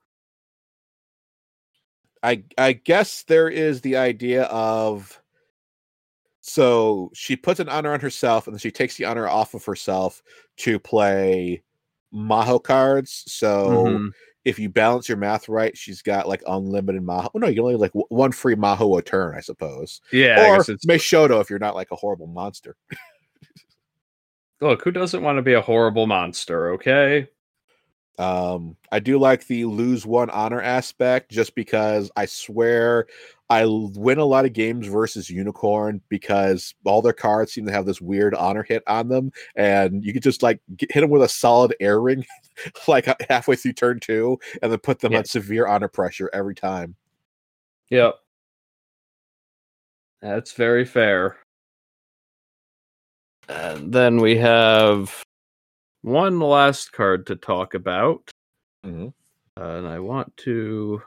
I 2.23 2.45
I 2.57 2.73
guess 2.73 3.23
there 3.25 3.49
is 3.49 3.81
the 3.81 3.97
idea 3.97 4.45
of 4.45 5.21
so 6.49 7.11
she 7.15 7.37
puts 7.37 7.61
an 7.61 7.69
honor 7.69 7.93
on 7.93 8.01
herself 8.01 8.47
and 8.47 8.55
then 8.55 8.59
she 8.59 8.71
takes 8.71 8.97
the 8.97 9.05
honor 9.05 9.29
off 9.29 9.53
of 9.55 9.65
herself 9.65 10.23
to 10.57 10.79
play 10.79 11.63
Maho 12.13 12.63
cards. 12.63 13.25
So 13.27 13.67
Mhm. 13.69 14.11
if 14.47 14.59
you 14.59 14.71
balance 14.71 15.09
your 15.09 15.19
math 15.19 15.49
right, 15.49 15.77
she's 15.77 16.01
got 16.01 16.27
like 16.27 16.43
unlimited 16.47 17.03
Maho. 17.03 17.31
Oh, 17.35 17.39
no, 17.39 17.49
you 17.49 17.61
only 17.63 17.77
like 17.77 17.93
w- 17.93 18.07
one 18.09 18.33
free 18.33 18.57
Maho 18.57 18.99
a 18.99 19.03
turn, 19.03 19.37
I 19.37 19.41
suppose. 19.41 20.01
Yeah. 20.11 20.57
Or 20.57 20.65
Meishodo 20.89 21.41
if 21.43 21.51
you're 21.51 21.59
not 21.59 21.75
like 21.75 21.91
a 21.91 21.97
horrible 21.97 22.29
monster. 22.29 22.77
look, 24.61 24.83
who 24.83 24.91
doesn't 24.91 25.23
want 25.23 25.37
to 25.37 25.43
be 25.43 25.53
a 25.53 25.61
horrible 25.61 26.07
monster? 26.07 26.73
Okay. 26.73 27.29
Um, 28.19 28.77
I 28.91 28.99
do 28.99 29.19
like 29.19 29.47
the 29.47 29.65
lose 29.67 30.05
one 30.05 30.31
honor 30.31 30.61
aspect 30.61 31.31
just 31.31 31.55
because 31.55 32.11
I 32.17 32.27
swear 32.27 33.07
I 33.51 33.65
win 33.67 34.19
a 34.19 34.25
lot 34.27 34.45
of 34.45 34.53
games 34.53 34.87
versus 34.87 35.31
Unicorn 35.31 36.03
because 36.11 36.75
all 36.85 37.01
their 37.01 37.15
cards 37.15 37.53
seem 37.53 37.65
to 37.67 37.73
have 37.73 37.87
this 37.87 38.01
weird 38.01 38.35
honor 38.35 38.63
hit 38.63 38.83
on 38.87 39.09
them, 39.09 39.33
and 39.57 40.05
you 40.05 40.13
could 40.13 40.23
just 40.23 40.43
like 40.43 40.61
get, 40.77 40.93
hit 40.93 41.01
them 41.01 41.11
with 41.11 41.23
a 41.23 41.29
solid 41.29 41.75
air 41.81 42.01
ring, 42.01 42.27
like 42.89 43.09
uh, 43.09 43.15
halfway 43.31 43.57
through 43.57 43.73
turn 43.73 44.01
two, 44.01 44.39
and 44.63 44.71
then 44.71 44.79
put 44.81 45.01
them 45.01 45.13
Yeah. 45.13 45.19
on 45.19 45.25
severe 45.25 45.67
honor 45.67 45.89
pressure 45.89 46.29
every 46.35 46.55
time. 46.55 46.95
Yep. 47.91 48.17
That's 50.21 50.53
very 50.53 50.85
fair. 50.85 51.39
And 53.49 53.93
then 53.93 54.19
we 54.21 54.37
have 54.37 55.23
one 56.03 56.39
last 56.39 56.93
card 56.93 57.27
to 57.29 57.37
talk 57.37 57.73
about. 57.75 58.29
Mhm. 58.85 59.15
Uh, 59.57 59.61
and 59.65 59.87
I 59.87 59.99
want 60.01 60.37
to 60.39 61.03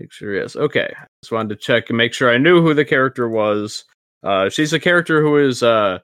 make 0.00 0.12
sure, 0.12 0.34
yes. 0.34 0.56
Okay. 0.56 0.92
Just 1.22 1.32
wanted 1.32 1.50
to 1.50 1.56
check 1.56 1.88
and 1.90 1.96
make 1.98 2.12
sure 2.14 2.30
I 2.30 2.38
knew 2.38 2.62
who 2.62 2.74
the 2.74 2.84
character 2.84 3.28
was. 3.28 3.84
Uh, 4.22 4.48
she's 4.48 4.72
a 4.72 4.80
character 4.80 5.22
who 5.22 5.36
is 5.36 5.62
uh, 5.62 5.98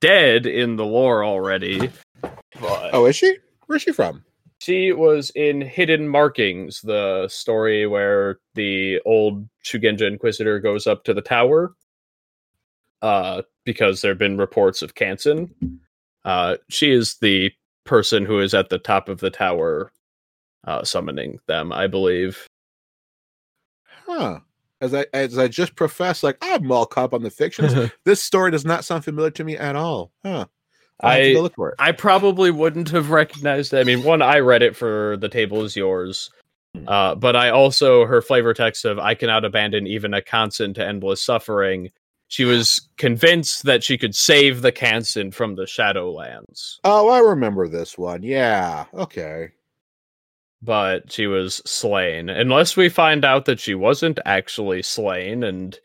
dead 0.00 0.46
in 0.46 0.76
the 0.76 0.84
lore 0.84 1.24
already. 1.24 1.90
But 2.22 2.90
Oh, 2.94 3.06
is 3.06 3.16
she? 3.16 3.36
Where's 3.66 3.82
she 3.82 3.92
from? 3.92 4.24
she 4.60 4.92
was 4.92 5.30
in 5.34 5.60
Hidden 5.60 6.08
Markings, 6.08 6.80
the 6.80 7.28
story 7.28 7.86
where 7.86 8.38
the 8.54 9.00
old 9.04 9.46
Shugenja 9.64 10.06
Inquisitor 10.06 10.58
goes 10.58 10.86
up 10.86 11.04
to 11.04 11.12
the 11.14 11.20
tower. 11.20 11.74
Uh, 13.02 13.42
because 13.66 14.00
there 14.00 14.12
have 14.12 14.18
been 14.18 14.38
reports 14.38 14.80
of 14.80 14.94
Kansen. 14.94 15.52
Uh, 16.24 16.56
she 16.70 16.90
is 16.90 17.16
the 17.20 17.50
person 17.84 18.24
who 18.24 18.40
is 18.40 18.54
at 18.54 18.70
the 18.70 18.78
top 18.78 19.10
of 19.10 19.20
the 19.20 19.28
tower 19.30 19.92
uh, 20.66 20.82
summoning 20.84 21.38
them, 21.46 21.70
I 21.70 21.86
believe. 21.86 22.46
Huh. 24.06 24.40
As 24.80 24.92
I 24.94 25.06
as 25.12 25.38
I 25.38 25.48
just 25.48 25.76
professed, 25.76 26.22
like 26.22 26.36
I'm 26.42 26.70
all 26.70 26.86
caught 26.86 27.04
up 27.06 27.14
on 27.14 27.22
the 27.22 27.30
fictions. 27.30 27.90
this 28.04 28.22
story 28.22 28.50
does 28.50 28.64
not 28.64 28.84
sound 28.84 29.04
familiar 29.04 29.30
to 29.32 29.44
me 29.44 29.56
at 29.56 29.76
all. 29.76 30.12
Huh. 30.24 30.46
I'll 31.00 31.10
have 31.10 31.20
to 31.22 31.36
I- 31.38 31.40
look 31.40 31.54
for 31.54 31.70
it. 31.70 31.74
I 31.78 31.92
probably 31.92 32.50
wouldn't 32.50 32.90
have 32.90 33.10
recognized 33.10 33.72
it. 33.72 33.80
I 33.80 33.84
mean, 33.84 34.02
one, 34.02 34.22
I 34.22 34.38
read 34.40 34.62
it 34.62 34.76
for 34.76 35.16
The 35.16 35.28
Table 35.28 35.62
is 35.64 35.74
Yours. 35.76 36.30
Hmm. 36.74 36.88
Uh, 36.88 37.14
but 37.14 37.34
I 37.36 37.50
also, 37.50 38.04
her 38.04 38.20
flavor 38.20 38.52
text 38.54 38.84
of 38.84 38.98
I 38.98 39.14
cannot 39.14 39.44
abandon 39.44 39.86
even 39.86 40.12
a 40.14 40.22
constant 40.22 40.76
to 40.76 40.86
endless 40.86 41.22
suffering. 41.22 41.90
She 42.28 42.44
was 42.44 42.88
convinced 42.96 43.64
that 43.64 43.84
she 43.84 43.96
could 43.98 44.14
save 44.14 44.62
the 44.62 44.72
Kansen 44.72 45.30
from 45.32 45.54
the 45.54 45.64
Shadowlands, 45.64 46.78
Oh, 46.82 47.08
I 47.08 47.20
remember 47.20 47.68
this 47.68 47.96
one. 47.98 48.22
Yeah. 48.22 48.86
Okay. 48.94 49.50
But 50.62 51.10
she 51.12 51.26
was 51.26 51.56
slain. 51.66 52.28
Unless 52.28 52.76
we 52.76 52.88
find 52.88 53.24
out 53.24 53.44
that 53.46 53.60
she 53.60 53.74
wasn't 53.74 54.18
actually 54.24 54.82
slain, 54.82 55.42
and 55.44 55.78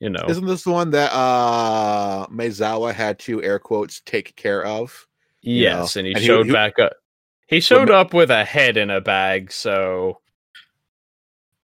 you 0.00 0.10
know, 0.10 0.24
Isn't 0.28 0.46
this 0.46 0.64
the 0.64 0.70
one 0.72 0.90
that 0.90 1.12
uh 1.12 2.26
Meizawa 2.28 2.92
had 2.92 3.18
to 3.20 3.42
air 3.42 3.58
quotes 3.58 4.00
take 4.00 4.34
care 4.36 4.64
of? 4.64 5.06
you 5.42 5.64
know, 5.70 5.80
yes, 5.80 5.96
and 5.96 6.06
he 6.06 6.12
and 6.14 6.22
showed 6.22 6.46
he- 6.46 6.52
back 6.52 6.78
up. 6.78 6.92
He 7.48 7.60
showed 7.60 7.90
up 7.90 8.14
with 8.14 8.30
a 8.30 8.44
head 8.44 8.76
in 8.78 8.88
a 8.90 9.00
bag, 9.00 9.52
so 9.52 10.20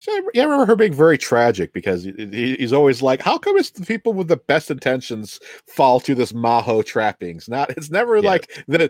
yeah, 0.08 0.20
I 0.42 0.44
remember 0.44 0.66
her 0.68 0.76
being 0.76 0.94
very 0.94 1.18
tragic 1.18 1.74
because 1.74 2.04
he, 2.04 2.12
he- 2.18 2.56
he's 2.58 2.74
always 2.74 3.02
like, 3.02 3.22
"How 3.22 3.38
come 3.38 3.58
it's 3.58 3.72
the 3.72 3.86
people 3.86 4.14
with 4.14 4.28
the 4.28 4.38
best 4.38 4.70
intentions 4.72 5.40
fall 5.68 6.00
to 6.02 6.14
this 6.16 6.32
maho 6.32 6.86
trappings? 6.86 7.48
Not 7.50 7.72
it's 7.72 7.90
never 7.90 8.18
Yeah. 8.18 8.30
like 8.30 8.64
the 8.68 8.90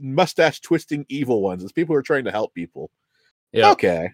mustache 0.00 0.60
twisting 0.60 1.04
evil 1.08 1.42
ones. 1.42 1.62
It's 1.62 1.72
people 1.72 1.94
who 1.94 1.98
are 1.98 2.02
trying 2.02 2.24
to 2.24 2.30
help 2.30 2.54
people." 2.54 2.90
yeah. 3.52 3.70
Okay. 3.72 4.10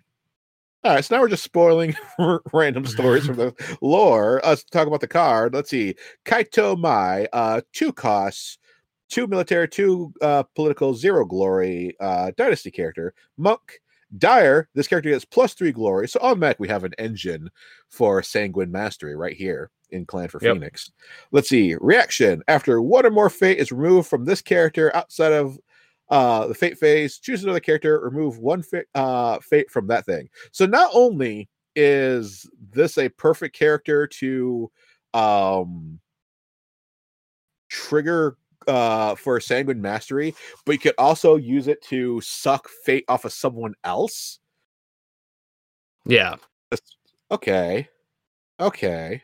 All 0.84 0.94
right, 0.94 1.04
so 1.04 1.16
now 1.16 1.20
we're 1.20 1.28
just 1.28 1.42
spoiling 1.42 1.96
random 2.52 2.86
stories 2.86 3.26
from 3.26 3.36
the 3.36 3.52
lore. 3.82 4.40
Let's 4.44 4.62
talk 4.62 4.86
about 4.86 5.00
the 5.00 5.08
card. 5.08 5.52
Let's 5.52 5.70
see. 5.70 5.96
Kaito 6.24 6.78
Mai, 6.78 7.26
uh, 7.32 7.62
two 7.72 7.92
costs, 7.92 8.58
two 9.08 9.26
military, 9.26 9.68
two 9.68 10.12
uh, 10.22 10.44
political, 10.54 10.94
zero 10.94 11.24
glory, 11.24 11.96
uh, 11.98 12.30
dynasty 12.36 12.70
character. 12.70 13.14
Monk, 13.36 13.80
Dire, 14.16 14.68
this 14.74 14.86
character 14.86 15.10
gets 15.10 15.24
plus 15.24 15.54
three 15.54 15.72
glory. 15.72 16.06
So 16.08 16.20
on 16.20 16.38
Mac, 16.38 16.60
we 16.60 16.68
have 16.68 16.84
an 16.84 16.94
engine 16.98 17.50
for 17.88 18.22
Sanguine 18.22 18.70
Mastery 18.70 19.16
right 19.16 19.34
here 19.36 19.70
in 19.90 20.06
Clan 20.06 20.28
for 20.28 20.38
Yep. 20.40 20.54
Phoenix. 20.54 20.92
Let's 21.32 21.48
see. 21.48 21.74
Reaction. 21.80 22.42
After 22.46 22.80
one 22.80 23.04
or 23.04 23.10
more 23.10 23.30
fate 23.30 23.58
is 23.58 23.72
removed 23.72 24.08
from 24.08 24.24
this 24.24 24.40
character 24.40 24.94
outside 24.94 25.32
of 25.32 25.58
uh 26.08 26.46
the 26.46 26.54
fate 26.54 26.78
phase 26.78 27.18
choose 27.18 27.42
another 27.42 27.60
character 27.60 28.00
remove 28.00 28.38
one 28.38 28.62
fate 28.62 28.86
uh 28.94 29.38
fate 29.40 29.70
from 29.70 29.86
that 29.86 30.06
thing 30.06 30.28
so 30.52 30.66
not 30.66 30.90
only 30.94 31.48
is 31.74 32.48
this 32.72 32.96
a 32.98 33.08
perfect 33.10 33.54
character 33.56 34.06
to 34.06 34.70
um 35.14 35.98
trigger 37.68 38.36
uh 38.66 39.14
for 39.14 39.38
sanguine 39.40 39.80
mastery, 39.80 40.34
but 40.64 40.72
you 40.72 40.78
could 40.78 40.94
also 40.98 41.36
use 41.36 41.68
it 41.68 41.82
to 41.82 42.20
suck 42.20 42.68
fate 42.84 43.04
off 43.08 43.24
of 43.24 43.32
someone 43.32 43.74
else. 43.84 44.38
Yeah. 46.04 46.36
Okay. 47.30 47.88
Okay. 48.60 49.22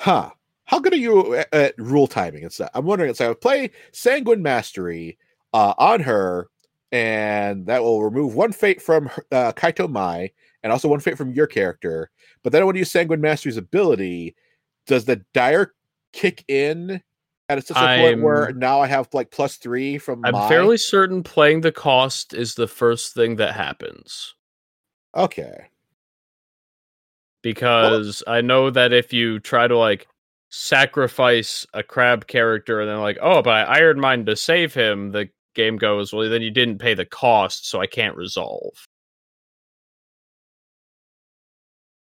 Huh. 0.00 0.30
How 0.70 0.78
good 0.78 0.92
are 0.92 0.96
you 0.96 1.34
at, 1.34 1.52
at 1.52 1.74
rule 1.78 2.06
timing 2.06 2.44
and 2.44 2.52
stuff? 2.52 2.70
I'm 2.74 2.84
wondering. 2.84 3.12
So 3.14 3.24
I 3.24 3.28
would 3.30 3.40
play 3.40 3.72
Sanguine 3.90 4.40
Mastery 4.40 5.18
uh, 5.52 5.74
on 5.78 5.98
her, 5.98 6.46
and 6.92 7.66
that 7.66 7.82
will 7.82 8.04
remove 8.04 8.36
one 8.36 8.52
fate 8.52 8.80
from 8.80 9.06
her- 9.06 9.26
uh, 9.32 9.50
Kaito 9.50 9.90
Mai, 9.90 10.30
and 10.62 10.72
also 10.72 10.86
one 10.86 11.00
fate 11.00 11.16
from 11.16 11.32
your 11.32 11.48
character. 11.48 12.08
But 12.44 12.52
then 12.52 12.62
I 12.62 12.64
want 12.64 12.76
to 12.76 12.78
use 12.78 12.92
Sanguine 12.92 13.20
Mastery's 13.20 13.56
ability. 13.56 14.36
Does 14.86 15.06
the 15.06 15.24
dire 15.34 15.74
kick 16.12 16.44
in 16.46 17.02
at 17.48 17.58
a 17.58 17.72
a 17.72 17.98
point 17.98 18.22
where 18.22 18.52
now 18.52 18.80
I 18.80 18.86
have 18.86 19.08
like 19.12 19.32
plus 19.32 19.56
three 19.56 19.98
from 19.98 20.24
I'm 20.24 20.34
Mai? 20.34 20.48
fairly 20.48 20.76
certain 20.76 21.24
playing 21.24 21.62
the 21.62 21.72
cost 21.72 22.32
is 22.32 22.54
the 22.54 22.68
first 22.68 23.12
thing 23.12 23.34
that 23.36 23.56
happens. 23.56 24.36
okay. 25.16 25.66
because 27.42 28.22
I 28.28 28.40
know 28.40 28.70
that 28.70 28.92
if 28.92 29.12
you 29.12 29.40
try 29.40 29.66
to 29.66 29.76
like 29.76 30.06
sacrifice 30.50 31.66
a 31.72 31.82
crab 31.82 32.26
character 32.26 32.80
and 32.80 32.90
then 32.90 32.98
like, 32.98 33.18
oh, 33.22 33.42
but 33.42 33.68
I 33.68 33.78
iron 33.78 34.00
mine 34.00 34.26
to 34.26 34.36
save 34.36 34.74
him, 34.74 35.12
the 35.12 35.28
game 35.54 35.76
goes, 35.76 36.12
well, 36.12 36.28
then 36.28 36.42
you 36.42 36.50
didn't 36.50 36.78
pay 36.78 36.94
the 36.94 37.06
cost, 37.06 37.68
so 37.68 37.80
I 37.80 37.86
can't 37.86 38.16
resolve. 38.16 38.74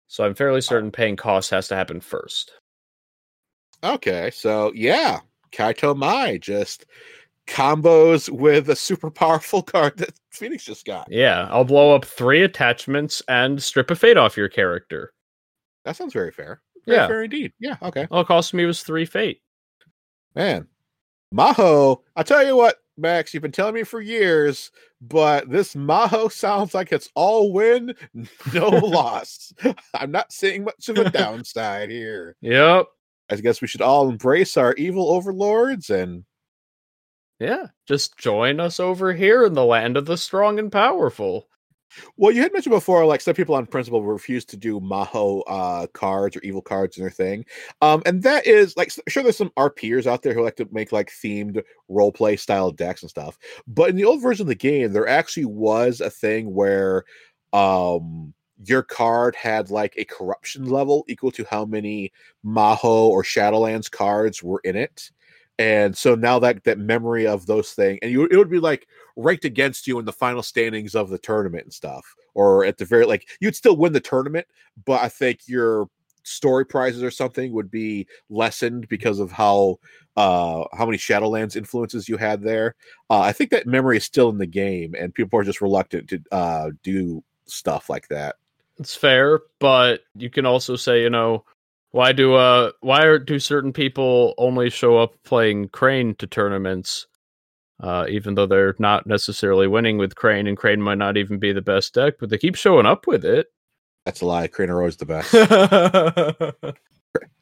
So 0.09 0.25
I'm 0.25 0.35
fairly 0.35 0.63
certain 0.63 0.91
paying 0.91 1.17
cost 1.17 1.51
has 1.51 1.69
to 1.69 1.77
happen 1.77 2.01
first. 2.01 2.53
Okay, 3.85 4.31
so 4.31 4.73
yeah, 4.75 5.21
Kaito 5.53 5.95
Mai 5.95 6.39
just 6.39 6.87
combos 7.47 8.29
with 8.29 8.69
a 8.71 8.77
super 8.77 9.11
powerful 9.11 9.63
card 9.65 9.99
that 9.99 10.19
Phoenix 10.31 10.65
just 10.65 10.87
got. 10.87 11.07
Yeah, 11.11 11.47
I'll 11.51 11.65
blow 11.65 11.95
up 11.95 12.05
three 12.05 12.43
attachments 12.43 13.23
and 13.29 13.63
strip 13.63 13.91
a 13.91 13.95
fate 13.95 14.17
off 14.17 14.37
your 14.37 14.49
character. 14.49 15.13
That 15.85 15.97
sounds 15.97 16.13
very 16.13 16.33
fair. 16.33 16.63
Very 16.89 16.99
Yeah. 17.01 17.07
fair 17.07 17.23
indeed. 17.25 17.53
Yeah, 17.61 17.77
okay. 17.83 18.07
All 18.11 18.23
it 18.23 18.27
cost 18.27 18.55
me 18.55 18.65
was 18.65 18.83
three 18.83 19.05
fate. 19.05 19.41
Man. 20.35 20.67
Maho, 21.35 21.99
I 22.17 22.23
tell 22.23 22.45
you 22.47 22.57
what, 22.57 22.77
Max, 22.97 23.33
you've 23.35 23.43
been 23.43 23.53
telling 23.53 23.75
me 23.75 23.83
for 23.83 24.01
years, 24.01 24.71
but 25.01 25.49
this 25.51 25.75
Maho 25.75 26.33
sounds 26.33 26.73
like 26.75 26.91
it's 26.91 27.11
all 27.15 27.53
win, 27.53 27.95
no 28.55 28.69
loss. 28.71 29.53
I'm 29.95 30.11
not 30.11 30.33
seeing 30.33 30.65
much 30.65 30.89
of 30.89 30.97
a 30.99 31.11
downside 31.11 31.91
here. 31.91 32.35
Yep. 32.41 32.87
I 33.31 33.37
guess 33.37 33.61
we 33.61 33.69
should 33.69 33.83
all 33.83 34.09
embrace 34.09 34.57
our 34.57 34.73
evil 34.75 35.11
overlords 35.11 35.91
and 35.91 36.25
Yeah. 37.39 37.67
Just 37.87 38.17
join 38.17 38.59
us 38.59 38.81
over 38.81 39.13
here 39.13 39.45
in 39.45 39.53
the 39.53 39.65
land 39.67 39.99
of 39.99 40.07
the 40.07 40.17
strong 40.17 40.59
and 40.59 40.73
powerful. 40.73 41.49
Well, 42.17 42.33
you 42.33 42.43
had 42.43 42.53
mentioned 42.53 42.73
before, 42.75 43.05
like 43.07 43.21
some 43.21 43.35
people 43.35 43.55
on 43.55 43.67
principle 43.67 44.03
refuse 44.03 44.45
to 44.47 44.57
do 44.57 44.81
Maho 44.81 45.43
uh, 45.47 45.87
cards 45.93 46.37
or 46.37 46.41
evil 46.43 46.61
cards 46.63 46.97
in 46.97 47.03
their 47.03 47.11
thing, 47.11 47.45
um, 47.81 48.03
and 48.07 48.23
that 48.23 48.47
is 48.47 48.77
like 48.77 48.93
sure 49.09 49.23
there's 49.23 49.37
some 49.37 49.53
RPers 49.57 50.07
out 50.07 50.23
there 50.23 50.35
who 50.35 50.43
like 50.43 50.57
to 50.57 50.69
make 50.71 50.93
like 50.93 51.11
themed 51.11 51.63
role 51.89 52.13
play 52.13 52.37
style 52.37 52.71
decks 52.71 53.03
and 53.03 53.11
stuff. 53.11 53.39
But 53.67 53.91
in 53.91 53.97
the 53.97 54.05
old 54.05 54.23
version 54.23 54.45
of 54.45 54.49
the 54.49 54.55
game, 54.55 54.93
there 54.93 55.09
actually 55.09 55.47
was 55.47 56.01
a 56.01 56.11
thing 56.11 56.53
where 56.55 57.05
um, 57.53 58.35
your 58.65 58.83
card 58.83 59.35
had 59.37 59.71
like 59.71 59.95
a 59.97 60.05
corruption 60.05 60.67
level 60.67 61.05
equal 61.09 61.31
to 61.33 61.45
how 61.51 61.65
many 61.65 62.13
Maho 62.45 62.85
or 62.85 63.23
Shadowlands 63.23 63.91
cards 63.91 64.43
were 64.43 64.61
in 64.65 64.77
it. 64.77 65.11
And 65.59 65.97
so 65.97 66.15
now 66.15 66.39
that 66.39 66.65
that 66.65 66.79
memory 66.79 67.27
of 67.27 67.47
those 67.47 67.73
things, 67.73 67.99
and 68.03 68.13
you, 68.13 68.27
it 68.27 68.37
would 68.37 68.51
be 68.51 68.61
like 68.61 68.87
ranked 69.17 69.45
against 69.45 69.87
you 69.87 69.99
in 69.99 70.05
the 70.05 70.13
final 70.13 70.43
standings 70.43 70.95
of 70.95 71.11
the 71.11 71.19
tournament 71.19 71.65
and 71.65 71.73
stuff, 71.73 72.07
or 72.35 72.65
at 72.65 72.79
the 72.79 72.85
very 72.85 73.05
like 73.05 73.29
you'd 73.41 73.57
still 73.57 73.77
win 73.77 73.93
the 73.93 74.01
tournament, 74.01 74.47
but 74.85 75.03
I 75.03 75.09
think 75.09 75.41
your 75.47 75.89
story 76.23 76.65
prizes 76.65 77.03
or 77.03 77.11
something 77.11 77.53
would 77.53 77.71
be 77.71 78.07
lessened 78.29 78.87
because 78.89 79.19
of 79.19 79.33
how 79.33 79.79
uh 80.17 80.65
how 80.75 80.85
many 80.85 80.99
Shadowlands 80.99 81.57
influences 81.57 82.09
you 82.09 82.17
had 82.17 82.43
there. 82.43 82.75
Uh, 83.11 83.21
I 83.21 83.33
think 83.33 83.51
that 83.51 83.67
memory 83.67 83.97
is 83.97 84.05
still 84.05 84.29
in 84.29 84.39
the 84.39 84.47
game, 84.47 84.95
and 84.97 85.15
people 85.15 85.41
are 85.41 85.45
just 85.45 85.61
reluctant 85.61 86.09
to 86.11 86.23
uh 86.31 86.71
do 86.83 87.25
stuff 87.47 87.91
like 87.91 88.09
that. 88.09 88.37
It's 88.79 88.95
fair, 88.95 89.41
but 89.59 90.03
you 90.15 90.31
can 90.31 90.47
also 90.47 90.77
say, 90.77 91.03
you 91.03 91.11
know, 91.11 91.45
why 91.91 92.13
do 92.13 92.35
uh 92.35 92.73
why 92.81 93.05
are, 93.05 93.19
do 93.19 93.39
certain 93.39 93.73
people 93.73 94.35
only 94.39 94.71
show 94.71 94.99
up 94.99 95.15
playing 95.25 95.69
Crane 95.69 96.15
to 96.17 96.27
tournaments, 96.27 97.07
uh, 97.81 98.07
even 98.09 98.35
though 98.35 98.47
they're 98.47 98.75
not 98.79 99.07
necessarily 99.07 99.67
winning 99.67 99.99
with 99.99 100.15
Crane, 100.15 100.47
and 100.47 100.57
Crane 100.57 100.83
might 100.83 100.99
not 100.99 101.17
even 101.17 101.39
be 101.39 101.53
the 101.53 101.63
best 101.63 101.95
deck, 101.95 102.15
but 102.21 102.31
they 102.31 102.39
keep 102.39 102.55
showing 102.55 102.87
up 102.87 103.07
with 103.07 103.25
it. 103.25 103.47
That's 104.05 104.21
a 104.21 104.27
lie. 104.27 104.49
Crane 104.49 104.71
are 104.71 104.79
always 104.79 104.97
the 104.97 105.07
best. 105.07 106.75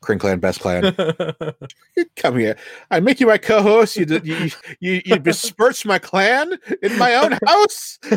Crane 0.01 0.19
clan, 0.19 0.39
best 0.39 0.61
clan. 0.61 0.95
Come 2.17 2.39
here. 2.39 2.57
I 2.91 3.01
make 3.01 3.21
you 3.21 3.27
my 3.27 3.39
co-host. 3.39 3.97
You 3.97 4.07
you 4.23 4.51
you, 4.81 5.03
you 5.05 5.19
besmirch 5.19 5.85
my 5.85 5.99
clan 5.99 6.57
in 6.83 6.97
my 6.99 7.15
own 7.15 7.39
house. 7.47 7.99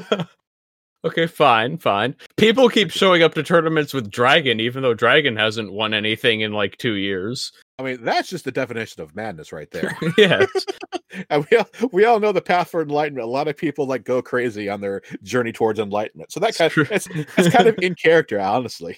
okay, 1.06 1.28
fine, 1.28 1.78
fine. 1.78 2.16
People 2.38 2.70
keep 2.70 2.92
showing 2.92 3.24
up 3.24 3.34
to 3.36 3.44
tournaments 3.44 3.94
with 3.94 4.12
Dragon, 4.12 4.60
even 4.60 4.84
though 4.84 4.94
Dragon 4.94 5.36
hasn't 5.36 5.72
won 5.72 5.94
anything 5.94 6.42
in 6.42 6.54
like 6.54 6.78
two 6.78 6.94
years. 6.94 7.52
I 7.78 7.84
mean, 7.84 8.04
that's 8.04 8.30
just 8.30 8.46
the 8.46 8.52
definition 8.52 9.02
of 9.02 9.16
madness 9.16 9.54
right 9.54 9.72
there. 9.72 9.98
yes. 10.18 10.50
and 11.30 11.46
we 11.50 11.58
all, 11.58 11.70
we 11.92 12.06
all 12.06 12.20
know 12.20 12.32
the 12.32 12.42
path 12.42 12.70
for 12.70 12.82
enlightenment. 12.82 13.26
A 13.26 13.30
lot 13.32 13.48
of 13.48 13.56
people 13.56 13.86
like 13.88 14.04
go 14.04 14.22
crazy 14.22 14.68
on 14.68 14.82
their 14.82 15.02
journey 15.24 15.54
towards 15.54 15.80
enlightenment. 15.80 16.32
So 16.32 16.40
that 16.42 16.56
kind 16.56 16.72
of 16.72 16.92
it's, 16.92 17.08
it's 17.38 17.56
kind 17.56 17.68
of 17.68 17.78
in 17.82 17.96
character, 17.96 18.40
honestly. 18.40 18.98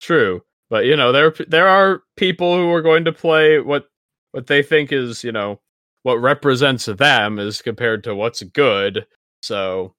True, 0.00 0.42
but 0.70 0.86
you 0.86 0.96
know 0.96 1.12
there 1.12 1.34
there 1.48 1.68
are 1.68 2.02
people 2.16 2.56
who 2.56 2.70
are 2.72 2.82
going 2.82 3.04
to 3.04 3.12
play 3.12 3.60
what 3.60 3.86
what 4.32 4.46
they 4.48 4.62
think 4.62 4.92
is 4.92 5.22
you 5.22 5.32
know 5.32 5.60
what 6.02 6.16
represents 6.16 6.84
them 6.84 7.38
as 7.38 7.62
compared 7.62 8.04
to 8.04 8.14
what's 8.14 8.42
good. 8.42 9.06
So, 9.42 9.94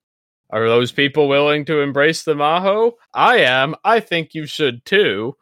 are 0.56 0.70
those 0.70 0.94
people 0.94 1.28
willing 1.28 1.66
to 1.66 1.82
embrace 1.82 2.24
the 2.24 2.34
Maho? 2.34 2.94
I 3.14 3.40
am. 3.40 3.76
I 3.84 4.00
think 4.00 4.34
you 4.34 4.46
should 4.46 4.86
too. 4.86 5.36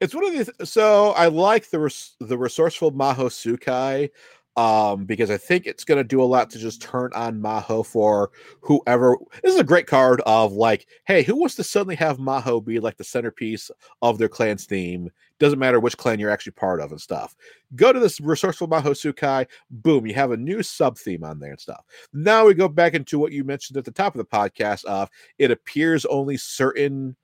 It's 0.00 0.14
one 0.14 0.24
of 0.24 0.32
these. 0.32 0.48
So 0.64 1.10
I 1.10 1.26
like 1.26 1.68
the 1.68 1.80
res, 1.80 2.14
the 2.20 2.38
resourceful 2.38 2.92
Maho-tsukai 2.92 4.08
um 4.60 5.06
because 5.06 5.30
I 5.30 5.38
think 5.38 5.66
it's 5.66 5.84
going 5.84 5.96
to 5.96 6.04
do 6.04 6.22
a 6.22 6.24
lot 6.24 6.50
to 6.50 6.58
just 6.58 6.82
turn 6.82 7.10
on 7.14 7.40
Maho 7.40 7.84
for 7.84 8.30
whoever. 8.60 9.16
This 9.42 9.54
is 9.54 9.60
a 9.60 9.64
great 9.64 9.86
card 9.86 10.20
of 10.26 10.52
like, 10.52 10.86
hey, 11.06 11.22
who 11.22 11.34
wants 11.36 11.54
to 11.54 11.64
suddenly 11.64 11.96
have 11.96 12.18
Maho 12.18 12.62
be 12.62 12.78
like 12.78 12.98
the 12.98 13.04
centerpiece 13.04 13.70
of 14.02 14.18
their 14.18 14.28
clan's 14.28 14.66
theme? 14.66 15.10
Doesn't 15.38 15.58
matter 15.58 15.80
which 15.80 15.96
clan 15.96 16.20
you're 16.20 16.30
actually 16.30 16.52
part 16.52 16.80
of 16.80 16.90
and 16.90 17.00
stuff. 17.00 17.34
Go 17.74 17.90
to 17.90 17.98
this 17.98 18.20
resourceful 18.20 18.68
Maho-tsukai, 18.68 19.46
boom, 19.70 20.06
you 20.06 20.12
have 20.12 20.32
a 20.32 20.36
new 20.36 20.62
sub 20.62 20.98
theme 20.98 21.24
on 21.24 21.38
there 21.38 21.52
and 21.52 21.60
stuff. 21.60 21.82
Now 22.12 22.44
we 22.44 22.52
go 22.52 22.68
back 22.68 22.92
into 22.92 23.18
what 23.18 23.32
you 23.32 23.44
mentioned 23.44 23.78
at 23.78 23.86
the 23.86 23.90
top 23.90 24.14
of 24.14 24.18
the 24.18 24.26
podcast 24.26 24.84
of 24.84 25.08
it 25.38 25.50
appears 25.50 26.04
only 26.04 26.36
certain 26.36 27.16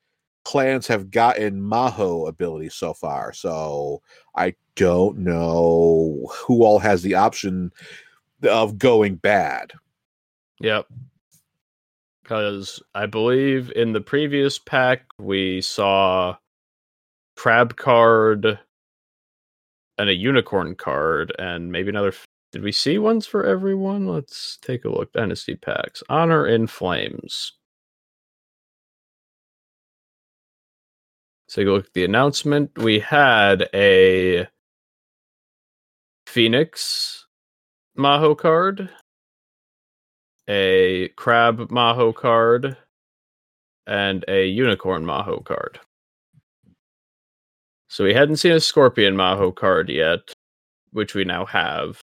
clans 0.47 0.87
have 0.87 1.11
gotten 1.11 1.61
Maho 1.61 2.29
abilities 2.29 2.75
so 2.75 2.95
far. 2.95 3.33
So 3.33 4.01
I 4.37 4.55
don't 4.77 5.19
know 5.19 6.31
who 6.47 6.63
all 6.63 6.79
has 6.79 7.03
the 7.03 7.17
option 7.17 7.73
of 8.49 8.79
going 8.79 9.17
bad. 9.17 9.73
Yep. 10.61 10.87
Because 12.23 12.81
I 12.95 13.07
believe 13.07 13.73
in 13.75 13.93
the 13.93 14.01
previous 14.01 14.57
pack 14.57 15.07
we 15.19 15.61
saw 15.63 16.37
crab 17.35 17.77
card 17.77 18.57
and 19.99 20.09
a 20.09 20.15
unicorn 20.15 20.77
card, 20.77 21.35
and 21.41 21.73
maybe 21.73 21.89
another. 21.89 22.09
f- 22.09 22.25
Did 22.53 22.63
we 22.63 22.71
see 22.71 22.99
ones 22.99 23.27
for 23.27 23.45
everyone? 23.45 24.07
Let's 24.07 24.59
take 24.63 24.85
a 24.85 24.91
look. 24.91 25.13
Dynasty 25.13 25.57
packs. 25.57 26.05
Honor 26.09 26.47
in 26.47 26.69
Flames. 26.69 27.53
Take 31.49 31.67
a 31.67 31.71
look 31.71 31.87
at 31.87 31.93
the 31.95 32.05
announcement. 32.05 32.77
We 32.77 32.99
had 32.99 33.69
a 33.73 34.49
Phoenix 36.27 37.27
Maho 37.97 38.37
card, 38.37 38.91
a 40.49 41.09
Crab 41.17 41.69
Maho 41.71 42.15
card, 42.15 42.77
and 43.87 44.25
a 44.29 44.47
Unicorn 44.47 45.05
Maho 45.05 45.45
card. 45.45 45.79
So 47.89 48.05
we 48.05 48.13
hadn't 48.13 48.37
seen 48.37 48.53
a 48.53 48.61
Scorpion 48.61 49.15
Maho 49.15 49.55
card 49.55 49.89
yet, 49.89 50.33
which 50.91 51.15
we 51.15 51.25
now 51.25 51.47
have, 51.47 52.01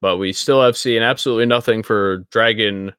but 0.00 0.16
we 0.16 0.32
still 0.32 0.62
have 0.62 0.76
seen 0.76 1.02
absolutely 1.02 1.46
nothing 1.46 1.82
for 1.82 2.24
Dragon, 2.30 2.92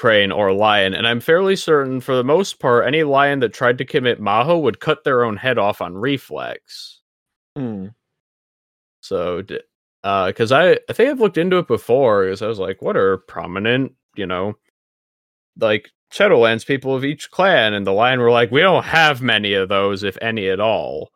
Crane, 0.00 0.32
or 0.32 0.50
Lion. 0.50 0.94
And 0.94 1.06
I'm 1.06 1.20
fairly 1.20 1.54
certain, 1.54 2.00
for 2.00 2.16
the 2.16 2.24
most 2.24 2.58
part, 2.58 2.86
any 2.86 3.02
lion 3.02 3.40
that 3.40 3.52
tried 3.52 3.76
to 3.76 3.84
commit 3.84 4.18
Maho 4.18 4.62
would 4.62 4.80
cut 4.80 5.04
their 5.04 5.24
own 5.24 5.36
head 5.36 5.58
off 5.58 5.82
on 5.82 5.94
reflex. 5.94 7.02
So 9.02 9.42
So, 9.42 9.60
because 10.02 10.52
uh, 10.52 10.56
I 10.56 10.78
I 10.88 10.92
think 10.94 11.10
I've 11.10 11.20
looked 11.20 11.36
into 11.36 11.58
it 11.58 11.68
before 11.68 12.24
because 12.24 12.40
I 12.40 12.46
was 12.46 12.58
like, 12.58 12.80
what 12.80 12.96
are 12.96 13.18
prominent, 13.18 13.92
you 14.16 14.24
know, 14.24 14.54
like 15.58 15.90
Shadowlands 16.10 16.64
people 16.64 16.94
of 16.94 17.04
each 17.04 17.30
clan, 17.30 17.74
and 17.74 17.86
the 17.86 17.92
lion 17.92 18.20
were 18.20 18.30
like, 18.30 18.50
we 18.50 18.62
don't 18.62 18.86
have 18.86 19.20
many 19.20 19.52
of 19.52 19.68
those, 19.68 20.02
if 20.02 20.16
any 20.22 20.48
at 20.48 20.60
all. 20.60 21.10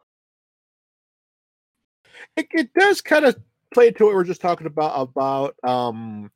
It, 2.37 2.49
it 2.51 2.75
does 2.75 3.01
kind 3.01 3.25
of 3.25 3.35
play 3.73 3.89
into 3.89 4.05
what 4.05 4.15
we 4.15 4.21
are 4.21 4.25
just 4.25 4.43
talking 4.43 4.67
about 4.67 5.01
about 5.01 5.57
um 5.65 6.31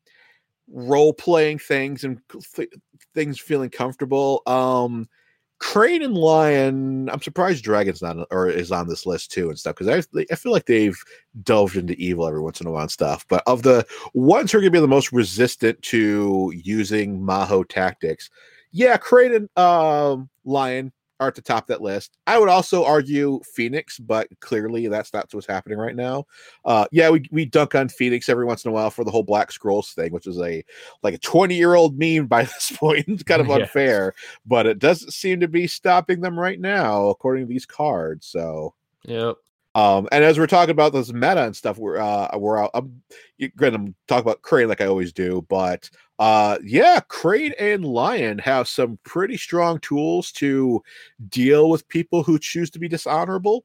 role 0.70 1.12
playing 1.12 1.58
things 1.58 2.04
and 2.04 2.20
th- 2.54 2.68
things 3.14 3.40
feeling 3.40 3.70
comfortable. 3.70 4.42
Um, 4.46 5.08
Crane 5.60 6.02
and 6.02 6.16
Lion, 6.16 7.10
I'm 7.10 7.20
surprised 7.20 7.64
Dragon's 7.64 8.00
not 8.00 8.16
or 8.30 8.48
is 8.48 8.70
on 8.70 8.88
this 8.88 9.06
list 9.06 9.32
too 9.32 9.48
and 9.48 9.58
stuff 9.58 9.74
because 9.76 9.88
I 9.88 10.22
I 10.30 10.34
feel 10.36 10.52
like 10.52 10.66
they've 10.66 10.98
delved 11.42 11.76
into 11.76 11.94
evil 11.94 12.28
every 12.28 12.40
once 12.40 12.60
in 12.60 12.66
a 12.66 12.70
while 12.70 12.82
and 12.82 12.90
stuff. 12.90 13.26
But 13.28 13.42
of 13.46 13.62
the 13.62 13.84
ones 14.14 14.52
who 14.52 14.58
are 14.58 14.60
going 14.60 14.72
to 14.72 14.76
be 14.76 14.80
the 14.80 14.86
most 14.86 15.10
resistant 15.10 15.82
to 15.82 16.52
using 16.54 17.20
Maho 17.20 17.68
tactics, 17.68 18.30
yeah, 18.70 18.96
Crane 18.98 19.34
and 19.34 19.58
um, 19.58 20.28
Lion 20.44 20.92
are 21.20 21.28
at 21.28 21.34
the 21.34 21.42
top 21.42 21.64
of 21.64 21.68
that 21.68 21.82
list. 21.82 22.16
I 22.26 22.38
would 22.38 22.48
also 22.48 22.84
argue 22.84 23.40
Phoenix, 23.54 23.98
but 23.98 24.28
clearly 24.40 24.86
that's 24.88 25.12
not 25.12 25.32
what's 25.32 25.46
happening 25.46 25.78
right 25.78 25.96
now. 25.96 26.24
Uh, 26.64 26.86
yeah, 26.92 27.10
we, 27.10 27.24
we 27.30 27.44
dunk 27.44 27.74
on 27.74 27.88
Phoenix 27.88 28.28
every 28.28 28.44
once 28.44 28.64
in 28.64 28.70
a 28.70 28.72
while 28.72 28.90
for 28.90 29.04
the 29.04 29.10
whole 29.10 29.22
Black 29.22 29.50
Scrolls 29.50 29.92
thing, 29.92 30.12
which 30.12 30.26
is 30.26 30.38
a 30.40 30.64
like 31.02 31.14
a 31.14 31.18
20 31.18 31.54
year 31.54 31.74
old 31.74 31.98
meme 31.98 32.26
by 32.26 32.42
this 32.44 32.72
point. 32.74 33.06
It's 33.08 33.22
kind 33.22 33.40
of 33.40 33.50
unfair, 33.50 34.14
but 34.46 34.66
it 34.66 34.78
doesn't 34.78 35.12
seem 35.12 35.40
to 35.40 35.48
be 35.48 35.66
stopping 35.66 36.20
them 36.20 36.38
right 36.38 36.60
now, 36.60 37.08
according 37.08 37.46
to 37.46 37.52
these 37.52 37.66
cards. 37.66 38.26
So, 38.26 38.74
yep. 39.04 39.36
Um, 39.74 40.08
and 40.10 40.24
as 40.24 40.38
we're 40.38 40.46
talking 40.46 40.72
about 40.72 40.92
this 40.92 41.12
meta 41.12 41.44
and 41.44 41.54
stuff, 41.54 41.78
we're 41.78 41.98
uh, 41.98 42.36
we're 42.36 42.64
uh, 42.64 42.68
I'm 42.74 43.02
gonna 43.56 43.92
talk 44.08 44.22
about 44.22 44.42
Crane 44.42 44.68
like 44.68 44.80
I 44.80 44.86
always 44.86 45.12
do, 45.12 45.46
but 45.48 45.88
uh, 46.18 46.58
yeah, 46.64 47.00
Crane 47.08 47.54
and 47.58 47.84
Lion 47.84 48.38
have 48.38 48.68
some 48.68 48.98
pretty 49.04 49.36
strong 49.36 49.78
tools 49.80 50.32
to 50.32 50.82
deal 51.28 51.70
with 51.70 51.88
people 51.88 52.22
who 52.22 52.38
choose 52.38 52.70
to 52.70 52.78
be 52.78 52.88
dishonorable. 52.88 53.64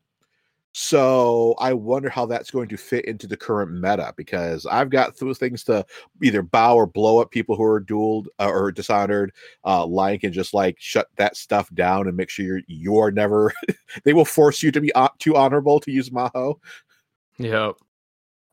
So 0.76 1.54
I 1.60 1.74
wonder 1.74 2.10
how 2.10 2.26
that's 2.26 2.50
going 2.50 2.68
to 2.70 2.78
fit 2.78 3.06
into 3.06 3.28
the 3.28 3.38
current 3.38 3.72
meta 3.72 4.12
because 4.18 4.66
I've 4.66 4.90
got 4.90 5.16
those 5.18 5.38
things 5.38 5.64
to 5.66 5.86
either 6.24 6.42
bow 6.42 6.76
or 6.76 6.88
blow 6.88 7.20
up 7.22 7.30
people 7.30 7.56
who 7.56 7.64
are 7.64 7.80
dueled 7.80 8.26
uh, 8.40 8.50
or 8.50 8.72
dishonored. 8.72 9.34
Uh, 9.64 9.86
Lion 9.86 10.20
can 10.20 10.34
just 10.34 10.52
like 10.54 10.78
shut 10.80 11.08
that 11.18 11.38
stuff 11.38 11.70
down 11.76 12.08
and 12.08 12.18
make 12.18 12.30
sure 12.30 12.46
you're 12.46 12.62
you're 12.68 13.12
never. 13.12 13.54
they 14.04 14.14
will 14.14 14.26
force 14.26 14.64
you 14.64 14.72
to 14.72 14.82
be 14.82 14.92
too 15.20 15.36
honorable 15.36 15.80
to 15.80 15.92
use 15.92 16.10
Maho. 16.10 16.56
Yep. 17.38 17.76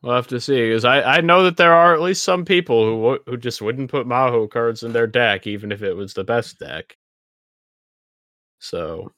We'll 0.03 0.15
have 0.15 0.27
to 0.27 0.41
see 0.41 0.69
because 0.69 0.85
I, 0.85 1.01
I 1.01 1.21
know 1.21 1.43
that 1.43 1.57
there 1.57 1.73
are 1.73 1.93
at 1.93 2.01
least 2.01 2.23
some 2.23 2.45
people 2.45 2.85
who 2.85 3.19
who 3.27 3.37
just 3.37 3.61
wouldn't 3.61 3.91
put 3.91 4.07
Maho 4.07 4.49
cards 4.49 4.83
in 4.83 4.93
their 4.93 5.07
deck 5.07 5.47
even 5.47 5.71
if 5.71 5.83
it 5.83 5.93
was 5.95 6.13
the 6.13 6.23
best 6.23 6.59
deck. 6.59 6.97
So. 8.59 9.11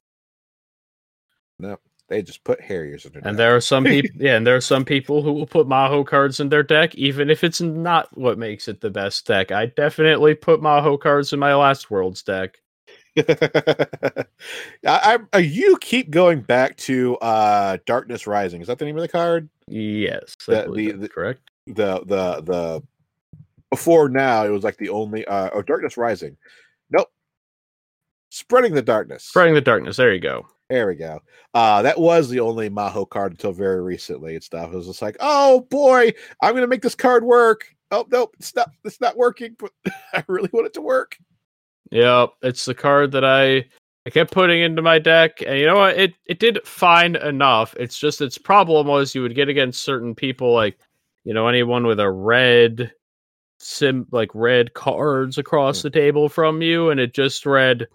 No, 1.60 1.78
they 2.10 2.22
just 2.22 2.44
put 2.44 2.62
Harriers 2.62 3.06
in 3.06 3.14
their 3.14 3.24
And 3.24 3.38
deck. 3.38 3.38
there 3.38 3.56
are 3.56 3.62
some 3.62 3.88
people, 3.88 4.12
yeah, 4.20 4.36
and 4.38 4.46
there 4.48 4.56
are 4.56 4.62
some 4.62 4.86
people 4.86 5.22
who 5.24 5.34
will 5.34 5.48
put 5.48 5.68
Maho 5.68 6.06
cards 6.06 6.40
in 6.40 6.50
their 6.50 6.64
deck, 6.64 6.96
even 6.96 7.30
if 7.30 7.44
it's 7.44 7.62
not 7.62 8.16
what 8.18 8.38
makes 8.38 8.68
it 8.68 8.82
the 8.82 8.90
best 8.92 9.26
deck. 9.28 9.52
I 9.52 9.68
definitely 9.68 10.36
put 10.36 10.62
Maho 10.62 11.00
cards 11.00 11.34
in 11.34 11.40
my 11.40 11.56
last 11.56 11.92
Worlds 11.92 12.24
deck. 12.24 12.58
I, 13.18 14.26
I, 14.84 15.18
uh, 15.34 15.38
you 15.40 15.78
keep 15.82 16.10
going 16.10 16.42
back 16.42 16.78
to 16.78 17.18
uh, 17.18 17.78
Darkness 17.86 18.28
Rising. 18.28 18.62
Is 18.62 18.68
that 18.68 18.80
the 18.80 18.86
name 18.86 18.98
of 18.98 19.02
the 19.04 19.08
card? 19.08 19.50
Yes, 19.68 20.36
the, 20.48 20.72
the, 20.74 20.92
the, 20.92 21.10
correct. 21.10 21.42
The 21.68 22.02
the 22.06 22.42
the 22.42 22.84
before 23.70 24.10
now 24.10 24.46
it 24.46 24.50
was 24.50 24.64
like 24.64 24.78
the 24.78 24.90
only 24.90 25.26
uh, 25.26 25.50
oh 25.54 25.62
Darkness 25.62 25.98
Rising. 25.98 26.38
Nope. 26.90 27.10
Spreading 28.30 28.74
the 28.74 28.82
darkness. 28.82 29.24
Spreading 29.24 29.54
the 29.54 29.62
darkness. 29.62 29.98
There 29.98 30.14
you 30.14 30.20
go. 30.20 30.48
There 30.70 30.88
we 30.88 30.96
go. 30.96 31.22
Uh, 31.54 31.82
that 31.84 32.00
was 32.00 32.30
the 32.30 32.40
only 32.40 32.70
Maho 32.70 33.08
card 33.08 33.34
until 33.34 33.52
very 33.52 33.82
recently 33.82 34.36
and 34.36 34.44
stuff. 34.44 34.74
It 34.74 34.76
was 34.76 34.88
just 34.88 35.02
like, 35.02 35.18
oh 35.20 35.62
boy, 35.70 36.12
I'm 36.42 36.56
gonna 36.56 36.68
make 36.68 36.82
this 36.82 36.96
card 36.96 37.24
work. 37.24 37.66
Oh 37.92 38.06
nope, 38.12 38.36
it's 38.40 38.56
not 38.56 38.72
it's 38.84 39.00
not 39.00 39.18
working, 39.18 39.56
but 39.60 39.72
I 40.14 40.24
really 40.28 40.50
want 40.52 40.66
it 40.66 40.74
to 40.74 40.82
work. 40.82 41.18
Yep, 41.92 42.32
it's 42.42 42.66
the 42.66 42.74
card 42.74 43.12
that 43.12 43.24
I 43.24 43.66
I 44.06 44.10
kept 44.10 44.32
putting 44.32 44.62
into 44.62 44.82
my 44.82 45.00
deck, 45.00 45.42
and 45.46 45.58
you 45.58 45.66
know 45.66 45.78
what? 45.78 45.98
It 45.98 46.14
it 46.26 46.40
did 46.40 46.66
fine 46.66 47.16
enough. 47.16 47.74
It's 47.80 47.98
just 47.98 48.22
its 48.22 48.38
problem 48.38 48.88
was 48.88 49.16
you 49.16 49.22
would 49.22 49.36
get 49.36 49.50
against 49.50 49.84
certain 49.84 50.14
people, 50.14 50.54
like 50.54 50.78
you 51.24 51.34
know 51.34 51.48
anyone 51.48 51.88
with 51.88 52.00
a 52.00 52.12
red 52.12 52.92
sim 53.60 54.06
like 54.12 54.30
red 54.34 54.74
cards 54.74 55.38
across 55.38 55.80
mm. 55.80 55.84
the 55.84 55.90
table 55.90 56.28
from 56.28 56.62
you, 56.62 56.90
and 56.90 57.00
it 57.00 57.14
just 57.14 57.46
read 57.46 57.88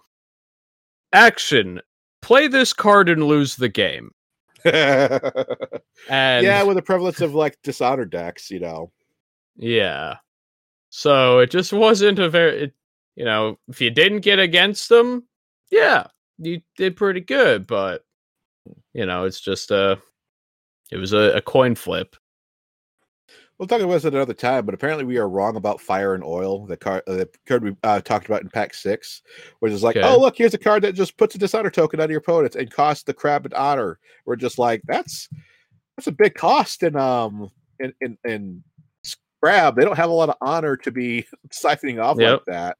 action 1.13 1.81
play 2.21 2.47
this 2.47 2.73
card 2.73 3.09
and 3.09 3.23
lose 3.23 3.55
the 3.55 3.69
game. 3.69 4.11
and 4.65 5.31
yeah, 6.09 6.63
with 6.63 6.75
the 6.75 6.81
prevalence 6.81 7.21
of 7.21 7.33
like 7.33 7.57
dishonored 7.63 8.09
decks, 8.09 8.51
you 8.51 8.59
know. 8.59 8.91
Yeah. 9.55 10.17
So 10.89 11.39
it 11.39 11.51
just 11.51 11.71
wasn't 11.71 12.19
a 12.19 12.29
very, 12.29 12.63
it, 12.63 12.73
you 13.15 13.25
know, 13.25 13.57
if 13.67 13.79
you 13.79 13.89
didn't 13.89 14.21
get 14.21 14.39
against 14.39 14.89
them, 14.89 15.23
yeah, 15.71 16.07
you 16.37 16.61
did 16.77 16.95
pretty 16.95 17.21
good. 17.21 17.67
But 17.67 18.03
you 18.93 19.05
know, 19.05 19.25
it's 19.25 19.41
just 19.41 19.71
a, 19.71 19.99
it 20.91 20.97
was 20.97 21.13
a, 21.13 21.37
a 21.37 21.41
coin 21.41 21.75
flip. 21.75 22.15
We'll 23.57 23.67
talk 23.67 23.81
about 23.81 23.91
this 23.91 24.05
at 24.05 24.13
another 24.13 24.33
time, 24.33 24.65
but 24.65 24.73
apparently 24.73 25.03
we 25.03 25.17
are 25.17 25.27
wrong 25.27 25.57
about 25.57 25.81
fire 25.81 26.13
and 26.13 26.23
oil. 26.23 26.65
The 26.65 26.77
card, 26.77 27.03
uh, 27.07 27.15
the 27.15 27.29
card 27.45 27.61
we 27.61 27.75
uh, 27.83 27.99
talked 27.99 28.25
about 28.25 28.41
in 28.41 28.49
pack 28.49 28.73
six, 28.73 29.21
which 29.59 29.73
is 29.73 29.83
like, 29.83 29.97
okay. 29.97 30.07
oh 30.07 30.17
look, 30.17 30.37
here's 30.37 30.53
a 30.53 30.57
card 30.57 30.81
that 30.83 30.95
just 30.95 31.17
puts 31.17 31.35
a 31.35 31.37
dishonor 31.37 31.69
token 31.69 31.99
on 31.99 32.09
your 32.09 32.19
opponents 32.19 32.55
and 32.55 32.71
costs 32.71 33.03
the 33.03 33.13
crab 33.13 33.43
and 33.43 33.53
honor. 33.53 33.99
We're 34.25 34.37
just 34.37 34.59
like, 34.59 34.81
that's 34.85 35.27
that's 35.97 36.07
a 36.07 36.13
big 36.13 36.35
cost 36.35 36.83
in 36.83 36.95
um 36.95 37.49
in 37.81 37.93
in, 37.99 38.17
in 38.23 38.63
crab. 39.41 39.75
They 39.75 39.85
don't 39.85 39.97
have 39.97 40.09
a 40.09 40.13
lot 40.13 40.29
of 40.29 40.35
honor 40.41 40.75
to 40.77 40.91
be 40.91 41.25
siphoning 41.49 42.01
off 42.01 42.17
yep. 42.19 42.31
like 42.31 42.45
that. 42.45 42.77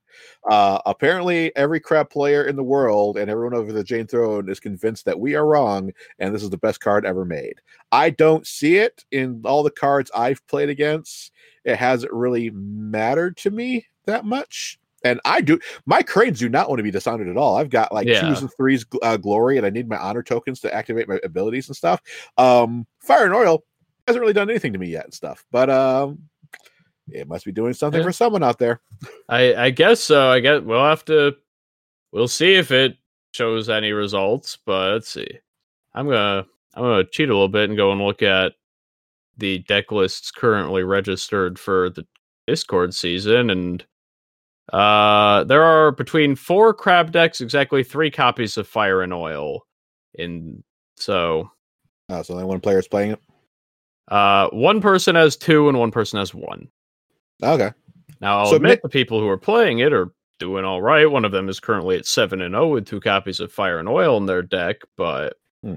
Uh, 0.50 0.80
apparently, 0.86 1.56
every 1.56 1.80
crab 1.80 2.10
player 2.10 2.46
in 2.46 2.56
the 2.56 2.64
world 2.64 3.18
and 3.18 3.30
everyone 3.30 3.54
over 3.54 3.72
the 3.72 3.84
Jade 3.84 4.10
Throne 4.10 4.50
is 4.50 4.60
convinced 4.60 5.06
that 5.06 5.20
we 5.20 5.36
are 5.36 5.46
wrong, 5.46 5.92
and 6.20 6.34
this 6.34 6.44
is 6.44 6.50
the 6.50 6.58
best 6.58 6.80
card 6.80 7.06
ever 7.06 7.26
made. 7.26 7.56
I 7.92 8.10
don't 8.10 8.46
see 8.46 8.78
it 8.78 9.06
in 9.12 9.42
all 9.46 9.64
the 9.64 9.72
cards 9.72 10.12
I've 10.16 10.46
played 10.48 10.70
against. 10.70 11.32
It 11.64 11.76
hasn't 11.76 12.14
really 12.14 12.50
mattered 12.52 13.38
to 13.38 13.52
me 13.52 13.86
that 14.06 14.26
much. 14.26 14.80
And 15.04 15.22
I 15.24 15.40
do, 15.40 15.60
my 15.86 16.02
cranes 16.02 16.40
do 16.40 16.50
not 16.50 16.68
want 16.68 16.80
to 16.80 16.84
be 16.84 16.92
dishonored 16.92 17.30
at 17.30 17.38
all. 17.38 17.56
I've 17.56 17.70
got 17.70 17.94
like 17.94 18.08
yeah. 18.08 18.22
twos 18.22 18.42
and 18.42 18.52
threes 18.54 18.86
uh, 19.02 19.16
glory, 19.16 19.58
and 19.58 19.66
I 19.66 19.70
need 19.70 19.88
my 19.88 19.98
honor 19.98 20.24
tokens 20.24 20.60
to 20.62 20.74
activate 20.74 21.08
my 21.08 21.20
abilities 21.24 21.70
and 21.70 21.76
stuff. 21.76 22.02
Um, 22.38 22.86
Fire 23.00 23.24
and 23.24 23.34
oil 23.34 23.64
hasn't 24.08 24.22
really 24.22 24.34
done 24.34 24.50
anything 24.50 24.74
to 24.74 24.80
me 24.80 24.90
yet 24.90 25.06
and 25.06 25.14
stuff. 25.14 25.46
But 25.52 25.70
um, 25.70 26.20
it 27.12 27.28
must 27.28 27.46
be 27.46 27.52
doing 27.52 27.74
something 27.74 28.00
yeah. 28.00 28.06
for 28.06 28.12
someone 28.12 28.44
out 28.44 28.60
there. 28.60 28.82
I 29.28 29.56
I 29.56 29.70
guess 29.70 30.00
so. 30.00 30.30
I 30.30 30.40
guess 30.40 30.62
we'll 30.62 30.84
have 30.84 31.06
to 31.06 31.36
we'll 32.12 32.28
see 32.28 32.56
if 32.56 32.72
it 32.72 32.98
shows 33.32 33.70
any 33.70 33.92
results, 33.92 34.58
but 34.66 34.94
let's 34.94 35.10
see. 35.10 35.28
I'm 35.94 36.08
gonna 36.08 36.46
I'm 36.76 36.84
gonna 36.84 37.04
cheat 37.04 37.30
a 37.30 37.34
little 37.34 37.50
bit 37.50 37.70
and 37.70 37.78
go 37.78 37.92
and 37.92 38.02
look 38.02 38.22
at 38.22 38.54
the 39.38 39.60
deck 39.60 39.92
lists 39.92 40.32
currently 40.32 40.84
registered 40.84 41.58
for 41.58 41.90
the 41.90 42.06
Discord 42.48 42.94
season 42.94 43.50
and 43.50 43.86
uh 44.74 45.44
there 45.46 45.64
are 45.64 45.92
between 45.92 46.36
four 46.36 46.74
crab 46.74 47.12
decks, 47.12 47.42
exactly 47.42 47.84
three 47.84 48.12
copies 48.12 48.58
of 48.58 48.68
Fire 48.68 49.02
and 49.02 49.14
Oil. 49.14 49.66
In 50.16 50.64
so 50.98 51.52
Oh, 52.10 52.22
so 52.24 52.34
only 52.34 52.46
one 52.46 52.60
player 52.60 52.80
is 52.80 52.88
playing 52.88 53.12
it? 53.12 53.22
Uh 54.08 54.50
one 54.50 54.82
person 54.82 55.16
has 55.16 55.38
two 55.38 55.70
and 55.70 55.80
one 55.80 55.92
person 55.92 56.20
has 56.20 56.34
one. 56.34 56.70
Okay. 57.42 57.72
Now 58.22 58.40
I'll 58.40 58.48
so 58.48 58.56
admit 58.56 58.82
the 58.82 58.90
people 58.90 59.20
who 59.20 59.28
are 59.30 59.38
playing 59.38 59.80
it 59.80 59.94
are 59.94 60.12
doing 60.40 60.66
all 60.66 60.82
right. 60.82 61.10
One 61.10 61.26
of 61.26 61.32
them 61.32 61.50
is 61.50 61.60
currently 61.60 61.98
at 61.98 62.06
seven 62.06 62.42
and 62.42 62.54
zero 62.54 62.68
with 62.70 62.86
two 62.86 63.00
copies 63.00 63.40
of 63.40 63.52
Fire 63.52 63.80
and 63.80 63.88
Oil 63.88 64.18
in 64.18 64.26
their 64.26 64.42
deck, 64.42 64.78
but 64.96 65.38
hmm. 65.64 65.76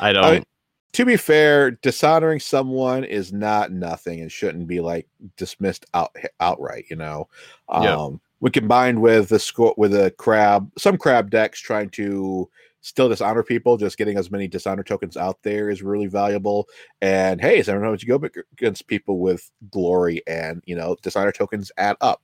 I 0.00 0.12
don't. 0.12 0.24
I 0.24 0.32
mean, 0.32 0.44
to 0.92 1.04
be 1.04 1.16
fair, 1.16 1.72
dishonoring 1.72 2.40
someone 2.40 3.04
is 3.04 3.32
not 3.32 3.72
nothing 3.72 4.20
and 4.20 4.32
shouldn't 4.32 4.66
be 4.66 4.80
like 4.80 5.06
dismissed 5.36 5.84
out 5.92 6.14
outright. 6.40 6.86
You 6.88 6.96
know, 6.96 7.28
um, 7.68 7.82
yeah. 7.82 8.08
we 8.40 8.50
combined 8.50 9.02
with 9.02 9.28
the 9.28 9.38
score 9.38 9.74
with 9.76 9.94
a 9.94 10.10
crab, 10.12 10.70
some 10.78 10.96
crab 10.96 11.30
decks 11.30 11.60
trying 11.60 11.90
to 11.90 12.48
still 12.86 13.08
dishonor 13.08 13.42
people. 13.42 13.76
Just 13.76 13.98
getting 13.98 14.16
as 14.16 14.30
many 14.30 14.46
dishonor 14.46 14.84
tokens 14.84 15.16
out 15.16 15.42
there 15.42 15.68
is 15.68 15.82
really 15.82 16.06
valuable. 16.06 16.68
And 17.02 17.40
hey, 17.40 17.62
so 17.62 17.72
I 17.72 17.74
don't 17.74 17.82
know 17.82 17.90
what 17.90 18.02
you 18.02 18.08
go 18.08 18.28
against 18.52 18.86
people 18.86 19.18
with 19.18 19.50
glory 19.70 20.22
and 20.26 20.62
you 20.66 20.76
know 20.76 20.96
dishonor 21.02 21.32
tokens 21.32 21.72
add 21.76 21.96
up. 22.00 22.22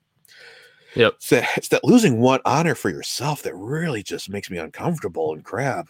Yep. 0.94 1.16
So 1.18 1.42
it's 1.56 1.68
that 1.68 1.84
losing 1.84 2.20
one 2.20 2.40
honor 2.44 2.74
for 2.74 2.90
yourself 2.90 3.42
that 3.42 3.54
really 3.56 4.02
just 4.02 4.30
makes 4.30 4.50
me 4.50 4.58
uncomfortable 4.58 5.32
and 5.32 5.44
crab. 5.44 5.88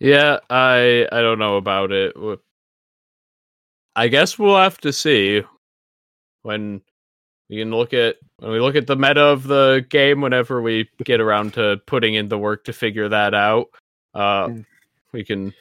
Yeah, 0.00 0.38
I 0.48 1.06
I 1.12 1.20
don't 1.20 1.38
know 1.38 1.56
about 1.56 1.92
it. 1.92 2.16
I 3.96 4.08
guess 4.08 4.38
we'll 4.38 4.56
have 4.56 4.78
to 4.78 4.92
see 4.92 5.42
when 6.42 6.80
we 7.54 7.60
can 7.60 7.70
look 7.70 7.92
at 7.94 8.16
when 8.38 8.50
we 8.50 8.60
look 8.60 8.74
at 8.76 8.86
the 8.86 8.96
meta 8.96 9.20
of 9.22 9.44
the 9.44 9.84
game. 9.88 10.20
Whenever 10.20 10.60
we 10.60 10.88
get 11.04 11.20
around 11.20 11.54
to 11.54 11.80
putting 11.86 12.14
in 12.14 12.28
the 12.28 12.38
work 12.38 12.64
to 12.64 12.72
figure 12.72 13.08
that 13.08 13.34
out, 13.34 13.68
uh, 14.14 14.48
Mm. 14.48 14.64
we 15.12 15.24
can. 15.24 15.54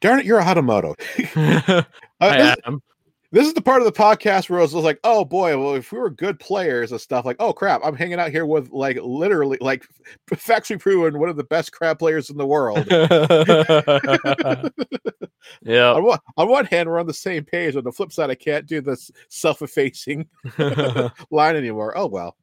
Darn 0.00 0.20
it, 0.20 0.26
you're 0.26 0.38
a 0.38 0.44
Hatamoto. 0.44 0.94
Uh, 2.20 2.24
I 2.26 2.56
am. 2.66 2.82
This 3.30 3.46
is 3.46 3.52
the 3.52 3.60
part 3.60 3.82
of 3.82 3.84
the 3.84 3.92
podcast 3.92 4.48
where 4.48 4.58
I 4.58 4.62
was 4.62 4.72
like, 4.72 4.98
oh 5.04 5.24
boy, 5.24 5.58
well, 5.58 5.74
if 5.74 5.92
we 5.92 5.98
were 5.98 6.08
good 6.08 6.40
players 6.40 6.92
and 6.92 7.00
stuff, 7.00 7.26
like, 7.26 7.36
oh 7.40 7.52
crap, 7.52 7.82
I'm 7.84 7.94
hanging 7.94 8.18
out 8.18 8.30
here 8.30 8.46
with 8.46 8.70
like 8.70 8.98
literally, 9.02 9.58
like, 9.60 9.86
factually 10.30 10.80
proven 10.80 11.18
one 11.18 11.28
of 11.28 11.36
the 11.36 11.44
best 11.44 11.72
crab 11.72 11.98
players 11.98 12.30
in 12.30 12.38
the 12.38 12.46
world. 12.46 12.86
yeah. 15.62 15.90
on, 15.92 16.04
one, 16.04 16.18
on 16.38 16.48
one 16.48 16.64
hand, 16.66 16.88
we're 16.88 16.98
on 16.98 17.06
the 17.06 17.14
same 17.14 17.44
page. 17.44 17.76
On 17.76 17.84
the 17.84 17.92
flip 17.92 18.12
side, 18.12 18.30
I 18.30 18.34
can't 18.34 18.66
do 18.66 18.80
this 18.80 19.10
self-effacing 19.28 20.26
line 21.30 21.56
anymore. 21.56 21.92
Oh 21.96 22.06
well, 22.06 22.34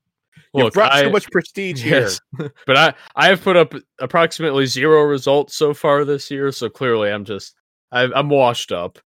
you 0.53 0.65
Look, 0.65 0.73
brought 0.73 0.93
I, 0.93 1.03
too 1.03 1.09
much 1.09 1.29
prestige 1.31 1.81
here. 1.81 2.09
but 2.67 2.77
I 2.77 2.93
I 3.15 3.27
have 3.27 3.41
put 3.41 3.57
up 3.57 3.73
approximately 3.99 4.67
zero 4.67 5.01
results 5.01 5.55
so 5.55 5.73
far 5.73 6.05
this 6.05 6.29
year, 6.29 6.51
so 6.51 6.69
clearly 6.69 7.11
I'm 7.11 7.25
just 7.25 7.55
I, 7.91 8.03
I'm 8.03 8.29
washed 8.29 8.71
up. 8.71 8.99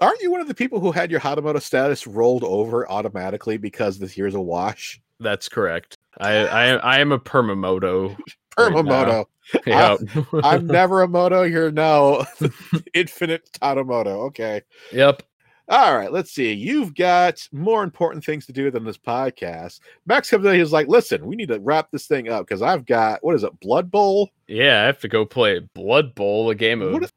Aren't 0.00 0.20
you 0.20 0.30
one 0.30 0.40
of 0.40 0.48
the 0.48 0.54
people 0.54 0.80
who 0.80 0.92
had 0.92 1.10
your 1.10 1.20
Hatamoto 1.20 1.60
status 1.60 2.06
rolled 2.06 2.44
over 2.44 2.90
automatically 2.90 3.56
because 3.56 3.98
this 3.98 4.16
year's 4.16 4.34
a 4.34 4.40
wash? 4.40 5.00
That's 5.20 5.48
correct. 5.48 5.96
I 6.18 6.46
I, 6.46 6.64
I 6.96 6.98
am 7.00 7.12
a 7.12 7.18
permamoto. 7.18 8.16
Right. 8.58 8.72
Permamoto. 8.72 9.26
Yeah. 9.66 9.96
I'm 10.44 10.66
never 10.66 11.00
a 11.00 11.08
moto. 11.08 11.42
You're 11.42 11.72
now 11.72 12.26
infinite 12.94 13.50
Tatamoto. 13.52 14.26
Okay. 14.26 14.60
yep. 14.92 15.22
All 15.70 15.96
right. 15.96 16.12
Let's 16.12 16.32
see. 16.32 16.52
You've 16.52 16.94
got 16.94 17.48
more 17.50 17.82
important 17.82 18.22
things 18.26 18.44
to 18.44 18.52
do 18.52 18.70
than 18.70 18.84
this 18.84 18.98
podcast. 18.98 19.80
Max 20.04 20.28
comes 20.28 20.44
in. 20.44 20.54
He's 20.54 20.70
like, 20.70 20.86
listen, 20.88 21.24
we 21.24 21.34
need 21.34 21.48
to 21.48 21.60
wrap 21.60 21.90
this 21.90 22.06
thing 22.06 22.28
up 22.28 22.46
because 22.46 22.60
I've 22.60 22.84
got, 22.84 23.24
what 23.24 23.34
is 23.34 23.42
it, 23.42 23.58
Blood 23.60 23.90
Bowl? 23.90 24.28
Yeah, 24.48 24.82
I 24.82 24.84
have 24.84 25.00
to 25.00 25.08
go 25.08 25.24
play 25.24 25.60
Blood 25.72 26.14
Bowl, 26.14 26.50
a 26.50 26.54
game 26.54 26.82
of. 26.82 26.92
What 26.92 27.10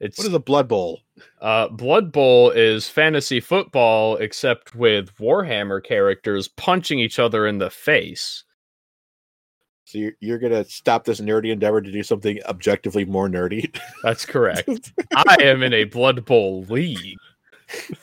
it's 0.00 0.18
What 0.18 0.26
is 0.28 0.34
a 0.34 0.38
Blood 0.38 0.68
Bowl? 0.68 1.00
uh, 1.40 1.68
Blood 1.68 2.12
Bowl 2.12 2.50
is 2.50 2.88
fantasy 2.88 3.40
football, 3.40 4.16
except 4.16 4.74
with 4.74 5.14
Warhammer 5.16 5.82
characters 5.82 6.48
punching 6.48 6.98
each 6.98 7.18
other 7.18 7.46
in 7.46 7.58
the 7.58 7.70
face. 7.70 8.44
So 9.84 9.98
you're, 9.98 10.12
you're 10.20 10.38
going 10.38 10.52
to 10.52 10.64
stop 10.64 11.04
this 11.04 11.20
nerdy 11.20 11.50
endeavor 11.50 11.80
to 11.80 11.90
do 11.90 12.02
something 12.02 12.38
objectively 12.44 13.06
more 13.06 13.28
nerdy. 13.28 13.74
That's 14.02 14.26
correct. 14.26 14.92
I 15.16 15.36
am 15.40 15.62
in 15.62 15.72
a 15.72 15.84
Blood 15.84 16.26
Bowl 16.26 16.64
league. 16.64 17.16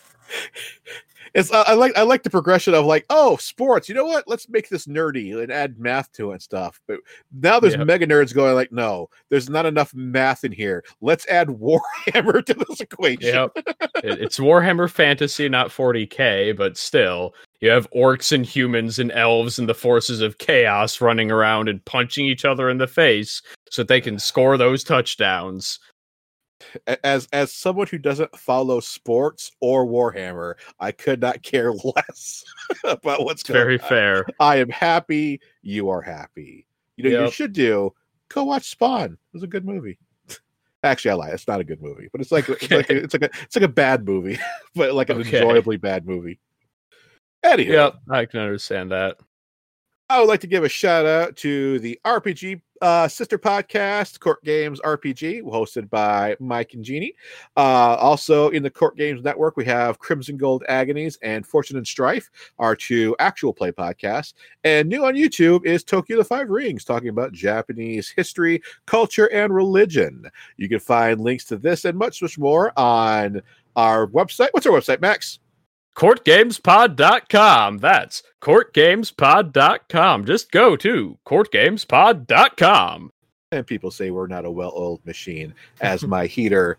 it's 1.36 1.52
I, 1.52 1.62
I 1.62 1.74
like 1.74 1.96
I 1.96 2.02
like 2.02 2.24
the 2.24 2.30
progression 2.32 2.74
of 2.74 2.86
like 2.86 3.06
oh 3.12 3.38
sports 3.38 3.88
you 3.88 3.94
know 3.94 4.06
what 4.06 4.28
let's 4.28 4.50
make 4.50 4.70
this 4.70 4.88
nerdy 4.88 5.40
and 5.40 5.52
add 5.52 5.78
math 5.80 6.12
to 6.14 6.32
it 6.32 6.34
and 6.34 6.42
stuff 6.42 6.82
but 6.88 7.00
now 7.40 7.60
there's 7.60 7.76
Yep. 7.76 7.86
mega 7.86 8.08
nerds 8.08 8.34
going 8.34 8.56
like 8.56 8.72
no 8.72 9.10
there's 9.30 9.50
not 9.50 9.66
enough 9.68 9.94
math 9.94 10.44
in 10.44 10.52
here 10.52 10.84
let's 11.02 11.28
add 11.28 11.50
warhammer 11.50 12.44
to 12.46 12.54
this 12.54 12.80
equation 12.82 13.28
Yep. 13.36 13.52
It's 14.04 14.38
Warhammer 14.38 14.90
Fantasy, 14.90 15.50
not 15.50 15.70
40k, 15.70 16.56
but 16.56 16.78
still, 16.78 17.34
you 17.60 17.70
have 17.70 17.90
orcs 17.92 18.32
and 18.32 18.46
humans 18.46 19.00
and 19.00 19.12
elves 19.14 19.58
and 19.58 19.68
the 19.68 19.74
forces 19.74 20.22
of 20.22 20.38
chaos 20.38 21.02
running 21.02 21.32
around 21.32 21.70
and 21.70 21.84
punching 21.86 22.26
each 22.26 22.46
other 22.46 22.70
in 22.70 22.78
the 22.78 22.88
face 22.88 23.42
so 23.72 23.82
that 23.82 23.88
they 23.88 24.02
can 24.02 24.20
score 24.20 24.58
those 24.58 24.84
touchdowns. 24.84 25.80
As 27.04 27.28
as 27.34 27.52
someone 27.52 27.88
who 27.88 27.98
doesn't 27.98 28.36
follow 28.38 28.80
sports 28.80 29.52
or 29.60 29.86
warhammer 29.86 30.54
i 30.80 30.92
could 30.92 31.20
not 31.20 31.42
care 31.44 31.74
less 31.74 32.44
about 32.86 33.26
what's 33.26 33.44
going 33.44 33.60
very 33.60 33.80
on. 33.82 33.88
fair. 33.90 34.26
i 34.40 34.56
am 34.56 34.70
happy 34.70 35.42
you 35.62 35.90
are 35.90 36.02
happy 36.02 36.66
you 36.96 37.04
know 37.10 37.26
you 37.26 37.32
should 37.32 37.52
do 37.52 37.94
go 38.30 38.46
watch 38.46 38.70
spawn 38.70 39.12
it 39.14 39.20
was 39.34 39.44
a 39.44 39.48
good 39.48 39.66
movie 39.66 40.00
actually 40.84 41.12
i 41.12 41.14
lie 41.16 41.30
it's 41.30 41.48
not 41.48 41.60
a 41.60 41.64
good 41.66 41.82
movie 41.82 42.08
but 42.12 42.22
it's 42.22 42.32
like 42.32 42.48
it's 42.48 42.72
like 42.72 42.90
a, 42.90 42.96
it's 43.04 43.14
like 43.14 43.24
a 43.24 43.30
it's 43.42 43.56
like 43.58 43.66
a 43.66 43.68
bad 43.68 44.06
movie 44.06 44.40
but 44.76 44.94
like 44.94 45.10
an 45.10 45.18
Okay. 45.20 45.38
enjoyably 45.38 45.78
bad 45.78 46.06
movie 46.08 46.40
Anywho, 47.46 47.68
Yep, 47.68 47.96
I 48.10 48.26
can 48.26 48.40
understand 48.40 48.92
that. 48.92 49.18
I 50.10 50.20
would 50.20 50.28
like 50.28 50.40
to 50.40 50.48
give 50.48 50.64
a 50.64 50.70
shout 50.70 51.06
out 51.06 51.36
to 51.38 51.78
the 51.80 52.00
RPG 52.04 52.62
uh, 52.82 53.08
sister 53.08 53.38
podcast, 53.38 54.20
Court 54.20 54.44
Games 54.44 54.80
RPG, 54.82 55.44
hosted 55.44 55.90
by 55.90 56.36
Mike 56.40 56.74
and 56.74 56.84
Jeannie. 56.84 57.16
Uh, 57.56 57.96
also, 58.00 58.50
in 58.50 58.64
the 58.64 58.70
Court 58.70 58.98
Games 58.98 59.24
Network, 59.24 59.58
we 59.58 59.66
have 59.66 60.00
Crimson 60.00 60.38
Gold 60.38 60.64
Agonies 60.68 61.18
and 61.22 61.46
Fortune 61.46 61.78
and 61.78 61.88
Strife, 61.88 62.30
our 62.60 62.76
two 62.76 63.16
actual 63.20 63.54
play 63.54 63.72
podcasts. 63.72 64.34
And 64.64 64.90
new 64.90 65.06
on 65.06 65.16
YouTube 65.16 65.66
is 65.66 65.84
Tokyo 65.84 66.18
the 66.18 66.24
Five 66.24 66.50
Rings, 66.50 66.84
talking 66.84 67.10
about 67.10 67.32
Japanese 67.32 68.10
history, 68.10 68.62
culture, 68.86 69.32
and 69.32 69.54
religion. 69.54 70.30
You 70.58 70.70
can 70.70 70.80
find 70.80 71.22
links 71.22 71.46
to 71.46 71.58
this 71.58 71.86
and 71.86 71.98
much, 71.98 72.22
much 72.22 72.38
more 72.38 72.78
on 72.78 73.42
our 73.76 74.08
website. 74.08 74.50
What's 74.52 74.66
our 74.66 74.74
website, 74.74 75.02
Max? 75.02 75.40
courtgamespod.com. 75.96 77.78
That's 77.80 78.24
courtgamespod.com. 78.42 80.26
Just 80.26 80.52
go 80.52 80.76
to 80.76 81.18
courtgamespod.com. 81.26 83.12
and 83.52 83.68
people 83.68 83.92
say 83.92 84.12
we're 84.12 84.28
not 84.28 84.46
a 84.46 84.52
well-oiled 84.52 85.06
machine 85.06 85.54
as 85.82 86.04
my 86.04 86.26
heater 86.26 86.78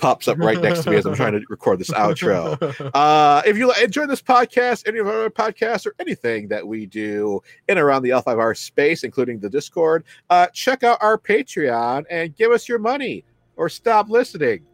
pops 0.00 0.28
up 0.28 0.38
right 0.38 0.60
next 0.60 0.82
to 0.82 0.90
me 0.90 0.96
as 0.96 1.06
I'm 1.06 1.14
trying 1.14 1.32
to 1.32 1.44
record 1.48 1.78
this 1.78 1.90
outro. 1.90 2.58
Uh, 2.94 3.42
if 3.46 3.56
you 3.56 3.72
enjoy 3.74 4.06
this 4.06 4.22
podcast, 4.22 4.88
any 4.88 4.98
of 4.98 5.06
our 5.06 5.14
other 5.14 5.30
podcasts, 5.30 5.86
or 5.86 5.94
anything 6.00 6.48
that 6.48 6.66
we 6.66 6.86
do 6.86 7.40
in 7.68 7.76
and 7.76 7.78
around 7.78 8.02
the 8.02 8.10
L5R 8.10 8.56
space, 8.56 9.04
including 9.04 9.38
the 9.38 9.48
Discord, 9.48 10.04
uh, 10.30 10.46
check 10.48 10.82
out 10.82 10.98
our 11.00 11.18
Patreon 11.18 12.04
and 12.10 12.34
give 12.34 12.50
us 12.50 12.68
your 12.68 12.78
money 12.78 13.24
or 13.56 13.68
stop 13.68 14.08
listening. 14.08 14.64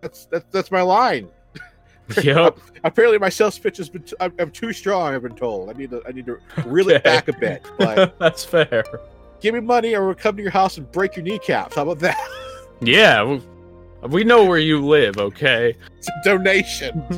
That's 0.00 0.26
that's, 0.26 0.46
that's 0.50 0.70
my 0.70 0.82
line. 0.82 1.28
Yep. 2.22 2.58
Apparently, 2.84 3.18
my 3.18 3.28
sales 3.28 3.58
pitch 3.58 3.76
has 3.78 3.88
been 3.88 4.02
t- 4.02 4.14
I'm, 4.20 4.50
too 4.50 4.72
strong. 4.72 5.14
I've 5.14 5.22
been 5.22 5.34
told. 5.34 5.70
I 5.70 5.72
need 5.72 5.90
to 5.90 6.02
I 6.06 6.12
need 6.12 6.26
to 6.26 6.38
reel 6.64 6.88
it 6.90 6.96
Okay. 6.96 7.02
back 7.02 7.28
a 7.28 7.32
bit. 7.32 7.66
But 7.78 8.18
That's 8.20 8.44
fair. 8.44 8.84
give 9.40 9.54
me 9.54 9.60
money, 9.60 9.94
or 9.94 10.06
we'll 10.06 10.14
come 10.14 10.36
to 10.36 10.42
your 10.42 10.50
house 10.52 10.76
and 10.78 10.90
break 10.92 11.16
your 11.16 11.24
kneecaps. 11.24 11.74
How 11.76 11.82
about 11.82 11.98
that? 12.00 12.18
Yeah, 12.82 13.24
we, 13.24 13.40
we 14.08 14.22
know 14.24 14.44
where 14.44 14.58
you 14.58 14.84
live, 14.84 15.16
okay? 15.16 15.74
It's 15.96 16.08
a 16.08 16.12
donation. 16.24 16.92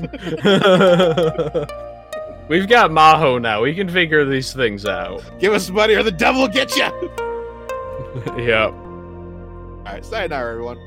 We've 2.49 2.68
got 2.68 2.91
Maho 2.93 3.43
now. 3.43 3.62
We 3.62 3.74
can 3.74 3.89
figure 3.89 4.24
these 4.24 4.53
things 4.53 4.86
out. 4.86 5.20
Give 5.41 5.53
us 5.53 5.68
money, 5.68 5.95
or 5.95 6.05
the 6.05 6.12
devil 6.12 6.43
will 6.43 6.49
get 6.49 6.76
you. 6.76 6.84
yep. 8.43 8.70
All 8.72 9.82
right, 9.84 10.05
sayonara, 10.05 10.53
everyone. 10.53 10.78